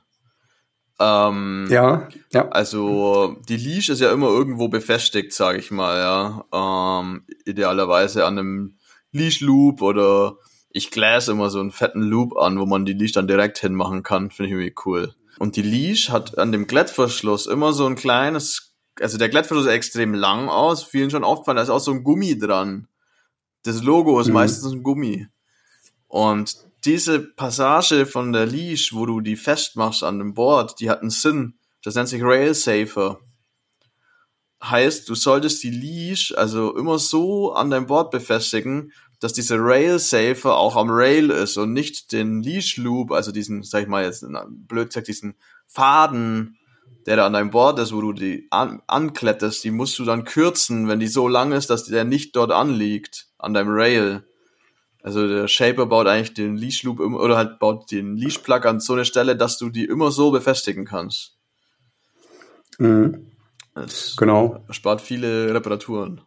Ähm, 1.01 1.67
ja, 1.69 2.07
ja. 2.31 2.47
Also 2.49 3.37
die 3.47 3.57
Leash 3.57 3.89
ist 3.89 4.01
ja 4.01 4.11
immer 4.11 4.27
irgendwo 4.27 4.69
befestigt, 4.69 5.33
sage 5.33 5.59
ich 5.59 5.71
mal, 5.71 5.97
ja. 5.97 7.01
Ähm, 7.01 7.23
idealerweise 7.45 8.25
an 8.25 8.37
einem 8.37 8.78
Leash 9.11 9.41
Loop 9.41 9.81
oder 9.81 10.37
ich 10.69 10.91
gläs 10.91 11.27
immer 11.27 11.49
so 11.49 11.59
einen 11.59 11.71
fetten 11.71 12.01
Loop 12.01 12.37
an, 12.37 12.59
wo 12.59 12.65
man 12.65 12.85
die 12.85 12.93
Leash 12.93 13.13
dann 13.13 13.27
direkt 13.27 13.57
hinmachen 13.57 14.03
kann. 14.03 14.29
Finde 14.31 14.47
ich 14.47 14.53
irgendwie 14.53 14.75
cool. 14.85 15.15
Und 15.39 15.55
die 15.55 15.61
Leash 15.61 16.09
hat 16.09 16.37
an 16.37 16.51
dem 16.51 16.67
Glättverschluss 16.67 17.47
immer 17.47 17.73
so 17.73 17.85
ein 17.85 17.95
kleines, 17.95 18.75
also 18.99 19.17
der 19.17 19.29
Glättverschluss 19.29 19.65
ist 19.65 19.71
extrem 19.71 20.13
lang 20.13 20.49
aus, 20.49 20.83
vielen 20.83 21.09
schon 21.09 21.23
aufgefallen, 21.23 21.57
da 21.57 21.63
ist 21.63 21.69
auch 21.69 21.79
so 21.79 21.91
ein 21.91 22.03
Gummi 22.03 22.37
dran. 22.37 22.87
Das 23.63 23.81
Logo 23.81 24.19
ist 24.19 24.27
mhm. 24.27 24.33
meistens 24.33 24.71
ein 24.71 24.83
Gummi. 24.83 25.27
Und 26.07 26.55
diese 26.85 27.19
Passage 27.19 28.05
von 28.05 28.31
der 28.31 28.45
Leash, 28.45 28.93
wo 28.93 29.05
du 29.05 29.21
die 29.21 29.35
festmachst 29.35 30.03
an 30.03 30.19
dem 30.19 30.33
Board, 30.33 30.79
die 30.79 30.89
hat 30.89 31.01
einen 31.01 31.09
Sinn. 31.09 31.55
Das 31.83 31.95
nennt 31.95 32.09
sich 32.09 32.21
Rail 32.21 32.53
Safer 32.53 33.19
heißt, 34.63 35.07
du 35.07 35.15
solltest 35.15 35.63
die 35.63 35.69
Leash 35.69 36.33
also 36.35 36.75
immer 36.75 36.99
so 36.99 37.53
an 37.53 37.69
deinem 37.69 37.87
Board 37.87 38.11
befestigen, 38.11 38.91
dass 39.19 39.33
diese 39.33 39.57
Rail 39.57 39.99
Safer 39.99 40.55
auch 40.57 40.75
am 40.75 40.89
Rail 40.89 41.29
ist 41.29 41.57
und 41.57 41.73
nicht 41.73 42.11
den 42.11 42.41
Leash 42.41 42.77
Loop, 42.77 43.11
also 43.11 43.31
diesen, 43.31 43.63
sag 43.63 43.83
ich 43.83 43.87
mal 43.87 44.03
jetzt 44.03 44.25
blöd 44.47 44.87
gesagt, 44.87 45.07
diesen 45.07 45.35
Faden, 45.67 46.57
der 47.05 47.17
da 47.17 47.25
an 47.25 47.33
deinem 47.33 47.51
Board 47.51 47.79
ist, 47.79 47.93
wo 47.93 48.01
du 48.01 48.13
die 48.13 48.47
an 48.49 48.81
ankletterst, 48.87 49.63
die 49.63 49.71
musst 49.71 49.99
du 49.99 50.05
dann 50.05 50.25
kürzen, 50.25 50.87
wenn 50.87 50.99
die 50.99 51.07
so 51.07 51.27
lang 51.27 51.51
ist, 51.51 51.69
dass 51.69 51.85
der 51.85 52.03
nicht 52.03 52.35
dort 52.35 52.51
anliegt, 52.51 53.27
an 53.37 53.53
deinem 53.53 53.71
Rail. 53.71 54.25
Also 55.01 55.27
der 55.27 55.47
Shaper 55.47 55.85
baut 55.85 56.07
eigentlich 56.07 56.33
den 56.33 56.57
Leash 56.57 56.83
Loop 56.83 56.99
oder 56.99 57.37
halt 57.37 57.59
baut 57.59 57.89
den 57.91 58.17
Leash 58.17 58.39
Plug 58.39 58.65
an 58.65 58.79
so 58.79 58.93
eine 58.93 59.05
Stelle, 59.05 59.35
dass 59.35 59.57
du 59.57 59.69
die 59.69 59.85
immer 59.85 60.11
so 60.11 60.31
befestigen 60.31 60.85
kannst. 60.85 61.37
Mhm. 62.77 63.28
Das 63.81 64.15
genau. 64.17 64.63
spart 64.69 65.01
viele 65.01 65.53
Reparaturen. 65.53 66.21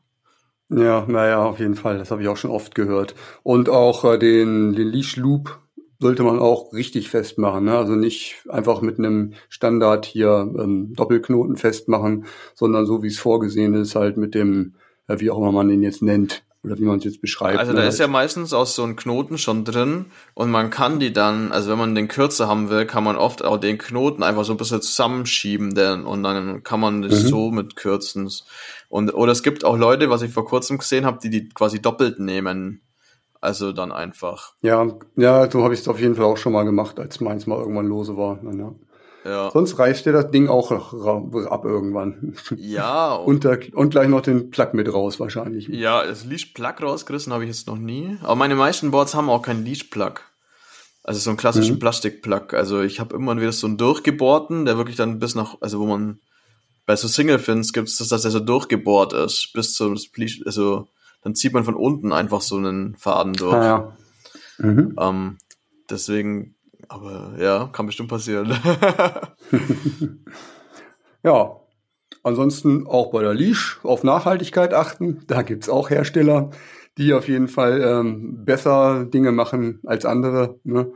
Ja, 0.69 1.05
naja, 1.07 1.45
auf 1.45 1.59
jeden 1.59 1.75
Fall. 1.75 1.99
Das 1.99 2.11
habe 2.11 2.23
ich 2.23 2.29
auch 2.29 2.37
schon 2.37 2.51
oft 2.51 2.75
gehört. 2.75 3.15
Und 3.43 3.69
auch 3.69 4.05
äh, 4.05 4.19
den, 4.19 4.75
den 4.75 4.89
Leash 4.89 5.17
Loop 5.17 5.61
sollte 6.01 6.23
man 6.23 6.39
auch 6.39 6.73
richtig 6.73 7.11
festmachen. 7.11 7.65
Ne? 7.65 7.77
Also 7.77 7.95
nicht 7.95 8.45
einfach 8.49 8.81
mit 8.81 8.99
einem 8.99 9.35
Standard 9.49 10.07
hier 10.07 10.51
ähm, 10.59 10.95
Doppelknoten 10.95 11.57
festmachen, 11.57 12.25
sondern 12.55 12.87
so 12.87 13.03
wie 13.03 13.09
es 13.09 13.19
vorgesehen 13.19 13.75
ist, 13.75 13.95
halt 13.95 14.17
mit 14.17 14.35
dem, 14.35 14.75
äh, 15.09 15.21
wie 15.21 15.31
auch 15.31 15.39
immer 15.39 15.53
man 15.53 15.69
den 15.69 15.83
jetzt 15.83 16.03
nennt, 16.03 16.45
oder 16.65 16.79
wie 16.79 16.85
man 16.85 16.99
es 16.99 17.05
jetzt 17.05 17.21
beschreibt. 17.21 17.59
Also 17.59 17.73
da 17.73 17.81
ne? 17.81 17.89
ist 17.89 17.99
ja 17.99 18.07
meistens 18.07 18.53
auch 18.53 18.67
so 18.67 18.85
ein 18.85 18.95
Knoten 18.95 19.37
schon 19.37 19.65
drin 19.65 20.07
und 20.35 20.51
man 20.51 20.71
kann 20.71 21.01
die 21.01 21.13
dann, 21.13 21.51
also 21.51 21.71
wenn 21.71 21.79
man 21.79 21.95
den 21.95 22.07
kürzer 22.07 22.47
haben 22.47 22.71
will, 22.71 22.87
kann 22.87 23.03
man 23.03 23.17
oft 23.17 23.45
auch 23.45 23.57
den 23.59 23.79
Knoten 23.79 24.23
einfach 24.23 24.45
so 24.45 24.53
ein 24.53 24.59
bisschen 24.59 24.81
zusammenschieben 24.81 25.75
denn, 25.75 26.05
und 26.05 26.23
dann 26.23 26.63
kann 26.63 26.79
man 26.79 27.03
das 27.03 27.25
mhm. 27.25 27.29
so 27.29 27.51
mit 27.51 27.75
kürzen. 27.75 28.31
Und, 28.89 29.13
oder 29.13 29.33
es 29.33 29.43
gibt 29.43 29.65
auch 29.65 29.77
Leute, 29.77 30.09
was 30.11 30.23
ich 30.23 30.33
vor 30.33 30.45
kurzem 30.45 30.79
gesehen 30.79 31.05
habe, 31.05 31.19
die 31.21 31.31
die 31.31 31.49
quasi 31.49 31.83
doppelt 31.83 32.21
nehmen. 32.21 32.83
Also 33.41 33.73
dann 33.73 33.91
einfach. 33.91 34.55
Ja, 34.63 34.87
ja, 35.17 35.51
so 35.51 35.65
habe 35.65 35.75
ich 35.75 35.81
es 35.81 35.89
auf 35.89 35.99
jeden 35.99 36.15
Fall 36.15 36.27
auch 36.27 36.37
schon 36.37 36.53
mal 36.53 36.63
gemacht, 36.63 37.01
als 37.01 37.21
meins 37.21 37.49
mal 37.49 37.59
irgendwann 37.59 37.89
lose 37.89 38.17
war. 38.17 38.39
Ja. 38.57 38.73
Ja. 39.25 39.51
Sonst 39.53 39.79
reißt 39.79 40.05
dir 40.05 40.13
das 40.13 40.31
Ding 40.31 40.49
auch 40.49 40.71
ab 40.73 41.65
irgendwann. 41.65 42.35
Ja. 42.57 43.15
Und, 43.15 43.45
der, 43.45 43.61
und 43.73 43.91
gleich 43.91 44.09
noch 44.09 44.23
den 44.23 44.51
Plug 44.51 44.71
mit 44.73 44.93
raus 44.93 45.21
wahrscheinlich. 45.21 45.69
Ja, 45.69 46.05
das 46.05 46.25
Leash-Plug 46.25 46.83
rausgerissen 46.83 47.33
habe 47.33 47.45
ich 47.45 47.51
jetzt 47.51 47.67
noch 47.67 47.79
nie. 47.79 48.19
Aber 48.23 48.35
meine 48.35 48.57
meisten 48.57 48.91
Boards 48.91 49.15
haben 49.15 49.31
auch 49.31 49.43
keinen 49.43 49.65
Leash-Plug. 49.65 50.15
Also 51.05 51.21
so 51.21 51.31
einen 51.31 51.37
klassischen 51.37 51.77
mhm. 51.77 51.81
Plastik-Plug. 51.81 52.55
Also 52.55 52.81
ich 52.81 53.01
habe 53.01 53.15
immer 53.15 53.37
wieder 53.37 53.53
so 53.53 53.67
einen 53.67 53.77
durchgebohrten, 53.77 54.65
der 54.65 54.77
wirklich 54.77 54.97
dann 54.97 55.19
bis 55.19 55.35
nach, 55.35 55.57
also 55.61 55.81
wo 55.81 55.87
man 55.87 56.21
bei 56.87 56.97
so 56.97 57.09
Single-Fins 57.09 57.73
gibt 57.73 57.89
es 57.89 57.99
das, 57.99 58.09
dass 58.09 58.25
er 58.25 58.31
so 58.31 58.41
durchgebohrt 58.41 59.13
ist, 59.13 59.51
bis 59.55 59.75
zum 59.75 59.97
Leash, 60.17 60.43
also 60.45 60.89
dann 61.23 61.35
zieht 61.35 61.53
man 61.53 61.65
von 61.65 61.77
unten 61.77 62.13
einfach 62.13 62.41
so 62.41 62.57
einen 62.57 62.97
Faden 62.97 63.35
durch. 63.35 63.55
Ah, 63.55 63.65
ja. 63.65 63.97
Mhm. 64.59 64.97
Ähm, 64.99 65.39
deswegen 65.91 66.55
aber 66.93 67.35
ja, 67.39 67.71
kann 67.73 67.87
bestimmt 67.87 68.11
passieren. 68.11 68.55
ja, 71.23 71.57
ansonsten 72.23 72.87
auch 72.87 73.13
bei 73.13 73.23
der 73.23 73.35
Leash 73.35 73.81
auf 73.83 74.05
Nachhaltigkeit 74.05 74.75
achten. 74.75 75.23
Da 75.27 75.43
gibt's 75.43 75.71
auch 75.71 75.89
Hersteller, 75.89 76.51
die 76.99 77.15
auf 77.15 77.29
jeden 77.29 77.49
Fall 77.49 77.81
ähm, 77.81 78.45
besser 78.45 79.07
Dinge 79.07 79.33
machen 79.33 79.81
als 79.87 80.05
andere. 80.05 80.61
Ne? 80.65 80.93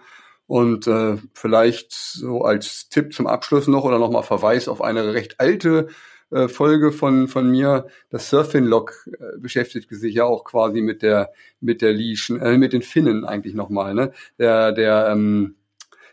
Und 0.47 0.87
äh, 0.87 1.17
vielleicht 1.33 1.93
so 1.93 2.43
als 2.43 2.89
Tipp 2.89 3.15
zum 3.15 3.27
Abschluss 3.27 3.67
noch 3.67 3.85
oder 3.85 3.99
nochmal 3.99 4.23
Verweis 4.23 4.69
auf 4.69 4.83
eine 4.83 5.15
recht 5.15 5.41
alte 5.41 5.89
äh, 6.31 6.49
Folge 6.49 6.93
von, 6.93 7.27
von 7.27 7.51
mir. 7.51 7.87
Das 8.11 8.29
Surfing-Log 8.29 9.09
äh, 9.19 9.39
beschäftigt 9.39 9.89
sich 9.91 10.15
ja 10.15 10.25
auch 10.25 10.45
quasi 10.45 10.83
mit 10.83 11.01
der, 11.01 11.33
mit 11.61 11.81
der 11.81 11.95
Leash, 11.95 12.31
äh, 12.31 12.59
mit 12.59 12.75
den 12.75 12.83
Finnen 12.83 13.25
eigentlich 13.25 13.55
nochmal. 13.55 13.95
Ne? 13.95 14.13
Der, 14.39 14.73
der, 14.73 15.09
ähm, 15.11 15.57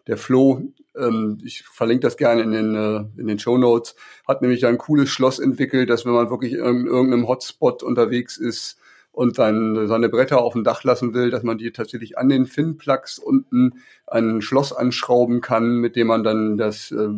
der 0.07 0.17
Flo, 0.17 0.61
ähm, 0.95 1.39
ich 1.43 1.63
verlinke 1.63 2.01
das 2.01 2.17
gerne 2.17 2.41
in 2.41 2.51
den, 2.51 2.75
äh, 2.75 3.19
in 3.19 3.27
den 3.27 3.39
Show 3.39 3.57
Notes, 3.57 3.95
hat 4.27 4.41
nämlich 4.41 4.65
ein 4.65 4.77
cooles 4.77 5.09
Schloss 5.09 5.39
entwickelt, 5.39 5.89
dass 5.89 6.05
wenn 6.05 6.13
man 6.13 6.29
wirklich 6.29 6.53
in 6.53 6.87
irgendeinem 6.87 7.27
Hotspot 7.27 7.83
unterwegs 7.83 8.37
ist 8.37 8.77
und 9.11 9.37
dann 9.37 9.87
seine 9.87 10.09
Bretter 10.09 10.41
auf 10.41 10.53
dem 10.53 10.63
Dach 10.63 10.83
lassen 10.83 11.13
will, 11.13 11.29
dass 11.29 11.43
man 11.43 11.57
die 11.57 11.71
tatsächlich 11.71 12.17
an 12.17 12.29
den 12.29 12.45
Fin-Plugs 12.45 13.19
unten 13.19 13.81
ein 14.07 14.41
Schloss 14.41 14.73
anschrauben 14.73 15.39
kann, 15.39 15.77
mit 15.77 15.95
dem 15.95 16.07
man 16.07 16.23
dann 16.23 16.57
das 16.57 16.91
äh, 16.91 17.09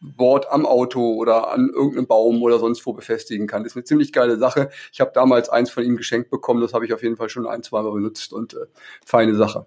Board 0.00 0.50
am 0.50 0.64
Auto 0.64 1.14
oder 1.14 1.52
an 1.52 1.68
irgendeinem 1.68 2.06
Baum 2.06 2.42
oder 2.42 2.58
sonst 2.58 2.86
wo 2.86 2.92
befestigen 2.92 3.46
kann. 3.46 3.64
Das 3.64 3.72
ist 3.72 3.76
eine 3.76 3.84
ziemlich 3.84 4.12
geile 4.12 4.38
Sache. 4.38 4.70
Ich 4.92 5.00
habe 5.00 5.10
damals 5.12 5.50
eins 5.50 5.70
von 5.70 5.84
ihm 5.84 5.96
geschenkt 5.96 6.30
bekommen, 6.30 6.62
das 6.62 6.72
habe 6.72 6.86
ich 6.86 6.94
auf 6.94 7.02
jeden 7.02 7.16
Fall 7.16 7.28
schon 7.28 7.46
ein, 7.46 7.62
zwei 7.62 7.82
Mal 7.82 7.92
benutzt 7.92 8.32
und 8.32 8.54
äh, 8.54 8.66
feine 9.04 9.34
Sache. 9.34 9.66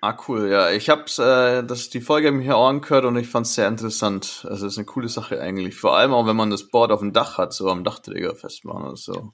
Ah, 0.00 0.16
cool, 0.28 0.48
ja. 0.48 0.70
Ich 0.70 0.88
hab's, 0.88 1.18
äh, 1.18 1.62
die 1.64 2.00
Folge 2.00 2.32
mir 2.32 2.56
angehört 2.56 3.04
und 3.04 3.16
ich 3.16 3.28
fand's 3.28 3.54
sehr 3.54 3.68
interessant. 3.68 4.46
Also 4.48 4.66
es 4.66 4.74
ist 4.74 4.78
eine 4.78 4.86
coole 4.86 5.08
Sache 5.08 5.40
eigentlich. 5.40 5.76
Vor 5.76 5.96
allem 5.96 6.12
auch, 6.12 6.26
wenn 6.26 6.36
man 6.36 6.50
das 6.50 6.68
Board 6.68 6.92
auf 6.92 7.00
dem 7.00 7.12
Dach 7.12 7.38
hat, 7.38 7.52
so 7.52 7.68
am 7.68 7.84
Dachträger 7.84 8.34
festmachen 8.34 8.84
oder 8.84 8.96
so. 8.96 9.32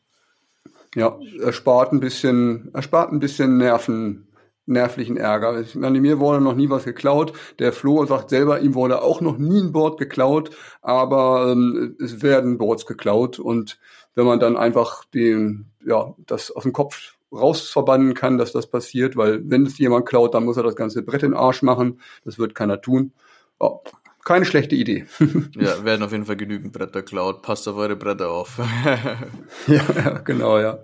Ja, 0.94 1.18
erspart 1.40 1.92
ein 1.92 2.00
bisschen, 2.00 2.70
erspart 2.72 3.12
ein 3.12 3.20
bisschen 3.20 3.58
Nerven, 3.58 4.28
nervlichen 4.64 5.16
Ärger. 5.16 5.60
Ich 5.60 5.74
meine, 5.74 6.00
mir 6.00 6.18
wurde 6.20 6.40
noch 6.40 6.54
nie 6.54 6.70
was 6.70 6.84
geklaut. 6.84 7.32
Der 7.58 7.72
Flo 7.72 8.04
sagt 8.06 8.30
selber, 8.30 8.60
ihm 8.60 8.74
wurde 8.74 9.02
auch 9.02 9.20
noch 9.20 9.38
nie 9.38 9.60
ein 9.60 9.72
Board 9.72 9.98
geklaut, 9.98 10.50
aber 10.80 11.50
ähm, 11.52 11.96
es 12.00 12.22
werden 12.22 12.58
Boards 12.58 12.86
geklaut 12.86 13.38
und 13.38 13.78
wenn 14.14 14.26
man 14.26 14.40
dann 14.40 14.56
einfach 14.56 15.04
den, 15.04 15.70
ja, 15.84 16.14
das 16.18 16.50
aus 16.50 16.62
dem 16.62 16.72
Kopf 16.72 17.15
rausverbannen 17.32 18.14
kann, 18.14 18.38
dass 18.38 18.52
das 18.52 18.68
passiert, 18.68 19.16
weil 19.16 19.40
wenn 19.44 19.66
es 19.66 19.78
jemand 19.78 20.06
klaut, 20.06 20.34
dann 20.34 20.44
muss 20.44 20.56
er 20.56 20.62
das 20.62 20.76
ganze 20.76 21.02
Brett 21.02 21.22
in 21.22 21.32
den 21.32 21.38
Arsch 21.38 21.62
machen. 21.62 22.00
Das 22.24 22.38
wird 22.38 22.54
keiner 22.54 22.80
tun. 22.80 23.12
Oh, 23.58 23.80
keine 24.24 24.44
schlechte 24.44 24.74
Idee. 24.74 25.06
ja, 25.54 25.84
werden 25.84 26.02
auf 26.02 26.12
jeden 26.12 26.24
Fall 26.24 26.36
genügend 26.36 26.72
Bretter 26.72 27.02
klaut. 27.02 27.42
Passt 27.42 27.68
auf 27.68 27.76
eure 27.76 27.96
Bretter 27.96 28.30
auf. 28.30 28.58
ja, 29.66 29.82
ja, 29.94 30.18
genau, 30.18 30.58
ja. 30.58 30.78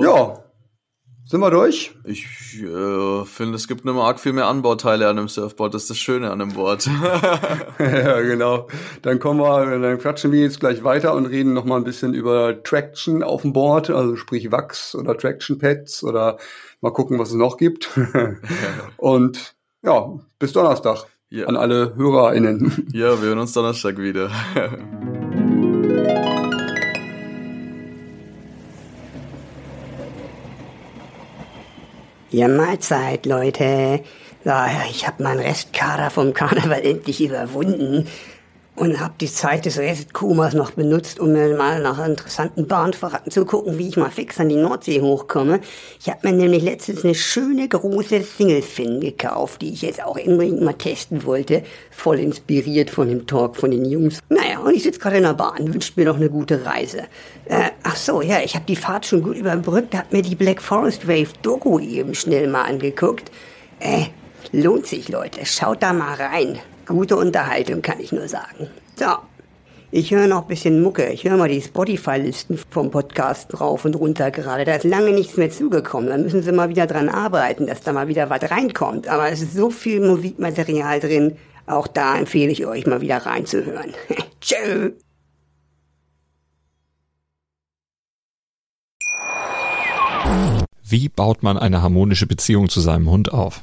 ja. 0.00 0.44
Sind 1.32 1.40
wir 1.40 1.50
durch? 1.50 1.94
Ich 2.04 2.26
äh, 2.62 3.24
finde, 3.24 3.54
es 3.54 3.66
gibt 3.66 3.86
nicht 3.86 3.94
mehr 3.94 4.04
arg 4.04 4.20
viel 4.20 4.34
mehr 4.34 4.48
Anbauteile 4.48 5.08
an 5.08 5.16
dem 5.16 5.28
Surfboard. 5.28 5.72
Das 5.72 5.84
ist 5.84 5.88
das 5.88 5.96
Schöne 5.96 6.30
an 6.30 6.40
dem 6.40 6.52
Board. 6.52 6.86
ja, 7.78 8.20
genau. 8.20 8.68
Dann 9.00 9.18
kommen 9.18 9.40
wir, 9.40 9.78
dann 9.78 9.96
quatschen 9.96 10.30
wir 10.30 10.42
jetzt 10.42 10.60
gleich 10.60 10.84
weiter 10.84 11.14
und 11.14 11.24
reden 11.24 11.54
noch 11.54 11.64
mal 11.64 11.76
ein 11.76 11.84
bisschen 11.84 12.12
über 12.12 12.62
Traction 12.62 13.22
auf 13.22 13.40
dem 13.40 13.54
Board, 13.54 13.88
also 13.88 14.16
sprich 14.16 14.52
Wachs 14.52 14.94
oder 14.94 15.16
Traction 15.16 15.58
Pads 15.58 16.04
oder 16.04 16.36
mal 16.82 16.92
gucken, 16.92 17.18
was 17.18 17.30
es 17.30 17.36
noch 17.36 17.56
gibt. 17.56 17.88
und 18.98 19.54
ja, 19.82 20.12
bis 20.38 20.52
Donnerstag 20.52 21.06
ja. 21.30 21.46
an 21.46 21.56
alle 21.56 21.94
HörerInnen. 21.96 22.88
Ja, 22.92 23.22
wir 23.22 23.28
hören 23.30 23.38
uns 23.38 23.54
Donnerstag 23.54 23.96
wieder. 23.96 24.30
Ja, 32.32 32.48
Mahlzeit, 32.48 33.26
Leute. 33.26 34.00
So, 34.42 34.52
ich 34.90 35.06
habe 35.06 35.22
meinen 35.22 35.40
Restkader 35.40 36.08
vom 36.08 36.32
Karneval 36.32 36.80
endlich 36.84 37.22
überwunden 37.22 38.08
und 38.74 39.00
habe 39.00 39.14
die 39.20 39.30
Zeit 39.30 39.66
des 39.66 39.78
Restkumas 39.78 40.54
noch 40.54 40.70
benutzt, 40.70 41.20
um 41.20 41.32
mir 41.32 41.54
mal 41.56 41.82
nach 41.82 42.04
interessanten 42.04 42.66
Bahnfahrten 42.66 43.30
zu 43.30 43.44
gucken, 43.44 43.78
wie 43.78 43.88
ich 43.88 43.96
mal 43.96 44.10
fix 44.10 44.40
an 44.40 44.48
die 44.48 44.56
Nordsee 44.56 45.02
hochkomme. 45.02 45.60
Ich 46.00 46.08
habe 46.08 46.28
mir 46.28 46.34
nämlich 46.34 46.62
letztens 46.62 47.04
eine 47.04 47.14
schöne 47.14 47.68
große 47.68 48.22
Single-Fin 48.22 49.00
gekauft, 49.00 49.60
die 49.60 49.74
ich 49.74 49.82
jetzt 49.82 50.02
auch 50.02 50.18
unbedingt 50.18 50.62
mal 50.62 50.72
testen 50.72 51.24
wollte. 51.24 51.62
Voll 51.90 52.18
inspiriert 52.18 52.88
von 52.88 53.08
dem 53.08 53.26
Talk 53.26 53.56
von 53.56 53.70
den 53.70 53.84
Jungs. 53.84 54.20
Naja, 54.30 54.60
und 54.60 54.74
ich 54.74 54.84
sitze 54.84 55.00
gerade 55.00 55.18
in 55.18 55.24
der 55.24 55.34
Bahn, 55.34 55.72
wünscht 55.72 55.96
mir 55.98 56.06
noch 56.06 56.16
eine 56.16 56.30
gute 56.30 56.64
Reise. 56.64 57.02
Äh, 57.44 57.70
ach 57.82 57.96
so, 57.96 58.22
ja, 58.22 58.40
ich 58.40 58.54
habe 58.54 58.64
die 58.66 58.76
Fahrt 58.76 59.04
schon 59.04 59.22
gut 59.22 59.36
überbrückt, 59.36 59.94
hab 59.94 60.12
mir 60.12 60.22
die 60.22 60.34
Black 60.34 60.62
Forest 60.62 61.06
Wave 61.06 61.28
Doku 61.42 61.78
eben 61.78 62.14
schnell 62.14 62.48
mal 62.48 62.62
angeguckt. 62.62 63.30
Äh, 63.80 64.06
lohnt 64.50 64.86
sich, 64.86 65.10
Leute, 65.10 65.44
schaut 65.44 65.82
da 65.82 65.92
mal 65.92 66.14
rein. 66.14 66.58
Gute 66.86 67.16
Unterhaltung, 67.16 67.82
kann 67.82 68.00
ich 68.00 68.12
nur 68.12 68.28
sagen. 68.28 68.68
So, 68.96 69.06
ich 69.94 70.10
höre 70.10 70.26
noch 70.26 70.42
ein 70.42 70.48
bisschen 70.48 70.82
Mucke. 70.82 71.08
Ich 71.10 71.24
höre 71.24 71.36
mal 71.36 71.48
die 71.48 71.60
Spotify-Listen 71.60 72.58
vom 72.70 72.90
Podcast 72.90 73.60
rauf 73.60 73.84
und 73.84 73.94
runter 73.94 74.30
gerade. 74.30 74.64
Da 74.64 74.76
ist 74.76 74.84
lange 74.84 75.12
nichts 75.12 75.36
mehr 75.36 75.50
zugekommen. 75.50 76.08
Da 76.08 76.16
müssen 76.16 76.42
sie 76.42 76.50
mal 76.50 76.70
wieder 76.70 76.86
dran 76.86 77.08
arbeiten, 77.08 77.66
dass 77.66 77.82
da 77.82 77.92
mal 77.92 78.08
wieder 78.08 78.30
was 78.30 78.50
reinkommt. 78.50 79.06
Aber 79.08 79.30
es 79.30 79.42
ist 79.42 79.54
so 79.54 79.70
viel 79.70 80.00
Musikmaterial 80.00 80.98
drin. 80.98 81.36
Auch 81.66 81.86
da 81.86 82.16
empfehle 82.16 82.50
ich 82.50 82.66
euch 82.66 82.86
mal 82.86 83.00
wieder 83.00 83.18
reinzuhören. 83.18 83.92
Tschö. 84.40 84.92
Wie 90.82 91.08
baut 91.08 91.42
man 91.42 91.58
eine 91.58 91.82
harmonische 91.82 92.26
Beziehung 92.26 92.68
zu 92.68 92.80
seinem 92.80 93.10
Hund 93.10 93.32
auf? 93.32 93.62